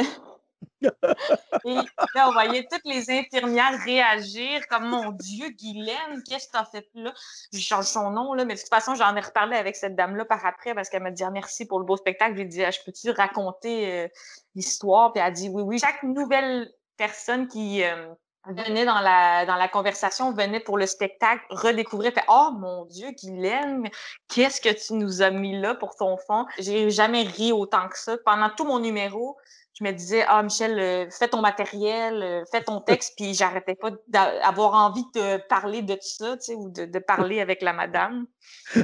Et 0.82 1.74
là, 2.14 2.28
on 2.28 2.32
voyait 2.32 2.66
toutes 2.70 2.84
les 2.84 3.10
infirmières 3.10 3.78
réagir 3.84 4.66
comme 4.68 4.88
mon 4.88 5.10
Dieu, 5.10 5.50
Guylaine, 5.50 6.22
qu'est-ce 6.26 6.46
que 6.46 6.52
tu 6.52 6.58
as 6.58 6.64
fait 6.64 6.88
là? 6.94 7.12
Je 7.52 7.58
change 7.58 7.84
son 7.84 8.10
nom, 8.10 8.34
là, 8.34 8.44
mais 8.44 8.54
de 8.54 8.60
toute 8.60 8.68
façon, 8.68 8.94
j'en 8.94 9.14
ai 9.16 9.20
reparlé 9.20 9.56
avec 9.56 9.76
cette 9.76 9.94
dame-là 9.94 10.24
par 10.24 10.44
après 10.46 10.74
parce 10.74 10.88
qu'elle 10.88 11.02
m'a 11.02 11.10
dit 11.10 11.24
ah, 11.24 11.30
merci 11.30 11.66
pour 11.66 11.78
le 11.78 11.84
beau 11.84 11.96
spectacle. 11.96 12.32
Je 12.32 12.36
lui 12.36 12.42
ai 12.42 12.46
dit 12.46 12.64
ah, 12.64 12.70
Je 12.70 12.78
peux-tu 12.84 13.10
raconter 13.10 13.92
euh, 13.92 14.08
l'histoire? 14.54 15.12
Puis 15.12 15.20
elle 15.20 15.28
a 15.28 15.30
dit 15.30 15.48
oui, 15.48 15.62
oui. 15.62 15.78
Chaque 15.78 16.02
nouvelle 16.02 16.72
personne 16.96 17.48
qui 17.48 17.82
euh, 17.84 18.14
venait 18.46 18.84
dans 18.84 19.00
la, 19.00 19.44
dans 19.44 19.56
la 19.56 19.68
conversation, 19.68 20.32
venait 20.32 20.60
pour 20.60 20.78
le 20.78 20.86
spectacle, 20.86 21.44
redécouvrait, 21.50 22.12
fait 22.12 22.24
Oh 22.28 22.50
mon 22.58 22.86
Dieu, 22.86 23.10
Guylaine, 23.10 23.88
qu'est-ce 24.28 24.60
que 24.60 24.70
tu 24.70 24.94
nous 24.94 25.22
as 25.22 25.30
mis 25.30 25.58
là 25.58 25.74
pour 25.74 25.96
ton 25.96 26.16
fond? 26.16 26.46
J'ai 26.58 26.90
jamais 26.90 27.22
ri 27.22 27.52
autant 27.52 27.88
que 27.88 27.98
ça. 27.98 28.16
Pendant 28.24 28.50
tout 28.50 28.64
mon 28.64 28.78
numéro, 28.78 29.36
je 29.80 29.86
me 29.86 29.92
disais, 29.92 30.24
ah, 30.28 30.42
Michel, 30.42 30.78
euh, 30.78 31.10
fais 31.10 31.28
ton 31.28 31.40
matériel, 31.40 32.22
euh, 32.22 32.44
fais 32.50 32.62
ton 32.62 32.80
texte, 32.86 33.14
puis 33.16 33.34
j'arrêtais 33.34 33.74
pas 33.74 33.90
d'avoir 34.08 34.74
envie 34.74 35.06
de 35.14 35.38
parler 35.48 35.82
de 35.82 35.94
tout 35.94 36.00
ça, 36.02 36.36
tu 36.36 36.44
sais, 36.44 36.54
ou 36.54 36.70
de, 36.70 36.98
parler 36.98 37.40
avec 37.40 37.62
la 37.62 37.72
madame. 37.72 38.26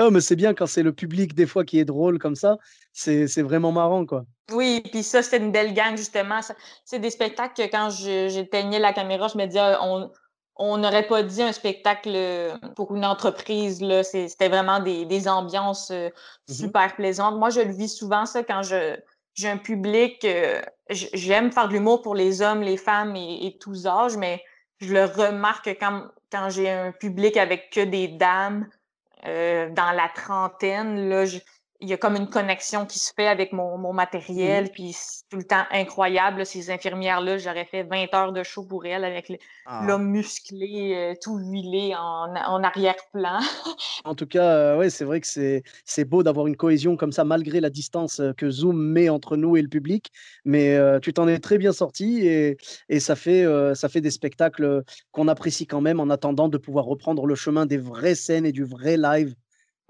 oh, 0.00 0.10
mais 0.10 0.20
c'est 0.20 0.36
bien 0.36 0.54
quand 0.54 0.66
c'est 0.66 0.82
le 0.82 0.92
public, 0.92 1.34
des 1.34 1.46
fois, 1.46 1.64
qui 1.64 1.78
est 1.78 1.84
drôle 1.84 2.18
comme 2.18 2.34
ça. 2.34 2.58
C'est 2.92 3.42
vraiment 3.42 3.72
marrant, 3.72 4.04
quoi. 4.04 4.24
Oui, 4.52 4.82
puis 4.90 5.04
ça, 5.04 5.22
c'était 5.22 5.38
une 5.38 5.52
belle 5.52 5.72
gang, 5.72 5.96
justement. 5.96 6.40
C'est 6.84 6.98
des 6.98 7.10
spectacles 7.10 7.54
que 7.54 7.70
quand 7.70 7.90
j'éteignais 7.90 8.80
la 8.80 8.92
caméra, 8.92 9.28
je 9.28 9.38
me 9.38 9.46
disais, 9.46 9.76
on, 9.80 10.10
on 10.60 10.76
n'aurait 10.76 11.06
pas 11.06 11.22
dit 11.22 11.42
un 11.42 11.52
spectacle 11.52 12.12
euh, 12.14 12.54
pour 12.76 12.94
une 12.94 13.06
entreprise. 13.06 13.82
C'était 14.02 14.50
vraiment 14.50 14.78
des, 14.78 15.26
ambiances 15.26 15.90
euh, 15.90 16.10
mmh 16.48 16.52
super 16.52 16.94
plaisantes. 16.96 17.36
Moi, 17.36 17.48
je 17.48 17.62
le 17.62 17.72
vis 17.72 17.88
souvent, 17.88 18.26
ça, 18.26 18.42
quand 18.42 18.60
j'ai 18.62 19.48
un 19.48 19.56
public. 19.56 20.24
Euh, 20.24 20.60
j'aime 20.90 21.50
faire 21.50 21.68
de 21.68 21.72
l'humour 21.72 22.02
pour 22.02 22.14
les 22.14 22.42
hommes, 22.42 22.60
les 22.60 22.76
femmes 22.76 23.16
et, 23.16 23.56
tous 23.58 23.86
âges, 23.86 24.18
mais 24.18 24.42
je 24.80 24.92
le 24.92 25.04
remarque 25.04 25.76
quand, 25.80 26.08
quand 26.30 26.50
j'ai 26.50 26.70
un 26.70 26.92
public 26.92 27.38
avec 27.38 27.70
que 27.70 27.80
des 27.80 28.08
dames 28.08 28.68
dans 29.24 29.92
la 29.94 30.10
trentaine. 30.14 31.08
Là, 31.08 31.24
je, 31.24 31.38
il 31.80 31.88
y 31.88 31.94
a 31.94 31.96
comme 31.96 32.14
une 32.14 32.28
connexion 32.28 32.84
qui 32.84 32.98
se 32.98 33.12
fait 33.14 33.26
avec 33.26 33.52
mon, 33.52 33.78
mon 33.78 33.94
matériel, 33.94 34.64
mmh. 34.64 34.68
puis 34.68 34.92
c'est 34.92 35.22
tout 35.30 35.38
le 35.38 35.44
temps 35.44 35.64
incroyable. 35.70 36.44
ces 36.44 36.70
infirmières-là, 36.70 37.38
j'aurais 37.38 37.64
fait 37.64 37.84
20 37.84 38.14
heures 38.14 38.32
de 38.32 38.42
show 38.42 38.64
pour 38.64 38.84
elles 38.84 39.04
avec 39.04 39.32
ah. 39.64 39.84
l'homme 39.86 40.08
musclé, 40.08 40.94
euh, 40.94 41.14
tout 41.22 41.38
huilé 41.38 41.94
en, 41.96 42.34
en 42.34 42.62
arrière-plan. 42.62 43.38
en 44.04 44.14
tout 44.14 44.26
cas, 44.26 44.44
euh, 44.44 44.78
ouais, 44.78 44.90
c'est 44.90 45.04
vrai 45.04 45.20
que 45.20 45.26
c'est 45.26 46.04
beau 46.04 46.22
d'avoir 46.22 46.46
une 46.46 46.56
cohésion 46.56 46.96
comme 46.96 47.12
ça, 47.12 47.24
malgré 47.24 47.60
la 47.60 47.70
distance 47.70 48.20
euh, 48.20 48.32
que 48.34 48.50
Zoom 48.50 48.76
met 48.76 49.08
entre 49.08 49.38
nous 49.38 49.56
et 49.56 49.62
le 49.62 49.68
public. 49.68 50.10
Mais 50.44 50.78
tu 51.00 51.12
t'en 51.12 51.28
es 51.28 51.38
très 51.38 51.58
bien 51.58 51.72
sorti 51.72 52.26
et, 52.26 52.56
et 52.88 53.00
ça, 53.00 53.16
fait, 53.16 53.44
ça 53.74 53.88
fait 53.88 54.00
des 54.00 54.10
spectacles 54.10 54.82
qu'on 55.12 55.28
apprécie 55.28 55.66
quand 55.66 55.80
même 55.80 56.00
en 56.00 56.10
attendant 56.10 56.48
de 56.48 56.58
pouvoir 56.58 56.84
reprendre 56.84 57.26
le 57.26 57.34
chemin 57.34 57.66
des 57.66 57.78
vraies 57.78 58.14
scènes 58.14 58.46
et 58.46 58.52
du 58.52 58.64
vrai 58.64 58.96
live 58.96 59.34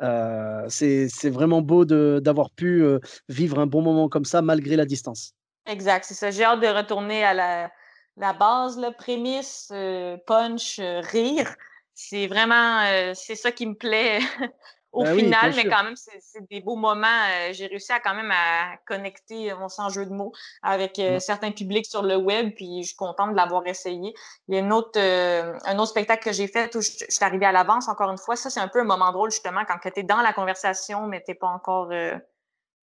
euh, 0.03 0.67
c'est 0.69 1.31
vraiment 1.31 1.63
beau 1.63 1.85
d'avoir 1.85 2.51
pu 2.51 2.83
euh, 2.83 2.99
vivre 3.29 3.59
un 3.59 3.67
bon 3.67 3.83
moment 3.83 4.09
comme 4.09 4.25
ça 4.25 4.43
malgré 4.43 4.77
la 4.77 4.85
distance. 4.85 5.35
Exact, 5.67 6.05
c'est 6.05 6.15
ça. 6.15 6.31
J'ai 6.31 6.45
hâte 6.45 6.61
de 6.61 6.67
retourner 6.67 7.23
à 7.25 7.35
la, 7.35 7.71
la 8.17 8.33
base, 8.33 8.79
la 8.79 8.93
prémisse, 8.93 9.69
euh, 9.73 10.17
punch, 10.27 10.81
rire. 10.81 11.55
C'est 11.95 12.27
vraiment, 12.29 12.83
c'est 13.15 13.35
ça 13.35 13.53
qui 13.53 13.67
me 13.67 13.75
plaît 13.75 14.21
au 14.93 15.05
ben 15.05 15.17
final, 15.17 15.53
mais 15.55 15.67
quand 15.67 15.85
même, 15.85 15.95
c'est 15.97 16.49
des 16.49 16.61
beaux 16.61 16.77
moments. 16.77 17.07
Euh, 17.07 17.53
j'ai 17.53 17.67
réussi 17.67 17.93
à 17.93 18.01
quand 18.01 18.15
même 18.15 18.31
à 18.33 18.77
connecter, 18.87 19.55
mon 19.55 19.69
sans 19.69 19.89
jeu 19.89 20.05
de 20.05 20.13
mots, 20.13 20.33
avec 20.63 20.99
euh, 20.99 21.21
certains 21.21 21.53
publics 21.53 21.87
sur 21.87 22.03
le 22.03 22.17
web, 22.17 22.53
puis 22.57 22.83
je 22.83 22.89
suis 22.89 22.97
contente 22.97 23.31
de 23.31 23.37
l'avoir 23.37 23.67
essayé. 23.67 24.13
Il 24.49 24.55
y 24.55 24.59
a 24.59 24.61
une 24.61 24.73
autre, 24.73 24.99
euh, 24.99 25.57
un 25.65 25.79
autre 25.79 25.91
spectacle 25.91 26.25
que 26.25 26.33
j'ai 26.33 26.49
fait 26.49 26.75
où 26.75 26.81
je, 26.81 26.91
suis 26.91 27.25
arrivée 27.25 27.47
à 27.47 27.53
l'avance, 27.53 27.89
encore 27.89 28.11
une 28.11 28.19
fois. 28.19 28.35
Ça, 28.35 28.51
c'est 28.51 28.61
un 28.61 28.69
peu 28.69 28.81
un 28.81 28.85
moment 28.85 29.13
drôle, 29.13 29.31
justement, 29.31 29.63
quand 29.65 29.79
tu 29.79 30.01
es 30.01 30.03
dans 30.03 30.23
la 30.23 30.33
conversation, 30.33 31.07
mais 31.07 31.23
tu 31.25 31.35
pas 31.35 31.49
encore 31.49 31.93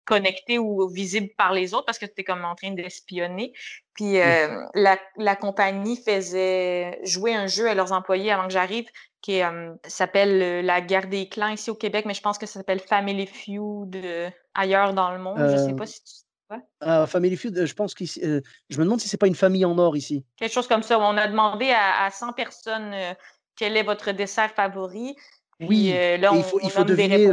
connecté 0.06 0.58
ou 0.58 0.88
visible 0.88 1.28
par 1.36 1.52
les 1.52 1.74
autres 1.74 1.84
parce 1.84 1.98
que 1.98 2.06
tu 2.06 2.12
es 2.18 2.24
comme 2.24 2.44
en 2.44 2.54
train 2.54 2.70
d'espionner. 2.70 3.52
Puis 3.94 4.14
la, 4.14 4.98
la 5.16 5.36
compagnie 5.36 5.96
faisait 5.96 6.98
jouer 7.04 7.34
un 7.34 7.46
jeu 7.46 7.68
à 7.68 7.74
leurs 7.74 7.92
employés 7.92 8.30
avant 8.30 8.46
que 8.46 8.52
j'arrive 8.52 8.86
qui 9.26 9.40
s'appelle 9.88 10.64
La 10.64 10.80
guerre 10.80 11.08
des 11.08 11.28
clans 11.28 11.48
ici 11.48 11.68
au 11.70 11.74
Québec, 11.74 12.04
mais 12.06 12.14
je 12.14 12.20
pense 12.20 12.38
que 12.38 12.46
ça 12.46 12.60
s'appelle 12.60 12.78
Family 12.78 13.26
Feud 13.26 14.00
ailleurs 14.54 14.94
dans 14.94 15.10
le 15.10 15.18
monde. 15.18 15.38
Je 15.38 15.56
ne 15.56 15.68
sais 15.68 15.74
pas 15.74 15.86
si 15.86 16.02
tu 16.04 16.12
sais. 16.12 16.24
Ah, 16.80 17.08
Family 17.08 17.36
Feud, 17.36 17.66
je 17.66 17.74
pense 17.74 17.92
que 17.92 18.04
je 18.04 18.78
me 18.78 18.84
demande 18.84 19.00
si 19.00 19.08
c'est 19.08 19.16
pas 19.16 19.26
une 19.26 19.34
famille 19.34 19.64
en 19.64 19.76
or 19.78 19.96
ici. 19.96 20.24
Quelque 20.36 20.52
chose 20.52 20.68
comme 20.68 20.84
ça. 20.84 20.96
On 21.00 21.16
a 21.16 21.26
demandé 21.26 21.74
à, 21.76 22.08
100 22.08 22.34
personnes 22.34 22.94
quel 23.56 23.76
est 23.76 23.82
votre 23.82 24.12
dessert 24.12 24.52
favori. 24.52 25.16
Oui, 25.60 25.90
là, 25.90 26.32
il 26.34 26.42
faut, 26.42 26.60
il 26.62 26.70
faut 26.70 26.84
deviner, 26.84 27.26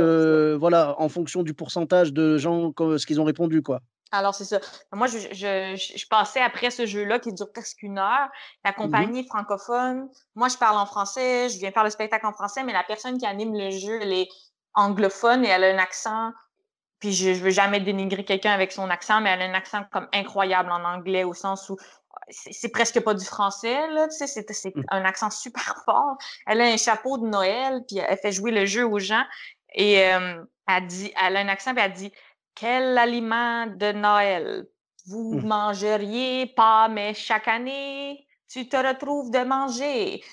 voilà, 0.56 0.96
en 1.00 1.10
fonction 1.10 1.44
du 1.44 1.54
pourcentage 1.54 2.14
de 2.14 2.38
gens, 2.38 2.72
ce 2.78 3.06
qu'ils 3.06 3.20
ont 3.20 3.26
répondu, 3.26 3.62
quoi. 3.62 3.80
Alors, 4.14 4.36
c'est 4.36 4.46
ça. 4.46 4.60
Moi, 4.94 5.08
je, 5.08 5.18
je, 5.18 5.76
je, 5.76 6.08
passais 6.08 6.40
après 6.40 6.70
ce 6.70 6.86
jeu-là 6.86 7.18
qui 7.18 7.34
dure 7.34 7.52
presque 7.52 7.82
une 7.82 7.98
heure. 7.98 8.30
La 8.64 8.70
mmh 8.70 8.76
compagnie 8.76 9.26
francophone, 9.26 10.08
moi, 10.36 10.50
je 10.50 10.58
parle 10.58 10.78
en 10.78 10.86
français, 10.86 11.50
je 11.50 11.58
viens 11.58 11.72
faire 11.72 11.84
le 11.84 11.90
spectacle 11.90 12.28
en 12.28 12.32
français, 12.32 12.64
mais 12.64 12.74
la 12.74 12.84
personne 12.84 13.18
qui 13.18 13.26
anime 13.26 13.58
le 13.58 13.72
jeu, 13.72 14.00
elle 14.04 14.14
est 14.14 14.28
anglophone 14.76 15.44
et 15.44 15.48
elle 15.48 15.64
a 15.64 15.74
un 15.74 15.80
accent. 15.80 16.32
Puis 17.00 17.12
je, 17.12 17.34
je 17.34 17.42
veux 17.42 17.50
jamais 17.50 17.80
dénigrer 17.80 18.24
quelqu'un 18.24 18.52
avec 18.52 18.72
son 18.72 18.88
accent, 18.92 19.20
mais 19.20 19.32
elle 19.32 19.42
a 19.42 19.46
un 19.46 19.56
accent 19.56 19.84
comme 19.92 20.08
incroyable 20.14 20.72
en 20.72 20.84
anglais, 20.84 21.24
au 21.24 21.34
sens 21.34 21.68
où 21.72 21.78
c'est 22.30 22.70
presque 22.70 23.00
pas 23.02 23.14
du 23.14 23.26
français, 23.26 23.88
là, 23.92 24.08
tu 24.08 24.16
sais, 24.26 24.28
c'est 24.28 24.76
Mmh. 24.76 24.84
un 24.90 25.06
accent 25.06 25.30
super 25.30 25.82
fort. 25.86 26.18
Elle 26.48 26.62
a 26.62 26.66
un 26.66 26.78
chapeau 26.78 27.18
de 27.18 27.28
Noël, 27.28 27.84
puis 27.88 27.98
elle 28.00 28.18
fait 28.18 28.32
jouer 28.32 28.52
le 28.52 28.66
jeu 28.66 28.86
aux 28.86 29.00
gens. 29.00 29.24
Et 29.76 29.94
elle 30.68 30.88
dit, 30.88 31.12
elle 31.22 31.38
a 31.38 31.40
un 31.42 31.48
accent, 31.48 31.74
puis 31.74 31.84
elle 31.84 31.94
dit 31.94 32.12
Quel 32.56 32.98
aliment 32.98 33.66
de 33.68 33.92
Noël? 33.92 34.68
Vous 35.08 35.42
Mmh. 35.42 35.48
mangeriez 35.48 36.46
pas, 36.56 36.88
mais 36.88 37.14
chaque 37.14 37.48
année, 37.48 38.26
tu 38.48 38.70
te 38.70 38.78
retrouves 38.78 39.32
de 39.32 39.40
manger. 39.44 40.24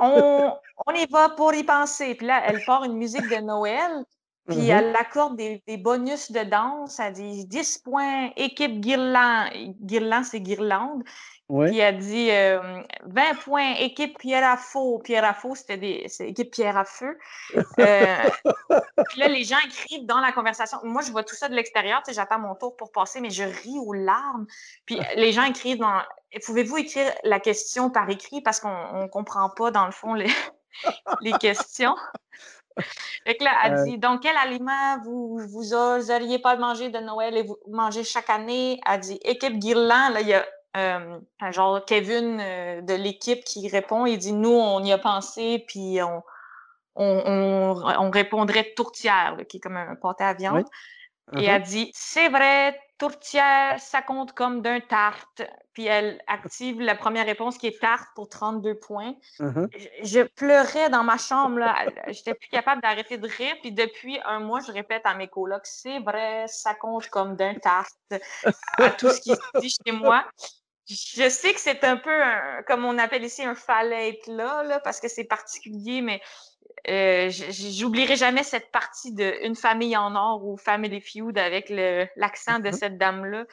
On, 0.00 0.52
on 0.86 0.92
y 0.94 1.06
va 1.06 1.30
pour 1.30 1.54
y 1.54 1.64
penser. 1.64 2.14
Puis 2.14 2.26
là, 2.26 2.42
elle 2.46 2.62
part 2.64 2.84
une 2.84 2.96
musique 2.96 3.28
de 3.28 3.36
Noël, 3.36 4.04
puis 4.48 4.56
Mmh 4.58 4.70
elle 4.70 4.96
accorde 4.96 5.36
des, 5.36 5.62
des 5.68 5.76
bonus 5.76 6.32
de 6.32 6.42
danse. 6.42 6.98
Elle 6.98 7.12
dit 7.12 7.46
10 7.46 7.78
points, 7.78 8.30
équipe 8.36 8.80
guirlande. 8.80 9.50
Guirlande, 9.80 10.24
c'est 10.24 10.40
guirlande. 10.40 11.04
Ouais. 11.48 11.68
Puis 11.68 11.78
elle 11.78 11.98
dit 11.98 12.30
euh, 12.30 12.82
20 13.04 13.34
points, 13.44 13.74
équipe 13.74 14.18
Pierre 14.18 14.48
à 14.48 14.56
faux. 14.56 14.98
Pierre 15.00 15.24
à 15.24 15.34
faux, 15.34 15.54
c'était 15.54 15.76
des 15.76 16.06
équipe 16.20 16.50
Pierre 16.50 16.76
à 16.76 16.84
feu. 16.84 17.18
Euh, 17.54 18.30
puis 19.10 19.20
là, 19.20 19.28
les 19.28 19.44
gens 19.44 19.58
écrivent 19.66 20.06
dans 20.06 20.18
la 20.18 20.32
conversation. 20.32 20.78
Moi, 20.82 21.02
je 21.02 21.12
vois 21.12 21.24
tout 21.24 21.34
ça 21.34 21.48
de 21.48 21.54
l'extérieur. 21.54 22.02
Tu 22.02 22.10
sais, 22.10 22.16
j'attends 22.16 22.38
mon 22.38 22.54
tour 22.54 22.74
pour 22.76 22.90
passer, 22.90 23.20
mais 23.20 23.30
je 23.30 23.44
ris 23.44 23.78
aux 23.78 23.92
larmes. 23.92 24.46
Puis 24.86 24.98
les 25.16 25.32
gens 25.32 25.44
écrivent 25.44 25.78
dans. 25.78 26.00
Pouvez-vous 26.46 26.78
écrire 26.78 27.12
la 27.22 27.38
question 27.38 27.90
par 27.90 28.08
écrit? 28.08 28.40
Parce 28.40 28.58
qu'on 28.58 29.02
ne 29.02 29.08
comprend 29.08 29.50
pas, 29.50 29.70
dans 29.70 29.86
le 29.86 29.92
fond, 29.92 30.14
les, 30.14 30.30
les 31.20 31.32
questions. 31.32 31.94
Fait 33.24 33.36
que 33.36 33.44
là, 33.44 33.52
elle 33.64 33.74
Euh. 33.74 33.84
dit 33.84 33.98
Donc, 33.98 34.22
quel 34.22 34.36
aliment 34.36 34.98
vous, 35.04 35.38
vous 35.38 35.74
oseriez 35.74 36.38
pas 36.38 36.56
manger 36.56 36.88
de 36.90 36.98
Noël 36.98 37.36
et 37.36 37.42
vous 37.42 37.56
mangez 37.68 38.04
chaque 38.04 38.30
année? 38.30 38.80
Elle 38.90 39.00
dit 39.00 39.18
Équipe 39.22 39.58
Guirland. 39.58 40.12
Là, 40.12 40.20
il 40.20 40.28
y 40.28 40.34
a 40.34 40.44
euh, 40.76 41.18
un 41.40 41.50
genre 41.50 41.84
Kevin 41.84 42.38
euh, 42.40 42.80
de 42.80 42.94
l'équipe 42.94 43.44
qui 43.44 43.68
répond. 43.68 44.06
Il 44.06 44.18
dit 44.18 44.32
Nous, 44.32 44.50
on 44.50 44.82
y 44.82 44.92
a 44.92 44.98
pensé, 44.98 45.64
puis 45.68 46.02
on, 46.02 46.22
on, 46.96 47.22
on, 47.26 47.82
on 47.98 48.10
répondrait 48.10 48.72
tourtière, 48.74 49.36
là, 49.36 49.44
qui 49.44 49.58
est 49.58 49.60
comme 49.60 49.76
un 49.76 49.94
pâté 49.96 50.24
à 50.24 50.34
viande. 50.34 50.56
Oui. 50.56 50.64
Et 51.38 51.44
elle 51.44 51.62
dit 51.62 51.90
C'est 51.94 52.28
vrai, 52.28 52.78
tourtière, 52.98 53.80
ça 53.80 54.02
compte 54.02 54.32
comme 54.32 54.62
d'un 54.62 54.80
tarte. 54.80 55.42
Puis 55.72 55.86
elle 55.86 56.20
active 56.26 56.80
la 56.80 56.94
première 56.94 57.24
réponse 57.24 57.56
qui 57.58 57.66
est 57.66 57.80
tarte 57.80 58.08
pour 58.14 58.28
32 58.28 58.74
points. 58.78 59.14
Mhm. 59.40 59.68
Je, 59.74 59.86
je 60.02 60.20
pleurais 60.20 60.90
dans 60.90 61.02
ma 61.02 61.16
chambre. 61.16 61.58
là. 61.58 61.86
J'étais 62.08 62.34
plus 62.34 62.48
capable 62.48 62.82
d'arrêter 62.82 63.16
de 63.18 63.26
rire. 63.26 63.56
Puis 63.62 63.72
depuis 63.72 64.20
un 64.24 64.40
mois, 64.40 64.60
je 64.60 64.70
répète 64.70 65.02
à 65.04 65.14
mes 65.14 65.28
colocs 65.28 65.64
C'est 65.66 66.00
vrai, 66.00 66.44
ça 66.48 66.74
compte 66.74 67.08
comme 67.08 67.36
d'un 67.36 67.54
tarte. 67.54 67.94
À 68.78 68.90
tout 68.90 69.08
ce 69.10 69.20
qui 69.20 69.30
se 69.30 69.60
dit 69.60 69.70
chez 69.86 69.92
moi. 69.92 70.24
Je 70.86 71.28
sais 71.28 71.54
que 71.54 71.60
c'est 71.60 71.84
un 71.84 71.96
peu, 71.96 72.22
un- 72.22 72.62
comme 72.66 72.84
on 72.84 72.98
appelle 72.98 73.24
ici, 73.24 73.42
un 73.44 73.54
fallait 73.54 74.10
être 74.10 74.26
là, 74.26 74.62
là, 74.64 74.80
parce 74.80 75.00
que 75.00 75.08
c'est 75.08 75.24
particulier, 75.24 76.02
mais 76.02 76.20
euh, 76.88 77.30
j'oublierai 77.30 78.16
jamais 78.16 78.42
cette 78.42 78.70
partie 78.72 79.12
de 79.12 79.44
Une 79.46 79.54
famille 79.54 79.96
en 79.96 80.14
or 80.16 80.44
ou 80.44 80.56
Family 80.56 81.00
Feud 81.00 81.38
avec 81.38 81.72
l'accent 82.16 82.58
de 82.58 82.70
cette 82.72 82.98
dame-là. 82.98 83.44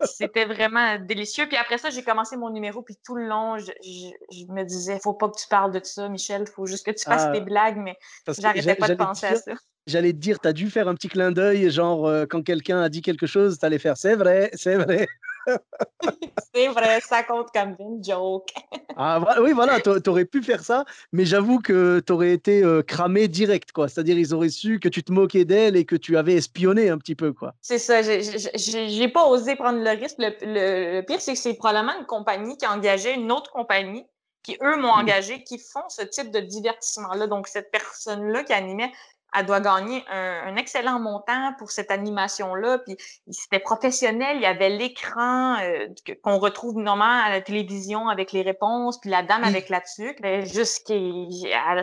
C'était 0.00 0.44
vraiment 0.46 0.98
délicieux. 0.98 1.46
Puis 1.48 1.56
après 1.56 1.78
ça, 1.78 1.90
j'ai 1.90 2.02
commencé 2.02 2.36
mon 2.36 2.50
numéro, 2.50 2.82
puis 2.82 2.96
tout 3.04 3.14
le 3.14 3.26
long, 3.26 3.58
je, 3.58 3.72
je- 3.82 4.36
je 4.38 4.52
me 4.52 4.64
disais, 4.64 4.98
faut 5.02 5.12
pas 5.12 5.28
que 5.28 5.38
tu 5.38 5.46
parles 5.48 5.72
de 5.72 5.80
ça, 5.84 6.08
Michel, 6.08 6.46
faut 6.46 6.66
juste 6.66 6.86
que 6.86 6.90
tu 6.92 7.04
fasses 7.04 7.26
Ah, 7.28 7.32
tes 7.32 7.40
blagues, 7.40 7.76
mais 7.76 7.96
j'arrêtais 8.38 8.62
j'a- 8.62 8.76
pas 8.76 8.88
de 8.88 8.94
penser 8.94 9.26
à 9.26 9.34
ça. 9.36 9.52
J'allais 9.86 10.12
te 10.12 10.18
dire, 10.18 10.40
tu 10.40 10.48
as 10.48 10.52
dû 10.52 10.68
faire 10.70 10.88
un 10.88 10.94
petit 10.94 11.08
clin 11.08 11.30
d'œil, 11.30 11.70
genre 11.70 12.06
euh, 12.06 12.26
quand 12.28 12.42
quelqu'un 12.42 12.80
a 12.82 12.88
dit 12.88 13.02
quelque 13.02 13.26
chose, 13.26 13.58
tu 13.58 13.64
allais 13.66 13.78
faire 13.78 13.96
c'est 13.96 14.16
vrai, 14.16 14.50
c'est 14.54 14.76
vrai. 14.76 15.06
C'est 16.54 16.68
vrai, 16.68 17.00
ça 17.00 17.22
compte 17.22 17.48
comme 17.52 17.76
une 17.78 18.02
joke. 18.02 18.52
Ah, 18.96 19.20
oui, 19.42 19.52
voilà, 19.52 19.78
tu 19.80 19.90
aurais 20.08 20.24
pu 20.24 20.42
faire 20.42 20.64
ça, 20.64 20.84
mais 21.12 21.26
j'avoue 21.26 21.58
que 21.60 22.00
tu 22.00 22.12
aurais 22.12 22.32
été 22.32 22.62
euh, 22.64 22.82
cramé 22.82 23.28
direct, 23.28 23.72
quoi. 23.72 23.88
C'est-à-dire, 23.88 24.18
ils 24.18 24.32
auraient 24.32 24.48
su 24.48 24.80
que 24.80 24.88
tu 24.88 25.04
te 25.04 25.12
moquais 25.12 25.44
d'elle 25.44 25.76
et 25.76 25.84
que 25.84 25.96
tu 25.96 26.16
avais 26.16 26.34
espionné 26.34 26.88
un 26.88 26.96
petit 26.98 27.14
peu, 27.14 27.32
quoi. 27.32 27.54
C'est 27.60 27.78
ça, 27.78 28.00
j'ai- 28.02 29.08
pas 29.08 29.26
osé 29.26 29.54
prendre 29.54 29.80
le 29.80 29.90
risque. 29.90 30.16
Le, 30.18 30.30
le- 30.40 31.00
le 31.00 31.02
pire, 31.04 31.20
c'est 31.20 31.34
que 31.34 31.38
c'est 31.38 31.54
probablement 31.54 31.98
une 31.98 32.06
compagnie 32.06 32.56
qui 32.56 32.64
a 32.64 32.72
engagé 32.72 33.12
une 33.14 33.30
autre 33.30 33.50
compagnie, 33.50 34.06
qui 34.42 34.56
eux 34.62 34.76
m'ont 34.76 34.96
Mm. 34.96 35.00
engagé, 35.00 35.44
qui 35.44 35.58
font 35.58 35.88
ce 35.88 36.02
type 36.02 36.30
de 36.30 36.40
divertissement-là. 36.40 37.26
Donc, 37.26 37.48
cette 37.48 37.70
personne-là 37.70 38.44
qui 38.44 38.52
animait, 38.54 38.92
elle 39.36 39.46
doit 39.46 39.60
gagner 39.60 40.04
un, 40.10 40.46
un 40.46 40.56
excellent 40.56 40.98
montant 40.98 41.52
pour 41.58 41.70
cette 41.70 41.90
animation-là. 41.90 42.78
Puis, 42.78 42.96
c'était 43.30 43.58
professionnel, 43.58 44.36
il 44.36 44.42
y 44.42 44.46
avait 44.46 44.70
l'écran 44.70 45.58
euh, 45.60 45.86
qu'on 46.22 46.38
retrouve 46.38 46.78
normalement 46.78 47.24
à 47.24 47.30
la 47.30 47.40
télévision 47.40 48.08
avec 48.08 48.32
les 48.32 48.42
réponses, 48.42 48.98
puis 49.00 49.10
la 49.10 49.22
dame 49.22 49.42
Oui. 49.42 49.48
avec 49.48 49.68
la 49.68 49.80
tuque. 49.80 50.18
Mais 50.20 50.46
Juste 50.46 50.90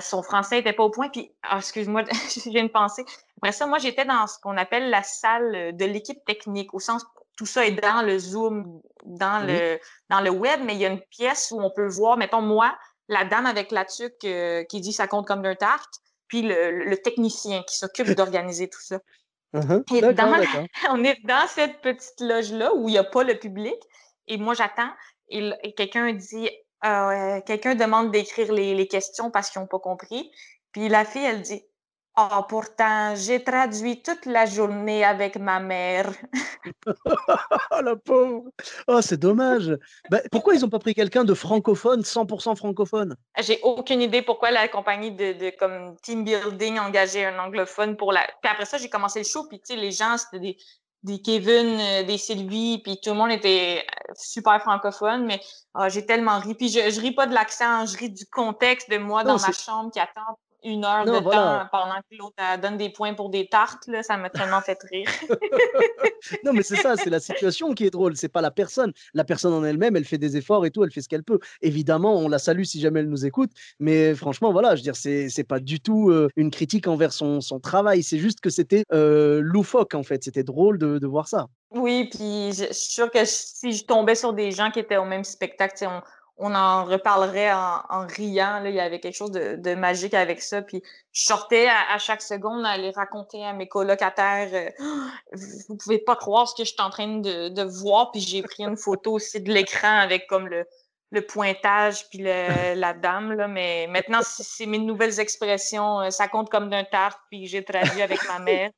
son 0.02 0.24
français 0.24 0.60
était 0.60 0.74
pas 0.74 0.84
au 0.84 0.90
point. 0.90 1.10
Puis, 1.10 1.32
ah, 1.44 1.58
excuse-moi, 1.60 2.04
je 2.12 2.50
viens 2.50 2.64
de 2.64 2.70
penser. 2.70 3.06
Après 3.38 3.52
ça, 3.52 3.68
moi, 3.68 3.78
j'étais 3.78 4.06
dans 4.06 4.26
ce 4.28 4.40
qu'on 4.40 4.58
appelle 4.58 4.90
la 4.90 5.04
salle 5.04 5.76
de 5.76 5.86
l'équipe 5.86 6.24
technique, 6.26 6.74
au 6.74 6.80
sens 6.80 7.06
tout 7.38 7.46
ça 7.48 7.66
est 7.66 7.72
dans 7.72 8.04
le 8.06 8.20
Zoom, 8.20 8.80
dans, 9.06 9.42
Oui. 9.42 9.48
le, 9.54 9.80
dans 10.10 10.22
le 10.22 10.30
web, 10.30 10.62
mais 10.64 10.74
il 10.76 10.80
y 10.80 10.86
a 10.86 10.90
une 10.90 11.02
pièce 11.02 11.52
où 11.52 11.60
on 11.60 11.72
peut 11.72 11.88
voir, 11.88 12.16
mettons, 12.18 12.42
moi, 12.42 12.76
la 13.10 13.26
dame 13.26 13.46
avec 13.46 13.72
la 13.72 13.86
tuque 13.86 14.24
euh, 14.26 14.64
qui 14.66 14.82
dit 14.82 14.94
ça 14.94 15.08
compte 15.08 15.28
comme 15.28 15.42
d'un 15.42 15.56
tarte, 15.56 15.96
puis 16.34 16.42
le, 16.42 16.86
le 16.86 16.98
technicien 16.98 17.62
qui 17.62 17.78
s'occupe 17.78 18.08
d'organiser 18.18 18.68
tout 18.68 18.82
ça. 18.82 19.00
Mhm. 19.54 19.84
Et 19.94 20.02
dans-. 20.02 20.34
On 20.90 21.04
est 21.04 21.24
dans 21.26 21.48
cette 21.48 21.80
petite 21.82 22.20
loge-là 22.20 22.74
où 22.74 22.90
il 22.90 22.94
n'y 22.94 22.98
a 22.98 23.04
pas 23.04 23.24
le 23.24 23.38
public, 23.38 23.76
et 24.28 24.38
moi, 24.38 24.56
j'attends, 24.56 24.90
et 25.30 25.74
quelqu'un 25.78 26.12
dit, 26.14 26.50
euh, 26.86 27.40
quelqu'un 27.42 27.76
demande 27.76 28.10
d'écrire 28.12 28.52
les, 28.52 28.74
les 28.74 28.88
questions 28.88 29.30
parce 29.30 29.52
qu'ils 29.52 29.62
n'ont 29.62 29.68
pas 29.68 29.78
compris, 29.78 30.32
puis 30.72 30.90
la 30.90 31.06
fille, 31.06 31.24
elle 31.24 31.44
dit, 31.44 31.64
Ah, 32.16 32.46
pourtant, 32.48 33.16
j'ai 33.16 33.44
traduit 33.44 34.04
toute 34.04 34.28
la 34.28 34.46
journée 34.46 35.04
avec 35.04 35.36
ma 35.38 35.60
mère. 35.60 36.12
Oh, 36.86 36.92
la 37.84 37.96
pauvre. 37.96 38.52
Oh, 38.88 39.02
c'est 39.02 39.18
dommage. 39.20 39.76
Ben, 40.12 40.22
pourquoi 40.32 40.54
ils 40.54 40.62
n'ont 40.62 40.70
pas 40.70 40.78
pris 40.78 40.94
quelqu'un 40.94 41.24
de 41.24 41.34
francophone, 41.34 42.02
100% 42.02 42.56
francophone? 42.56 43.16
J'ai 43.40 43.60
aucune 43.64 44.02
idée 44.02 44.22
pourquoi 44.22 44.52
la 44.52 44.68
compagnie 44.68 45.12
de, 45.12 45.34
de 45.34 45.50
comme 45.58 45.96
team 46.04 46.24
building 46.24 46.78
engageait 46.78 47.26
un 47.26 47.40
anglophone 47.40 47.98
pour 47.98 48.12
la. 48.12 48.22
Puis 48.44 48.52
après 48.52 48.66
ça, 48.66 48.78
j'ai 48.78 48.90
commencé 48.90 49.20
le 49.20 49.26
show, 49.26 49.48
puis 49.48 49.60
tu 49.60 49.74
sais, 49.74 49.76
les 49.76 49.92
gens, 49.92 50.16
c'était 50.20 50.40
des, 50.40 50.58
des 51.02 51.20
Kevin, 51.20 51.80
euh, 51.80 52.04
des 52.04 52.20
Sylvie, 52.20 52.80
puis 52.84 53.00
tout 53.02 53.10
le 53.10 53.16
monde 53.16 53.32
était 53.32 53.84
euh, 53.88 54.14
super 54.16 54.62
francophone, 54.62 55.26
mais 55.26 55.42
ah, 55.74 55.90
j'ai 55.90 56.06
tellement 56.06 56.38
ri. 56.38 56.54
Puis 56.54 56.70
je, 56.70 56.92
je 56.92 57.02
ris 57.02 57.14
pas 57.14 57.26
de 57.26 57.34
l'accent, 57.34 57.88
je 57.88 57.98
ris 57.98 58.12
du 58.12 58.28
contexte 58.28 58.92
de 58.92 59.00
moi 59.00 59.24
Non, 59.24 59.34
dans 59.34 59.42
ma 59.42 59.52
chambre 59.52 59.92
qui 59.92 60.00
attend 60.00 60.38
une 60.64 60.86
heure 60.86 61.06
Non, 61.06 61.20
de 61.20 61.24
voilà. 61.24 61.70
temps 61.72 61.80
pendant 61.80 62.00
que 62.00 62.16
l'autre 62.18 62.62
donne 62.62 62.78
des 62.78 62.90
points 62.90 63.14
pour 63.14 63.30
des 63.30 63.48
tartes, 63.48 63.88
là, 63.88 64.04
ça 64.04 64.18
m'a 64.18 64.30
tellement 64.30 64.62
fait 64.62 64.80
rire. 64.92 65.10
Non, 66.46 66.54
mais 66.54 66.64
c'est 66.64 66.78
ça, 66.78 66.96
c'est 66.96 67.10
la 67.10 67.20
situation 67.20 67.74
qui 67.74 67.86
est 67.86 67.90
drôle, 67.90 68.16
c'est 68.16 68.30
pas 68.30 68.42
la 68.42 68.52
personne. 68.52 68.94
La 69.14 69.26
personne 69.26 69.54
en 69.54 69.64
elle-même, 69.64 69.98
elle 69.98 70.06
fait 70.06 70.18
des 70.18 70.38
efforts 70.38 70.66
et 70.66 70.72
tout, 70.72 70.84
elle 70.84 70.92
fait 70.92 71.02
ce 71.02 71.10
qu'elle 71.10 71.24
peut. 71.24 71.40
Évidemment, 71.62 72.18
on 72.18 72.30
la 72.30 72.40
salue 72.40 72.64
si 72.64 72.80
jamais 72.80 73.02
elle 73.02 73.10
nous 73.10 73.26
écoute, 73.26 73.52
mais 73.80 74.16
franchement, 74.16 74.54
voilà, 74.54 74.76
je 74.76 74.82
veux 74.82 74.84
dire, 74.84 74.96
c'est 74.96 75.44
pas 75.44 75.60
du 75.60 75.82
tout 75.82 76.10
euh, 76.10 76.30
une 76.38 76.50
critique 76.50 76.88
envers 76.88 77.12
son, 77.12 77.42
son 77.42 77.60
travail, 77.60 78.04
c'est 78.04 78.20
juste 78.20 78.40
que 78.40 78.50
c'était 78.50 78.84
euh, 78.94 79.42
loufoque 79.42 79.96
en 79.96 80.04
fait, 80.04 80.24
c'était 80.24 80.44
drôle 80.44 80.78
de, 80.78 80.98
de 80.98 81.08
voir 81.08 81.28
ça. 81.28 81.48
Oui, 81.72 82.08
puis 82.10 82.54
je, 82.54 82.68
je 82.68 82.74
suis 82.74 82.92
sûre 82.94 83.12
que 83.12 83.26
si 83.26 83.74
je 83.74 83.84
tombais 83.84 84.16
sur 84.16 84.32
des 84.34 84.52
gens 84.52 84.72
qui 84.72 84.80
étaient 84.80 84.98
au 84.98 85.06
même 85.06 85.24
spectacle, 85.24 85.76
on, 85.86 86.02
on 86.38 86.54
en 86.56 86.86
reparlerait 86.86 87.54
en, 87.54 87.82
en 87.90 88.08
riant. 88.08 88.60
Là. 88.60 88.70
Il 88.70 88.76
y 88.76 88.80
avait 88.80 89.00
quelque 89.00 89.16
chose 89.16 89.32
de, 89.32 89.56
de 89.56 89.76
magique 89.76 90.14
avec 90.14 90.42
ça. 90.42 90.62
Puis 90.62 90.82
je 91.12 91.26
sortais 91.26 91.68
à, 91.68 91.94
à 91.94 91.98
chaque 92.00 92.22
seconde 92.22 92.66
à 92.66 92.70
aller 92.70 92.92
raconter 92.92 93.46
à 93.46 93.54
mes 93.54 93.68
colocataires 93.68 94.50
euh, 94.54 94.70
Vous 95.70 95.76
pouvez 95.78 96.00
pas 96.00 96.16
croire 96.16 96.48
ce 96.48 96.56
que 96.56 96.64
je 96.64 96.72
suis 96.74 96.82
en 96.82 96.90
train 96.90 97.08
de, 97.20 97.50
de 97.50 97.64
voir. 97.64 98.12
Puis 98.12 98.22
j'ai 98.22 98.42
pris 98.42 98.64
une 98.64 98.78
photo 98.78 99.14
aussi 99.14 99.42
de 99.42 99.52
l'écran 99.54 100.00
avec 100.00 100.28
comme 100.28 100.48
le, 100.48 100.66
le 101.12 101.22
pointage 101.22 102.10
puis 102.10 102.20
le- 102.20 102.74
la 102.80 102.94
dame. 102.94 103.34
Là. 103.34 103.48
Mais 103.48 103.88
maintenant, 103.88 104.20
c'est 104.24 104.44
c'est 104.44 104.66
mes 104.66 104.80
nouvelles 104.80 105.20
expressions. 105.20 106.02
Euh, 106.02 106.10
Ça 106.10 106.28
compte 106.28 106.50
comme 106.50 106.70
d'un 106.70 106.84
tarte, 106.84 107.20
puis 107.30 107.48
j'ai 107.48 107.64
traduit 107.64 108.02
avec 108.02 108.20
ma 108.28 108.40
mère. 108.40 108.72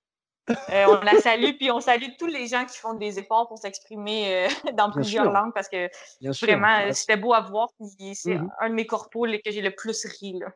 Euh, 0.49 0.85
on 0.87 1.01
la 1.03 1.19
salue, 1.21 1.53
puis 1.57 1.71
on 1.71 1.79
salue 1.79 2.09
tous 2.19 2.27
les 2.27 2.47
gens 2.47 2.65
qui 2.65 2.77
font 2.77 2.93
des 2.93 3.17
efforts 3.17 3.47
pour 3.47 3.57
s'exprimer 3.57 4.45
euh, 4.45 4.47
dans 4.73 4.89
Bien 4.89 4.91
plusieurs 4.91 5.23
sûr. 5.25 5.33
langues 5.33 5.53
parce 5.53 5.67
que 5.69 5.89
Bien 6.21 6.31
vraiment, 6.41 6.93
c'était 6.93 7.17
beau 7.17 7.33
à 7.33 7.41
voir. 7.41 7.69
C'est 8.13 8.35
Mhm. 8.35 8.49
un 8.59 8.69
de 8.69 8.73
mes 8.75 8.85
corpos 8.85 9.25
là, 9.25 9.37
que 9.39 9.49
j'ai 9.51 9.61
le 9.61 9.71
plus 9.73 10.05
ri. 10.05 10.33
Là. 10.39 10.47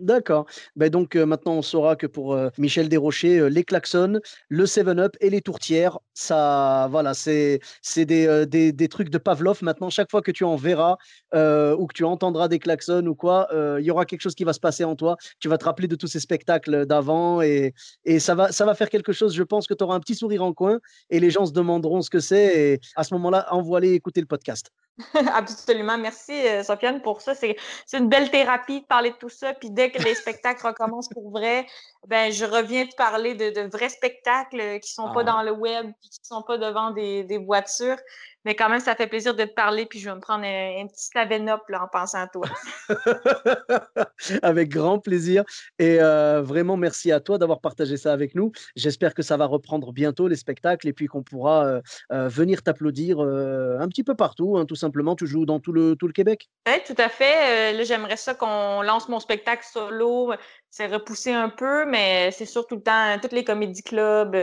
D'accord. 0.00 0.44
Ben 0.76 0.90
donc 0.90 1.14
maintenant 1.16 1.54
on 1.54 1.62
saura 1.62 1.96
que 1.96 2.06
pour 2.06 2.38
Michel 2.58 2.90
Desrochers, 2.90 3.48
les 3.48 3.64
klaxons, 3.64 4.20
le 4.50 4.66
7-Up 4.66 5.16
et 5.22 5.30
les 5.30 5.40
tourtières, 5.40 5.98
Ça, 6.12 6.86
voilà, 6.90 7.14
c'est 7.14 7.60
des, 7.96 8.44
des, 8.46 8.72
des, 8.72 8.88
trucs 8.88 9.08
de 9.08 9.16
Pavlov. 9.16 9.62
Maintenant, 9.62 9.88
chaque 9.88 10.10
fois 10.10 10.20
que 10.20 10.30
tu 10.30 10.44
en 10.44 10.56
verras 10.56 10.96
ou 11.32 11.86
que 11.86 11.94
tu 11.94 12.04
entendras 12.04 12.48
des 12.48 12.58
klaxons 12.58 13.06
ou 13.06 13.14
quoi, 13.14 13.48
il 13.78 13.84
y 13.86 13.90
aura 13.90 14.04
quelque 14.04 14.20
chose 14.20 14.34
qui 14.34 14.44
va 14.44 14.52
se 14.52 14.60
passer 14.60 14.84
en 14.84 14.96
toi. 14.96 15.16
Tu 15.40 15.48
vas 15.48 15.56
te 15.56 15.64
rappeler 15.64 15.88
de 15.88 15.96
tous 15.96 16.08
ces 16.08 16.20
spectacles 16.20 16.84
d'avant 16.84 17.40
et, 17.40 17.72
et 18.04 18.18
ça, 18.20 18.34
va, 18.34 18.52
ça 18.52 18.66
va 18.66 18.74
faire 18.74 18.90
quelque 18.90 19.12
chose. 19.12 19.34
Je 19.34 19.42
pense 19.42 19.66
que 19.66 19.72
tu 19.74 19.82
auras 19.82 19.94
un 19.96 20.00
petit 20.00 20.14
sourire 20.14 20.42
en 20.44 20.52
coin 20.52 20.78
et 21.08 21.20
les 21.20 21.30
gens 21.30 21.46
se 21.46 21.52
demanderont 21.52 22.02
ce 22.02 22.10
que 22.10 22.20
c'est. 22.20 22.74
Et 22.74 22.80
à 22.96 23.04
ce 23.04 23.14
moment-là, 23.14 23.46
envoie-les 23.50 23.94
écouter 23.94 24.20
le 24.20 24.26
podcast. 24.26 24.70
Absolument. 25.34 25.98
Merci, 25.98 26.32
Sofiane, 26.64 27.02
pour 27.02 27.20
ça. 27.20 27.34
C'est 27.34 27.56
une 27.92 28.08
belle 28.08 28.30
thérapie 28.30 28.80
de 28.80 28.86
parler 28.86 29.10
de 29.10 29.16
tout 29.16 29.28
ça. 29.28 29.52
Puis 29.52 29.70
dès 29.70 29.90
que 29.90 30.02
les 30.02 30.14
spectacles 30.14 30.66
recommencent 30.66 31.10
pour 31.10 31.30
vrai, 31.30 31.66
ben, 32.06 32.32
je 32.32 32.44
reviens 32.44 32.86
te 32.86 32.94
parler 32.96 33.34
de, 33.34 33.50
de 33.50 33.68
vrais 33.68 33.88
spectacles 33.88 34.80
qui 34.80 34.90
ne 35.00 35.06
sont 35.06 35.12
pas 35.12 35.20
ah. 35.20 35.24
dans 35.24 35.42
le 35.42 35.52
web, 35.52 35.92
qui 36.00 36.20
ne 36.22 36.26
sont 36.36 36.42
pas 36.42 36.56
devant 36.56 36.92
des, 36.92 37.24
des, 37.24 37.38
voitures. 37.38 37.98
Mais 38.46 38.54
quand 38.54 38.68
même, 38.68 38.78
ça 38.78 38.94
fait 38.94 39.08
plaisir 39.08 39.34
de 39.34 39.42
te 39.42 39.52
parler, 39.52 39.86
puis 39.86 39.98
je 39.98 40.08
vais 40.08 40.14
me 40.14 40.20
prendre 40.20 40.44
un, 40.44 40.86
petit 40.86 41.06
Staven 41.06 41.48
Up 41.48 41.62
en 41.68 41.88
pensant 41.88 42.20
à 42.20 42.28
toi. 42.28 42.46
avec 44.42 44.68
grand 44.68 45.00
plaisir. 45.00 45.42
Et 45.80 46.00
euh, 46.00 46.42
vraiment, 46.42 46.76
merci 46.76 47.10
à 47.10 47.18
toi 47.18 47.38
d'avoir 47.38 47.60
partagé 47.60 47.96
ça 47.96 48.12
avec 48.12 48.36
nous. 48.36 48.52
J'espère 48.76 49.14
que 49.14 49.22
ça 49.22 49.36
va 49.36 49.46
reprendre 49.46 49.92
bientôt 49.92 50.28
les 50.28 50.36
spectacles 50.36 50.86
et 50.86 50.92
puis 50.92 51.08
qu'on 51.08 51.24
pourra 51.24 51.66
euh, 51.66 51.80
euh, 52.12 52.28
venir 52.28 52.62
t'applaudir 52.62 53.18
un 53.18 53.88
petit 53.88 54.04
peu 54.04 54.14
partout, 54.14 54.56
hein, 54.56 54.64
tout 54.64 54.76
simplement. 54.76 55.16
Tu 55.16 55.26
joues 55.26 55.44
dans 55.44 55.58
tout 55.58 55.72
le, 55.72 55.96
tout 55.96 56.06
le 56.06 56.12
Québec? 56.12 56.48
Oui, 56.68 56.74
tout 56.86 56.94
à 56.98 57.08
fait. 57.08 57.72
là, 57.72 57.82
j'aimerais 57.82 58.16
ça 58.16 58.34
qu'on 58.34 58.82
lance 58.82 59.08
mon 59.08 59.18
spectacle 59.18 59.66
solo. 59.68 60.32
C'est 60.70 60.86
repoussé 60.86 61.32
un 61.32 61.48
peu, 61.48 61.84
mais 61.86 62.30
c'est 62.30 62.46
sûr 62.46 62.64
tout 62.68 62.76
le 62.76 62.82
temps, 62.82 63.18
tous 63.20 63.34
les 63.34 63.42
comédie 63.42 63.82
clubs, 63.82 64.36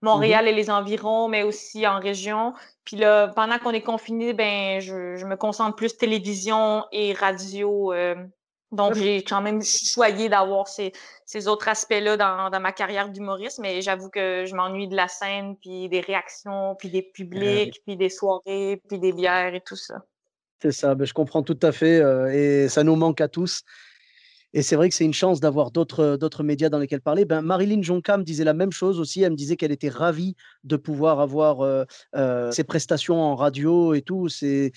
Montréal 0.00 0.44
mmh 0.44 0.48
et 0.48 0.52
les 0.52 0.70
environs, 0.70 1.28
mais 1.28 1.42
aussi 1.42 1.86
en 1.86 1.98
région. 1.98 2.54
Puis 2.84 2.96
là, 2.96 3.28
pendant 3.28 3.58
qu'on 3.58 3.72
est 3.72 3.82
confiné, 3.82 4.32
ben, 4.32 4.80
je, 4.80 5.24
me 5.24 5.36
concentre 5.36 5.76
plus 5.76 5.96
télévision 5.96 6.84
et 6.92 7.12
radio. 7.12 7.92
Euh, 7.92 8.14
donc, 8.70 8.94
j'ai 8.94 9.22
quand 9.22 9.40
même 9.40 9.62
choisi 9.62 10.28
d'avoir 10.28 10.68
ces, 10.68 10.92
ces, 11.24 11.48
autres 11.48 11.68
aspects-là 11.68 12.16
dans, 12.16 12.50
dans, 12.50 12.60
ma 12.60 12.72
carrière 12.72 13.08
d'humoriste, 13.08 13.58
mais 13.60 13.80
j'avoue 13.80 14.10
que 14.10 14.44
je 14.46 14.54
m'ennuie 14.54 14.88
de 14.88 14.94
la 14.94 15.08
scène, 15.08 15.56
puis 15.56 15.88
des 15.88 16.00
réactions, 16.00 16.76
puis 16.78 16.90
des 16.90 17.02
publics, 17.02 17.80
puis 17.86 17.96
des 17.96 18.10
soirées, 18.10 18.82
puis 18.86 18.98
des 18.98 19.12
bières 19.12 19.54
et 19.54 19.62
tout 19.62 19.76
ça. 19.76 20.02
C'est 20.60 20.72
ça, 20.72 20.94
ben, 20.94 21.06
je 21.06 21.14
comprends 21.14 21.42
tout 21.42 21.58
à 21.62 21.72
fait, 21.72 21.98
euh, 22.00 22.30
et 22.32 22.68
ça 22.68 22.84
nous 22.84 22.96
manque 22.96 23.20
à 23.20 23.28
tous. 23.28 23.62
Et 24.54 24.62
c'est 24.62 24.76
vrai 24.76 24.88
que 24.88 24.94
c'est 24.94 25.04
une 25.04 25.14
chance 25.14 25.40
d'avoir 25.40 25.70
d'autres, 25.70 26.16
d'autres 26.16 26.42
médias 26.42 26.70
dans 26.70 26.78
lesquels 26.78 27.02
parler. 27.02 27.24
Ben, 27.24 27.42
Marilyn 27.42 27.82
Jonca 27.82 28.16
me 28.16 28.24
disait 28.24 28.44
la 28.44 28.54
même 28.54 28.72
chose 28.72 28.98
aussi. 28.98 29.22
Elle 29.22 29.32
me 29.32 29.36
disait 29.36 29.56
qu'elle 29.56 29.72
était 29.72 29.90
ravie 29.90 30.34
de 30.64 30.76
pouvoir 30.76 31.20
avoir 31.20 31.60
euh, 31.60 31.84
euh, 32.16 32.50
ses 32.50 32.64
prestations 32.64 33.20
en 33.20 33.36
radio 33.36 33.92
et 33.94 34.02
tout. 34.02 34.28
C'est, 34.28 34.72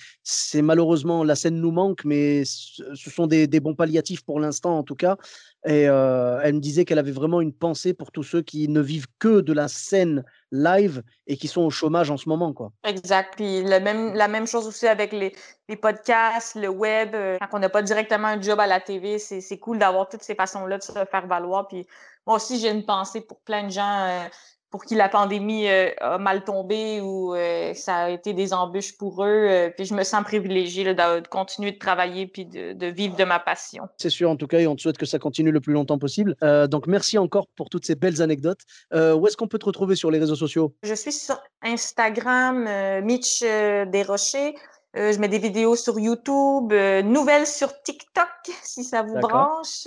malheureusement, 0.56 1.24
la 1.24 1.34
scène 1.34 1.56
nous 1.60 1.72
manque, 1.72 2.04
mais 2.04 2.44
ce 2.44 3.10
sont 3.10 3.26
des 3.26 3.60
bons 3.60 3.74
palliatifs 3.74 4.22
pour 4.24 4.40
l'instant 4.40 4.76
en 4.78 4.82
tout 4.82 4.96
cas. 4.96 5.16
Et 5.64 5.82
elle 5.82 6.54
me 6.54 6.60
disait 6.60 6.84
qu'elle 6.84 6.98
avait 6.98 7.12
vraiment 7.12 7.40
une 7.40 7.52
pensée 7.52 7.94
pour 7.94 8.10
tous 8.10 8.24
ceux 8.24 8.42
qui 8.42 8.68
ne 8.68 8.80
vivent 8.80 9.06
que 9.18 9.40
de 9.40 9.52
la 9.52 9.68
scène 9.68 10.24
live 10.50 11.02
et 11.26 11.36
qui 11.36 11.46
sont 11.46 11.62
au 11.62 11.70
chômage 11.70 12.10
en 12.10 12.16
ce 12.16 12.28
moment. 12.28 12.52
Quoi. 12.52 12.72
Exact. 12.84 13.34
Puis 13.36 13.62
la 13.62 13.80
même 13.80 14.46
chose 14.46 14.66
aussi 14.66 14.88
avec 14.88 15.12
les, 15.12 15.32
podcasts, 15.76 16.56
le 16.56 16.68
web. 16.68 17.14
Quand 17.38 17.56
on 17.56 17.58
n'a 17.60 17.68
pas 17.68 17.82
directement 17.82 18.28
un 18.28 18.40
job 18.40 18.58
à 18.58 18.66
la 18.66 18.80
TV, 18.80 19.18
c'est 19.18 19.58
cool 19.58 19.78
d'avoir 19.78 20.08
toutes 20.08 20.22
ces 20.22 20.34
façons-là 20.34 20.78
de 20.78 20.82
se 20.82 20.92
faire 20.92 21.26
valoir. 21.26 21.68
Puis 21.68 21.86
moi 22.26 22.36
aussi, 22.36 22.58
j'ai 22.58 22.70
une 22.70 22.84
pensée 22.84 23.20
pour 23.20 23.40
plein 23.40 23.64
de 23.64 23.70
gens. 23.70 24.28
Pour 24.72 24.84
qui 24.84 24.94
la 24.94 25.10
pandémie 25.10 25.68
euh, 25.68 25.90
a 26.00 26.18
mal 26.18 26.44
tombé 26.44 27.00
ou 27.02 27.34
euh, 27.34 27.74
ça 27.74 27.96
a 27.96 28.10
été 28.10 28.32
des 28.32 28.54
embûches 28.54 28.96
pour 28.96 29.22
eux. 29.22 29.28
Euh, 29.28 29.70
puis 29.70 29.84
je 29.84 29.94
me 29.94 30.02
sens 30.02 30.24
privilégiée 30.24 30.82
de, 30.84 30.92
de, 30.94 31.28
continuer 31.28 31.72
de 31.72 31.78
travailler 31.78 32.26
puis 32.26 32.46
de, 32.46 32.72
de 32.72 32.86
vivre 32.86 33.14
de 33.14 33.24
ma 33.24 33.38
passion. 33.38 33.86
C'est 33.98 34.10
sûr, 34.10 34.30
en 34.30 34.36
tout 34.36 34.46
cas, 34.46 34.58
et 34.58 34.66
on 34.66 34.74
te 34.74 34.80
souhaite 34.80 34.96
que 34.96 35.06
ça 35.06 35.18
continue 35.18 35.52
le 35.52 35.60
plus 35.60 35.74
longtemps 35.74 35.98
possible. 35.98 36.34
donc 36.68 36.86
merci 36.86 37.18
encore 37.18 37.46
pour 37.54 37.68
toutes 37.68 37.84
ces 37.84 37.94
belles 37.94 38.22
anecdotes. 38.22 38.60
où 38.92 39.26
est-ce 39.26 39.36
qu'on 39.36 39.46
peut 39.46 39.58
te 39.58 39.66
retrouver 39.66 39.94
sur 39.94 40.10
les 40.10 40.18
réseaux 40.18 40.36
sociaux? 40.36 40.74
Je 40.82 40.94
suis 40.94 41.12
sur 41.12 41.38
Instagram, 41.62 42.66
Mitch 43.02 43.42
Desrochers. 43.42 44.54
Euh, 44.94 45.10
je 45.12 45.18
mets 45.18 45.28
des 45.28 45.38
vidéos 45.38 45.74
sur 45.74 45.98
YouTube, 45.98 46.70
euh, 46.72 47.00
nouvelles 47.02 47.46
sur 47.46 47.70
TikTok, 47.82 48.26
si 48.62 48.84
ça 48.84 49.02
vous 49.02 49.18
branche. 49.18 49.84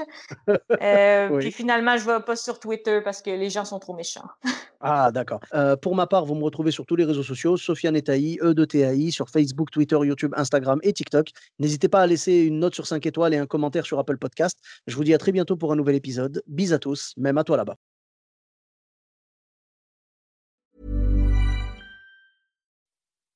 Euh, 0.81 1.37
puis 1.39 1.51
finalement, 1.51 1.97
je 1.97 2.07
ne 2.07 2.15
vais 2.15 2.21
pas 2.21 2.35
sur 2.35 2.59
Twitter 2.59 3.01
parce 3.03 3.21
que 3.21 3.29
les 3.29 3.49
gens 3.49 3.65
sont 3.65 3.79
trop 3.79 3.93
méchants. 3.93 4.27
ah, 4.81 5.11
d'accord. 5.11 5.39
pour 5.81 5.95
ma 5.95 6.07
part, 6.07 6.25
vous 6.25 6.35
me 6.35 6.43
retrouvez 6.43 6.71
sur 6.71 6.85
tous 6.85 6.95
les 6.95 7.05
réseaux 7.05 7.23
sociaux, 7.23 7.57
Sofiane 7.57 7.95
Etaï, 7.95 8.37
E 8.41 8.53
de 8.53 8.65
TAI, 8.65 9.11
sur 9.11 9.29
Facebook, 9.29 9.71
Twitter, 9.71 9.97
YouTube, 10.01 10.33
Instagram 10.35 10.79
et 10.83 10.93
TikTok. 10.93 11.29
N'hésitez 11.59 11.87
pas 11.87 12.01
à 12.01 12.07
laisser 12.07 12.33
une 12.33 12.59
note 12.59 12.75
sur 12.75 12.85
5 12.85 13.05
étoiles 13.05 13.33
et 13.33 13.37
un 13.37 13.47
commentaire 13.47 13.85
sur 13.85 13.99
Apple 13.99 14.17
Podcast. 14.17 14.59
Je 14.87 14.95
vous 14.95 15.03
dis 15.03 15.13
à 15.13 15.17
très 15.17 15.31
bientôt 15.31 15.55
pour 15.55 15.71
un 15.71 15.75
nouvel 15.75 15.95
épisode. 15.95 16.43
Bis 16.47 16.73
à 16.73 16.79
tous, 16.79 17.13
même 17.17 17.37
à 17.37 17.43
toi 17.43 17.57
là-bas. 17.57 17.75